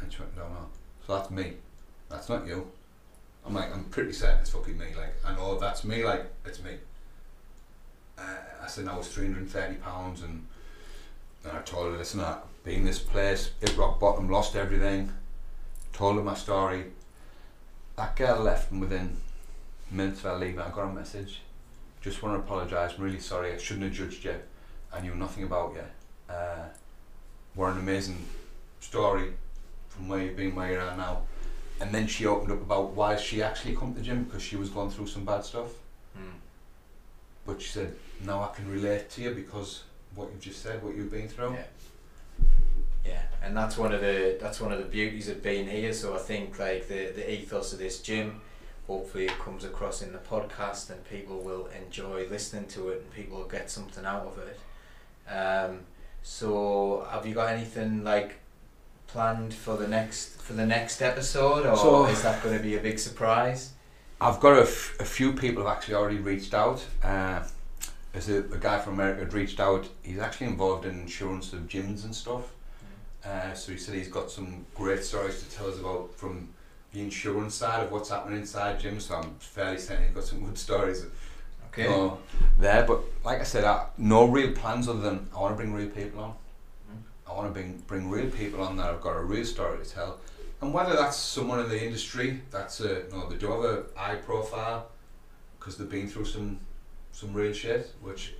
And 0.00 0.12
she 0.12 0.20
went, 0.20 0.36
No, 0.36 0.44
no. 0.44 0.66
So 1.06 1.16
that's 1.16 1.30
me. 1.30 1.54
That's 2.08 2.28
not 2.28 2.46
you. 2.46 2.70
I'm 3.46 3.54
like, 3.54 3.72
I'm 3.72 3.84
pretty 3.84 4.12
certain 4.12 4.40
it's 4.40 4.50
fucking 4.50 4.76
me. 4.76 4.86
Like, 4.96 5.14
I 5.24 5.34
know 5.34 5.58
that's 5.58 5.84
me, 5.84 6.04
like, 6.04 6.26
it's 6.44 6.62
me. 6.62 6.72
I 8.68 8.70
said, 8.70 8.86
I 8.86 8.98
was 8.98 9.08
330 9.08 9.76
pounds 9.76 10.20
and, 10.20 10.46
and 11.42 11.56
I 11.56 11.62
told 11.62 11.90
her, 11.90 11.96
listen, 11.96 12.20
I've 12.20 12.36
been 12.64 12.84
this 12.84 12.98
place, 12.98 13.52
hit 13.60 13.74
rock 13.78 13.98
bottom, 13.98 14.28
lost 14.28 14.56
everything. 14.56 15.10
Told 15.94 16.16
her 16.16 16.22
my 16.22 16.34
story. 16.34 16.84
That 17.96 18.14
girl 18.14 18.42
left 18.42 18.70
and 18.70 18.82
within 18.82 19.16
minutes 19.90 20.18
of 20.18 20.32
her 20.32 20.38
leaving, 20.38 20.60
I 20.60 20.68
got 20.68 20.82
a 20.82 20.92
message. 20.92 21.40
Just 22.02 22.22
want 22.22 22.36
to 22.36 22.40
apologise, 22.40 22.92
I'm 22.98 23.04
really 23.04 23.20
sorry, 23.20 23.54
I 23.54 23.56
shouldn't 23.56 23.84
have 23.84 23.94
judged 23.94 24.22
you. 24.22 24.34
I 24.92 25.00
knew 25.00 25.14
nothing 25.14 25.44
about 25.44 25.72
you 25.72 26.34
uh, 26.34 26.66
were 27.56 27.70
an 27.70 27.78
amazing 27.78 28.22
story 28.80 29.32
from 29.88 30.08
where 30.08 30.22
you've 30.22 30.36
been, 30.36 30.54
where 30.54 30.72
you 30.72 30.78
are 30.78 30.94
now. 30.94 31.22
And 31.80 31.90
then 31.94 32.06
she 32.06 32.26
opened 32.26 32.52
up 32.52 32.60
about 32.60 32.90
why 32.90 33.16
she 33.16 33.42
actually 33.42 33.76
come 33.76 33.94
to 33.94 34.00
the 34.00 34.04
gym 34.04 34.24
because 34.24 34.42
she 34.42 34.56
was 34.56 34.68
going 34.68 34.90
through 34.90 35.06
some 35.06 35.24
bad 35.24 35.42
stuff. 35.46 35.70
Mm. 36.14 36.34
But 37.46 37.62
she 37.62 37.70
said, 37.70 37.94
now 38.24 38.42
I 38.42 38.54
can 38.54 38.70
relate 38.70 39.10
to 39.10 39.22
you 39.22 39.30
because 39.32 39.84
what 40.14 40.28
you've 40.32 40.40
just 40.40 40.62
said, 40.62 40.82
what 40.82 40.94
you've 40.96 41.10
been 41.10 41.28
through. 41.28 41.52
Yeah. 41.54 41.64
Yeah, 43.06 43.22
and 43.42 43.56
that's 43.56 43.78
one 43.78 43.92
of 43.94 44.00
the 44.02 44.36
that's 44.40 44.60
one 44.60 44.70
of 44.72 44.78
the 44.78 44.84
beauties 44.84 45.28
of 45.28 45.42
being 45.42 45.66
here. 45.66 45.92
So 45.92 46.14
I 46.14 46.18
think 46.18 46.58
like 46.58 46.88
the 46.88 47.12
the 47.14 47.32
ethos 47.32 47.72
of 47.72 47.78
this 47.78 48.00
gym, 48.02 48.40
hopefully 48.86 49.26
it 49.26 49.38
comes 49.38 49.64
across 49.64 50.02
in 50.02 50.12
the 50.12 50.18
podcast, 50.18 50.90
and 50.90 51.02
people 51.08 51.38
will 51.38 51.68
enjoy 51.68 52.26
listening 52.28 52.66
to 52.66 52.90
it, 52.90 53.00
and 53.02 53.10
people 53.12 53.38
will 53.38 53.48
get 53.48 53.70
something 53.70 54.04
out 54.04 54.26
of 54.26 54.38
it. 54.38 55.32
Um, 55.32 55.80
so 56.22 57.06
have 57.10 57.24
you 57.26 57.34
got 57.34 57.48
anything 57.50 58.04
like 58.04 58.40
planned 59.06 59.54
for 59.54 59.76
the 59.78 59.88
next 59.88 60.42
for 60.42 60.52
the 60.52 60.66
next 60.66 61.00
episode, 61.00 61.64
or 61.64 61.76
So- 61.78 62.06
is 62.06 62.22
that 62.22 62.42
going 62.42 62.56
to 62.58 62.62
be 62.62 62.76
a 62.76 62.80
big 62.80 62.98
surprise? 62.98 63.72
I've 64.20 64.40
got 64.40 64.58
a, 64.58 64.62
f- 64.62 64.96
a 64.98 65.04
few 65.04 65.32
people 65.32 65.64
have 65.64 65.76
actually 65.76 65.94
already 65.94 66.18
reached 66.18 66.52
out. 66.52 66.84
Uh, 67.04 67.40
there's 68.18 68.44
a, 68.50 68.54
a 68.54 68.58
guy 68.58 68.78
from 68.78 68.94
America 68.94 69.20
had 69.20 69.32
reached 69.32 69.60
out. 69.60 69.88
He's 70.02 70.18
actually 70.18 70.48
involved 70.48 70.84
in 70.84 71.00
insurance 71.00 71.52
of 71.52 71.60
gyms 71.68 72.04
and 72.04 72.14
stuff. 72.14 72.52
Uh, 73.24 73.52
so 73.54 73.72
he 73.72 73.78
said 73.78 73.94
he's 73.94 74.08
got 74.08 74.30
some 74.30 74.64
great 74.74 75.04
stories 75.04 75.42
to 75.42 75.56
tell 75.56 75.68
us 75.68 75.78
about 75.78 76.12
from 76.14 76.48
the 76.92 77.00
insurance 77.00 77.54
side 77.54 77.84
of 77.84 77.92
what's 77.92 78.08
happening 78.10 78.40
inside 78.40 78.80
gyms. 78.80 79.02
So 79.02 79.16
I'm 79.16 79.34
fairly 79.38 79.78
certain 79.78 80.06
he's 80.06 80.14
got 80.14 80.24
some 80.24 80.44
good 80.44 80.58
stories 80.58 81.04
Okay. 81.68 81.86
uh, 81.86 82.10
there. 82.58 82.84
But 82.86 83.00
like 83.24 83.40
I 83.40 83.44
said, 83.44 83.64
I, 83.64 83.86
no 83.98 84.24
real 84.26 84.52
plans 84.52 84.88
other 84.88 85.00
than 85.00 85.28
I 85.34 85.40
want 85.40 85.52
to 85.52 85.56
bring 85.56 85.72
real 85.72 85.88
people 85.90 86.20
on. 86.20 86.30
Mhm. 86.30 87.30
I 87.30 87.34
want 87.34 87.48
to 87.48 87.52
bring 87.52 87.82
bring 87.86 88.10
real 88.10 88.30
people 88.30 88.62
on 88.62 88.76
that 88.78 88.86
have 88.86 89.00
got 89.00 89.16
a 89.16 89.22
real 89.22 89.44
story 89.44 89.78
to 89.84 89.88
tell. 89.88 90.18
And 90.60 90.74
whether 90.74 90.96
that's 90.96 91.16
someone 91.16 91.60
in 91.60 91.68
the 91.68 91.80
industry 91.84 92.40
that's 92.50 92.80
a 92.80 93.02
no, 93.12 93.28
they 93.28 93.36
do 93.36 93.50
have 93.52 93.64
a 93.64 93.84
high 93.94 94.16
profile 94.16 94.88
because 95.58 95.76
they've 95.76 95.90
been 95.90 96.08
through 96.08 96.24
some 96.24 96.58
some 97.18 97.32
real 97.34 97.52
shit. 97.52 97.90
Which 98.00 98.34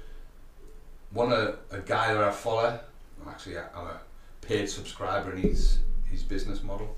one 1.10 1.32
a, 1.32 1.56
a 1.70 1.80
guy 1.80 2.14
that 2.14 2.22
I 2.22 2.30
follow, 2.30 2.78
I'm 3.20 3.28
actually 3.28 3.58
I'm 3.58 3.86
a 3.86 4.00
paid 4.40 4.68
subscriber 4.68 5.32
in 5.32 5.42
his 5.42 5.78
his 6.10 6.22
business 6.22 6.62
model. 6.62 6.96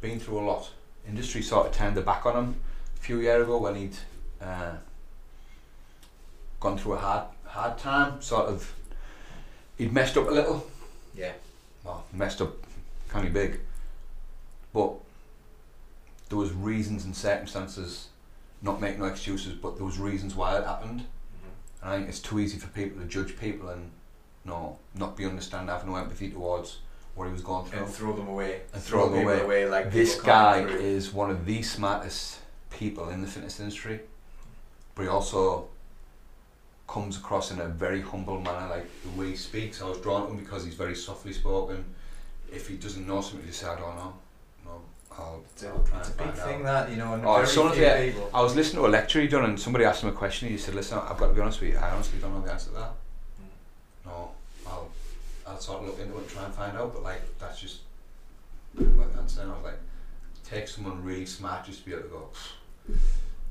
Been 0.00 0.18
through 0.18 0.38
a 0.38 0.46
lot. 0.46 0.70
Industry 1.06 1.42
sort 1.42 1.66
of 1.66 1.72
turned 1.72 1.96
their 1.96 2.04
back 2.04 2.24
on 2.26 2.36
him 2.36 2.56
a 2.96 3.00
few 3.00 3.20
years 3.20 3.42
ago 3.42 3.58
when 3.58 3.74
he'd 3.76 3.96
uh, 4.40 4.72
gone 6.60 6.78
through 6.78 6.94
a 6.94 6.98
hard 6.98 7.24
hard 7.44 7.78
time. 7.78 8.20
Sort 8.22 8.46
of, 8.46 8.74
he'd 9.76 9.92
messed 9.92 10.16
up 10.16 10.28
a 10.28 10.30
little 10.30 10.66
Yeah. 11.14 11.32
well, 11.84 12.04
messed 12.12 12.40
up 12.40 12.54
kind 13.08 13.26
of 13.26 13.32
big, 13.32 13.60
but 14.72 14.94
there 16.28 16.38
was 16.38 16.52
reasons 16.52 17.04
and 17.04 17.14
circumstances, 17.14 18.08
not 18.62 18.80
make 18.80 18.98
no 18.98 19.04
excuses, 19.04 19.54
but 19.54 19.76
there 19.76 19.84
was 19.84 19.98
reasons 19.98 20.34
why 20.34 20.56
it 20.58 20.64
happened. 20.64 21.00
Mhm. 21.00 21.82
And 21.82 21.90
I 21.90 21.96
think 21.96 22.08
it's 22.08 22.20
too 22.20 22.38
easy 22.40 22.58
for 22.58 22.68
people 22.68 23.00
to 23.00 23.06
judge 23.06 23.38
people 23.38 23.68
and 23.68 23.90
no, 24.44 24.78
not 24.94 25.16
be 25.16 25.24
understanding, 25.24 25.68
have 25.68 25.86
no 25.86 25.96
empathy 25.96 26.30
towards 26.30 26.78
what 27.14 27.26
he 27.26 27.32
was 27.32 27.42
going 27.42 27.66
through. 27.66 27.80
And 27.80 27.88
throw 27.88 28.12
them 28.14 28.28
away. 28.28 28.62
And 28.72 28.82
throw 28.82 29.08
them 29.08 29.20
people 29.20 29.40
away. 29.40 29.68
like 29.68 29.90
this 29.90 30.20
guy 30.20 30.60
is 30.60 31.12
one 31.12 31.30
of 31.30 31.46
the 31.46 31.62
smartest 31.62 32.38
people 32.70 33.08
in 33.08 33.22
the 33.22 33.26
fitness 33.26 33.58
industry, 33.58 34.00
but 34.94 35.02
he 35.02 35.08
also 35.08 35.68
comes 36.86 37.16
across 37.16 37.50
in 37.50 37.58
a 37.58 37.66
very 37.66 38.00
humble 38.00 38.40
manner, 38.40 38.68
like 38.68 38.86
the 39.02 39.20
way 39.20 39.30
he 39.30 39.36
speaks. 39.36 39.82
I 39.82 39.86
was 39.88 39.98
drawn 39.98 40.26
to 40.26 40.32
him 40.32 40.38
because 40.38 40.64
he's 40.64 40.74
very 40.74 40.94
softly 40.94 41.32
spoken. 41.32 41.84
If 42.52 42.68
he 42.68 42.76
doesn't 42.76 43.06
know 43.06 43.20
something, 43.20 43.46
he 43.46 43.52
say, 43.52 43.66
I 43.66 43.76
don't 43.76 43.96
know. 43.96 44.14
I'll, 45.18 45.42
It's 45.52 45.62
a, 45.62 45.68
I'll 45.68 45.78
try 45.82 45.98
it's 46.00 46.08
a 46.08 46.12
and 46.12 46.18
big 46.18 46.26
find 46.26 46.38
thing 46.38 46.60
out. 46.60 46.86
that 46.86 46.90
you 46.90 46.96
know, 46.96 47.14
and 47.14 47.24
Oh, 47.24 47.34
very 47.36 47.46
some 47.46 47.72
few 47.72 47.84
the- 47.84 48.12
people. 48.12 48.30
I 48.34 48.42
was 48.42 48.54
listening 48.54 48.82
to 48.82 48.88
a 48.88 48.90
lecture 48.90 49.20
he 49.20 49.28
done, 49.28 49.44
and 49.44 49.58
somebody 49.58 49.84
asked 49.84 50.02
him 50.02 50.10
a 50.10 50.12
question. 50.12 50.48
He 50.48 50.58
said, 50.58 50.74
"Listen, 50.74 50.98
I've 50.98 51.16
got 51.16 51.28
to 51.28 51.32
be 51.34 51.40
honest 51.40 51.60
with 51.60 51.70
you. 51.72 51.78
I 51.78 51.90
honestly 51.90 52.18
don't 52.18 52.34
know 52.34 52.42
the 52.42 52.52
answer 52.52 52.68
to 52.70 52.74
that. 52.76 52.92
Hmm. 53.38 54.08
No, 54.08 54.30
I'll, 54.66 54.88
I'll 55.46 55.58
sort 55.60 55.80
of 55.82 55.86
look 55.88 56.00
into 56.00 56.14
it 56.16 56.20
and 56.20 56.28
try 56.28 56.44
and 56.44 56.54
find 56.54 56.76
out. 56.76 56.92
But 56.92 57.02
like, 57.02 57.38
that's 57.38 57.60
just 57.60 57.78
the 58.74 58.84
answer." 59.18 59.40
And 59.42 59.50
I 59.52 59.54
was 59.54 59.64
like, 59.64 59.80
"Take 60.44 60.68
someone 60.68 61.02
really 61.02 61.26
smart 61.26 61.64
just 61.64 61.80
to 61.80 61.84
be 61.86 61.92
able 61.92 62.02
to 62.02 62.08
go. 62.08 62.28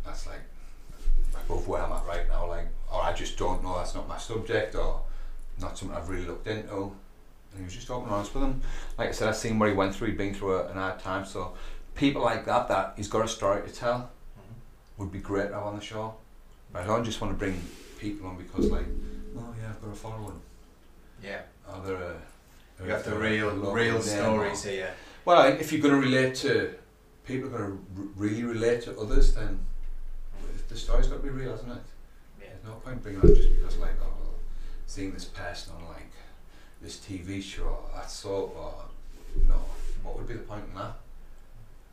That's 0.05 0.27
like 0.27 0.41
above 1.35 1.67
where 1.67 1.81
I'm 1.81 1.91
at 1.91 2.05
right 2.05 2.27
now. 2.29 2.47
Like, 2.47 2.67
or 2.93 3.01
I 3.01 3.11
just 3.13 3.37
don't 3.37 3.63
know. 3.63 3.77
That's 3.77 3.95
not 3.95 4.07
my 4.07 4.17
subject, 4.17 4.75
or 4.75 5.01
not 5.59 5.77
something 5.77 5.97
I've 5.97 6.09
really 6.09 6.25
looked 6.27 6.45
into." 6.47 6.95
He 7.57 7.63
was 7.63 7.73
just 7.73 7.89
open 7.89 8.05
and 8.05 8.13
honest 8.15 8.33
with 8.33 8.43
him. 8.43 8.61
Like 8.97 9.09
I 9.09 9.11
said, 9.11 9.29
I've 9.29 9.35
seen 9.35 9.57
what 9.59 9.69
he 9.69 9.75
went 9.75 9.95
through. 9.95 10.07
He'd 10.09 10.17
been 10.17 10.33
through 10.33 10.55
a, 10.57 10.67
an 10.67 10.75
hard 10.77 10.99
time, 10.99 11.25
so 11.25 11.53
people 11.95 12.21
like 12.21 12.45
that, 12.45 12.67
that 12.67 12.93
he's 12.97 13.07
got 13.07 13.23
a 13.25 13.27
story 13.27 13.61
to 13.67 13.73
tell 13.73 14.09
Mhm. 14.37 14.53
would 14.97 15.11
be 15.11 15.19
great 15.19 15.49
to 15.49 15.53
have 15.55 15.63
on 15.63 15.75
the 15.77 15.81
show. 15.83 16.15
But 16.71 16.83
I 16.83 16.85
don't 16.87 17.03
just 17.05 17.21
want 17.21 17.33
to 17.33 17.37
bring 17.37 17.61
people 17.99 18.27
on 18.27 18.37
because 18.37 18.69
like, 18.71 18.85
oh 19.37 19.53
yeah, 19.61 19.69
I've 19.69 19.81
got 19.81 19.91
a 19.91 19.95
following. 19.95 20.41
Yeah, 21.23 21.41
Are 21.69 21.81
there 21.81 21.95
a, 21.95 22.15
you 22.83 22.91
have 22.91 23.05
the 23.05 23.15
real, 23.17 23.51
real 23.51 24.01
stories 24.01 24.65
or- 24.65 24.69
here. 24.69 24.93
Well, 25.23 25.47
if 25.47 25.71
you're 25.71 25.81
going 25.81 25.99
to 25.99 25.99
relate 26.07 26.35
to 26.35 26.75
people, 27.25 27.47
are 27.49 27.57
going 27.57 27.71
to 27.71 28.01
r- 28.01 28.07
really 28.15 28.43
relate 28.43 28.81
to 28.83 28.99
others, 28.99 29.33
then 29.33 29.59
the 30.67 30.75
story's 30.77 31.07
got 31.07 31.17
to 31.17 31.23
be 31.23 31.29
real, 31.29 31.51
hasn't 31.51 31.71
it? 31.71 31.77
Yeah. 32.39 32.47
There's 32.49 32.63
no 32.65 32.73
point 32.73 33.01
bringing 33.01 33.21
on 33.21 33.27
just 33.33 33.49
because 33.55 33.77
like, 33.77 33.95
oh, 34.03 34.35
seeing 34.85 35.13
this 35.13 35.25
person 35.25 35.73
on 35.77 35.87
like 35.87 36.04
this 36.85 36.97
TV 36.97 37.41
show, 37.41 37.79
that 37.95 38.09
soap, 38.11 38.55
or 38.57 38.73
no, 39.49 39.55
what 40.03 40.15
would 40.17 40.27
be 40.27 40.35
the 40.35 40.39
point 40.41 40.63
in 40.71 40.75
that? 40.79 40.93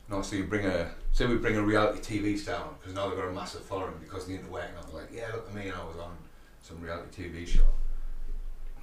No, 0.07 0.21
so 0.21 0.35
you 0.35 0.43
bring 0.43 0.65
a 0.67 0.91
say 1.11 1.25
we 1.25 1.35
bring 1.37 1.57
a 1.57 1.61
reality 1.63 1.99
TV 2.19 2.37
star 2.37 2.57
on 2.57 2.75
because 2.79 2.93
now 2.93 3.07
they've 3.09 3.17
got 3.17 3.27
a 3.27 3.31
massive 3.31 3.61
following 3.63 3.93
because 3.99 4.27
the 4.27 4.35
internet 4.35 4.69
and 4.69 4.77
I'm 4.87 4.93
like, 4.93 5.09
yeah, 5.11 5.27
look 5.33 5.47
at 5.49 5.55
me, 5.55 5.63
and 5.69 5.73
I 5.73 5.83
was 5.83 5.97
on 5.97 6.15
some 6.61 6.79
reality 6.79 7.23
TV 7.23 7.47
show. 7.47 7.65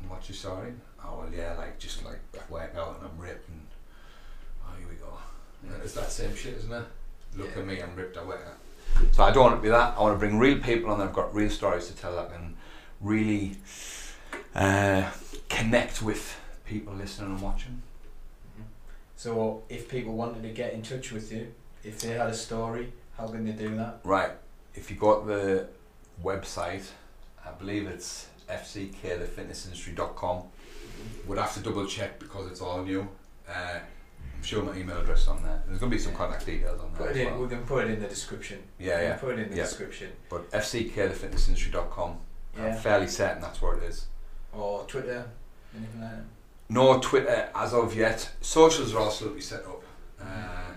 And 0.01 0.11
what's 0.11 0.29
your 0.29 0.37
story? 0.37 0.73
Oh 1.05 1.21
well, 1.21 1.29
yeah, 1.33 1.55
like 1.57 1.79
just 1.79 2.05
like 2.05 2.19
I 2.35 2.53
work 2.53 2.75
out 2.77 2.99
and 3.01 3.09
I'm 3.09 3.19
ripped 3.19 3.49
and 3.49 3.61
oh 4.67 4.73
here 4.79 4.89
we 4.89 4.97
go. 4.97 5.13
Yeah, 5.65 5.83
it's 5.85 5.95
that 5.95 6.11
same 6.11 6.35
shit, 6.35 6.55
isn't 6.55 6.73
it? 6.73 6.85
Look 7.37 7.51
Yeah. 7.55 7.61
at 7.61 7.67
me, 7.69 7.81
I'm 7.81 7.95
ripped. 7.95 8.17
I 8.17 8.25
work 8.25 8.45
out. 8.45 9.05
So 9.13 9.23
I 9.23 9.31
don't 9.31 9.45
want 9.45 9.57
to 9.57 9.63
be 9.63 9.69
that. 9.69 9.95
I 9.97 10.01
want 10.01 10.15
to 10.15 10.19
bring 10.19 10.39
real 10.39 10.59
people 10.59 10.91
on 10.91 10.99
that've 10.99 11.15
got 11.15 11.33
real 11.33 11.51
stories 11.51 11.87
to 11.87 11.95
tell 11.95 12.17
that 12.17 12.33
can 12.33 12.57
really 13.01 13.57
uh, 14.55 15.11
connect 15.49 16.03
with 16.03 16.37
people 16.65 16.95
listening 16.95 17.31
and 17.33 17.41
watching. 17.43 17.83
So, 19.17 19.63
if 19.69 19.89
people 19.89 20.15
wanted 20.15 20.43
to 20.43 20.49
get 20.51 20.73
in 20.73 20.83
touch 20.83 21.13
with 21.13 21.31
you, 21.33 21.53
if 21.85 22.01
they 22.01 22.09
had 22.15 22.29
a 22.31 22.35
story, 22.35 22.93
how 23.19 23.27
can 23.29 23.45
they 23.45 23.53
do 23.53 23.77
that? 23.77 24.01
Right. 24.05 24.31
If 24.75 24.91
you 24.91 24.97
go 24.97 25.21
to 25.21 25.27
the 25.27 25.67
website, 26.25 26.85
I 27.45 27.51
believe 27.53 27.87
it's 27.87 28.29
fckthefitnessindustry.com. 28.49 30.43
Would 31.27 31.39
have 31.39 31.55
to 31.55 31.61
double 31.61 31.87
check 31.87 32.19
because 32.19 32.51
it's 32.51 32.61
all 32.61 32.83
new. 32.83 33.07
Uh, 33.49 33.79
I'm 34.37 34.43
sure 34.43 34.63
my 34.63 34.75
email 34.77 34.99
address 34.99 35.23
is 35.23 35.29
on 35.29 35.43
there. 35.43 35.63
There's 35.67 35.79
going 35.79 35.91
to 35.91 35.97
be 35.97 36.03
some 36.03 36.15
contact 36.15 36.47
details 36.47 36.81
on 36.81 36.91
there. 36.95 37.09
Put 37.09 37.17
it 37.17 37.21
in. 37.27 37.33
well. 37.35 37.43
We 37.43 37.49
can 37.49 37.65
put 37.65 37.85
it 37.85 37.91
in 37.91 38.01
the 38.01 38.09
description. 38.09 38.59
Yeah, 38.79 38.99
We 38.99 39.05
yeah. 39.05 39.17
Put 39.17 39.39
it 39.39 39.41
in 39.41 39.51
the 39.51 39.57
Yeah. 39.57 39.63
description. 39.65 40.11
But 40.31 40.51
fckthefitnessindustry.com. 40.51 42.17
I'm 42.59 42.65
Yeah. 42.65 42.75
fairly 42.81 43.07
certain 43.07 43.41
that's 43.43 43.61
where 43.63 43.77
it 43.77 43.83
is. 43.85 44.07
Or 44.53 44.85
Twitter, 44.85 45.25
anything 45.77 46.01
like 46.01 46.11
that. 46.11 46.25
No 46.69 46.99
Twitter 47.01 47.49
as 47.55 47.73
of 47.75 47.95
yet. 47.97 48.31
Socials 48.41 48.95
are 48.95 49.01
also 49.01 49.29
to 49.29 49.35
be 49.35 49.41
set 49.41 49.65
up. 49.65 49.83
Uh, 50.21 50.73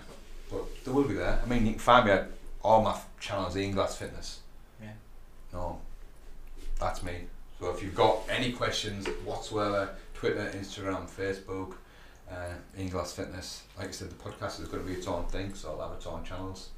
but 0.50 0.84
they 0.84 0.90
will 0.90 1.04
be 1.04 1.14
there. 1.14 1.40
I 1.42 1.48
mean, 1.48 1.66
you 1.66 1.72
can 1.72 1.80
find 1.80 2.06
me 2.06 2.12
at 2.12 2.30
all 2.62 2.82
my 2.82 2.98
channels, 3.20 3.56
Ian 3.56 3.72
Glass 3.72 3.96
Fitness. 3.96 4.40
Yeah. 4.80 4.92
No, 5.52 5.80
that's 6.80 7.02
me. 7.02 7.12
So 7.60 7.70
if 7.70 7.82
you've 7.82 7.94
got 7.94 8.18
any 8.28 8.52
questions 8.52 9.06
whatsoever, 9.24 9.90
Twitter, 10.14 10.50
Instagram, 10.56 11.08
Facebook, 11.08 11.74
uh, 12.30 12.54
Ian 12.78 12.88
Glass 12.88 13.12
Fitness. 13.12 13.64
Like 13.78 13.88
I 13.88 13.90
said, 13.90 14.10
the 14.10 14.14
podcast 14.14 14.60
is 14.60 14.68
going 14.68 14.82
to 14.82 14.88
be 14.88 14.96
its 14.96 15.06
own 15.06 15.26
thing, 15.26 15.54
so 15.54 15.72
I'll 15.72 15.88
have 15.88 15.96
its 15.96 16.06
own 16.06 16.24
channels 16.24 16.70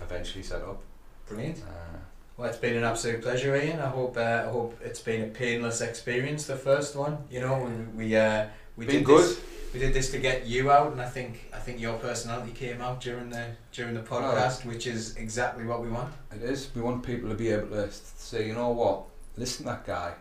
eventually 0.00 0.42
set 0.42 0.62
up. 0.62 0.82
Brilliant. 1.28 1.62
Uh, 1.62 1.98
Well, 2.36 2.48
it's 2.48 2.58
been 2.58 2.76
an 2.76 2.84
absolute 2.84 3.22
pleasure, 3.22 3.54
Ian. 3.54 3.80
I 3.80 3.88
hope 3.88 4.16
uh, 4.16 4.44
I 4.46 4.50
hope 4.50 4.80
it's 4.82 5.00
been 5.00 5.22
a 5.22 5.26
painless 5.26 5.80
experience. 5.80 6.46
The 6.46 6.56
first 6.56 6.96
one, 6.96 7.18
you 7.30 7.40
know, 7.40 7.58
we 7.96 8.06
we 8.06 8.16
uh, 8.16 8.46
we 8.76 8.86
been 8.86 8.96
did 8.96 9.04
good. 9.04 9.22
this. 9.22 9.40
We 9.74 9.80
did 9.80 9.94
this 9.94 10.10
to 10.10 10.18
get 10.18 10.46
you 10.46 10.70
out, 10.70 10.92
and 10.92 11.00
I 11.00 11.08
think 11.08 11.50
I 11.52 11.58
think 11.58 11.80
your 11.80 11.98
personality 11.98 12.52
came 12.52 12.80
out 12.80 13.00
during 13.00 13.28
the 13.30 13.48
during 13.72 13.94
the 13.94 14.00
podcast, 14.00 14.64
which 14.64 14.86
is 14.86 15.16
exactly 15.16 15.64
what 15.64 15.82
we 15.82 15.88
want. 15.90 16.12
It 16.34 16.42
is. 16.42 16.70
We 16.74 16.80
want 16.80 17.02
people 17.02 17.28
to 17.28 17.34
be 17.34 17.50
able 17.50 17.68
to 17.68 17.90
say, 17.90 18.46
you 18.46 18.54
know 18.54 18.70
what, 18.70 19.04
listen 19.36 19.64
to 19.64 19.72
that 19.72 19.86
guy. 19.86 20.14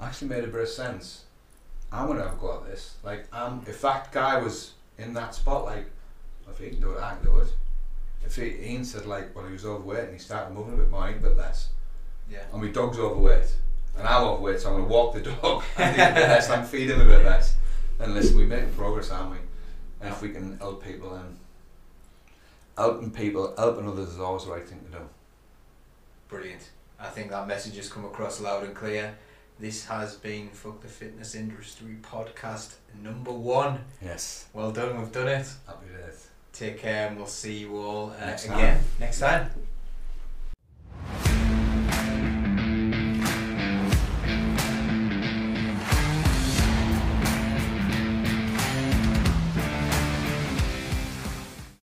Actually 0.00 0.28
made 0.28 0.44
a 0.44 0.48
bit 0.48 0.60
of 0.60 0.68
sense. 0.68 1.24
I'm 1.90 2.06
gonna 2.06 2.22
have 2.22 2.34
a 2.34 2.36
go 2.36 2.58
at 2.58 2.66
this. 2.66 2.96
Like, 3.02 3.26
um, 3.32 3.64
if 3.66 3.80
that 3.82 4.12
guy 4.12 4.38
was 4.38 4.74
in 4.96 5.12
that 5.14 5.34
spot, 5.34 5.64
like, 5.64 5.90
if 6.48 6.58
he 6.58 6.70
can 6.70 6.80
do 6.80 6.92
it, 6.92 7.00
I 7.02 7.16
can 7.16 7.24
do 7.24 7.38
it. 7.38 7.48
If 8.24 8.36
he, 8.36 8.72
Ian 8.72 8.84
said 8.84 9.06
like, 9.06 9.34
well, 9.34 9.46
he 9.46 9.52
was 9.52 9.64
overweight 9.64 10.04
and 10.04 10.12
he 10.12 10.18
started 10.18 10.54
moving 10.54 10.74
a 10.74 10.76
bit 10.76 10.90
more, 10.90 11.02
I 11.02 11.10
a 11.10 11.18
bit 11.18 11.36
less. 11.36 11.68
Yeah. 12.30 12.42
And 12.52 12.62
my 12.62 12.68
dog's 12.68 12.98
overweight, 12.98 13.54
and 13.96 14.06
I'm 14.06 14.24
overweight, 14.24 14.60
so 14.60 14.68
I'm 14.68 14.80
gonna 14.80 14.88
walk 14.88 15.14
the 15.14 15.22
dog. 15.22 15.64
I 15.78 15.90
need 15.90 16.00
a 16.00 16.14
bit 16.14 16.28
less. 16.28 16.50
I'm 16.50 16.64
feeding 16.64 16.98
him 16.98 17.06
a 17.06 17.10
bit 17.10 17.24
less. 17.24 17.56
And 17.98 18.14
listen, 18.14 18.36
we're 18.36 18.46
making 18.46 18.72
progress, 18.74 19.10
aren't 19.10 19.32
we? 19.32 19.38
And 20.00 20.10
if 20.10 20.22
we 20.22 20.30
can 20.30 20.58
help 20.58 20.84
people, 20.84 21.10
then 21.10 21.38
helping 22.76 23.10
people, 23.10 23.54
helping 23.56 23.88
others 23.88 24.10
is 24.10 24.20
always 24.20 24.44
the 24.44 24.52
right 24.52 24.68
thing 24.68 24.80
to 24.80 24.98
do. 24.98 25.04
Brilliant. 26.28 26.70
I 27.00 27.08
think 27.08 27.30
that 27.30 27.48
message 27.48 27.76
has 27.76 27.90
come 27.90 28.04
across 28.04 28.40
loud 28.40 28.64
and 28.64 28.74
clear. 28.74 29.16
This 29.58 29.86
has 29.86 30.14
been 30.14 30.48
Fuck 30.50 30.82
the 30.82 30.88
Fitness 30.88 31.34
Industry 31.34 31.96
podcast 32.02 32.74
number 33.02 33.32
one. 33.32 33.80
Yes. 34.00 34.46
Well 34.52 34.70
done, 34.70 34.98
we've 35.00 35.10
done 35.10 35.26
it. 35.28 35.48
Happy 35.66 35.86
days. 35.86 36.27
Take 36.58 36.80
care, 36.80 37.06
and 37.06 37.16
we'll 37.16 37.26
see 37.26 37.58
you 37.58 37.76
all 37.76 38.10
uh, 38.20 38.26
next 38.26 38.46
again 38.46 38.78
time. 38.78 38.84
next 38.98 39.20
time. 39.20 39.50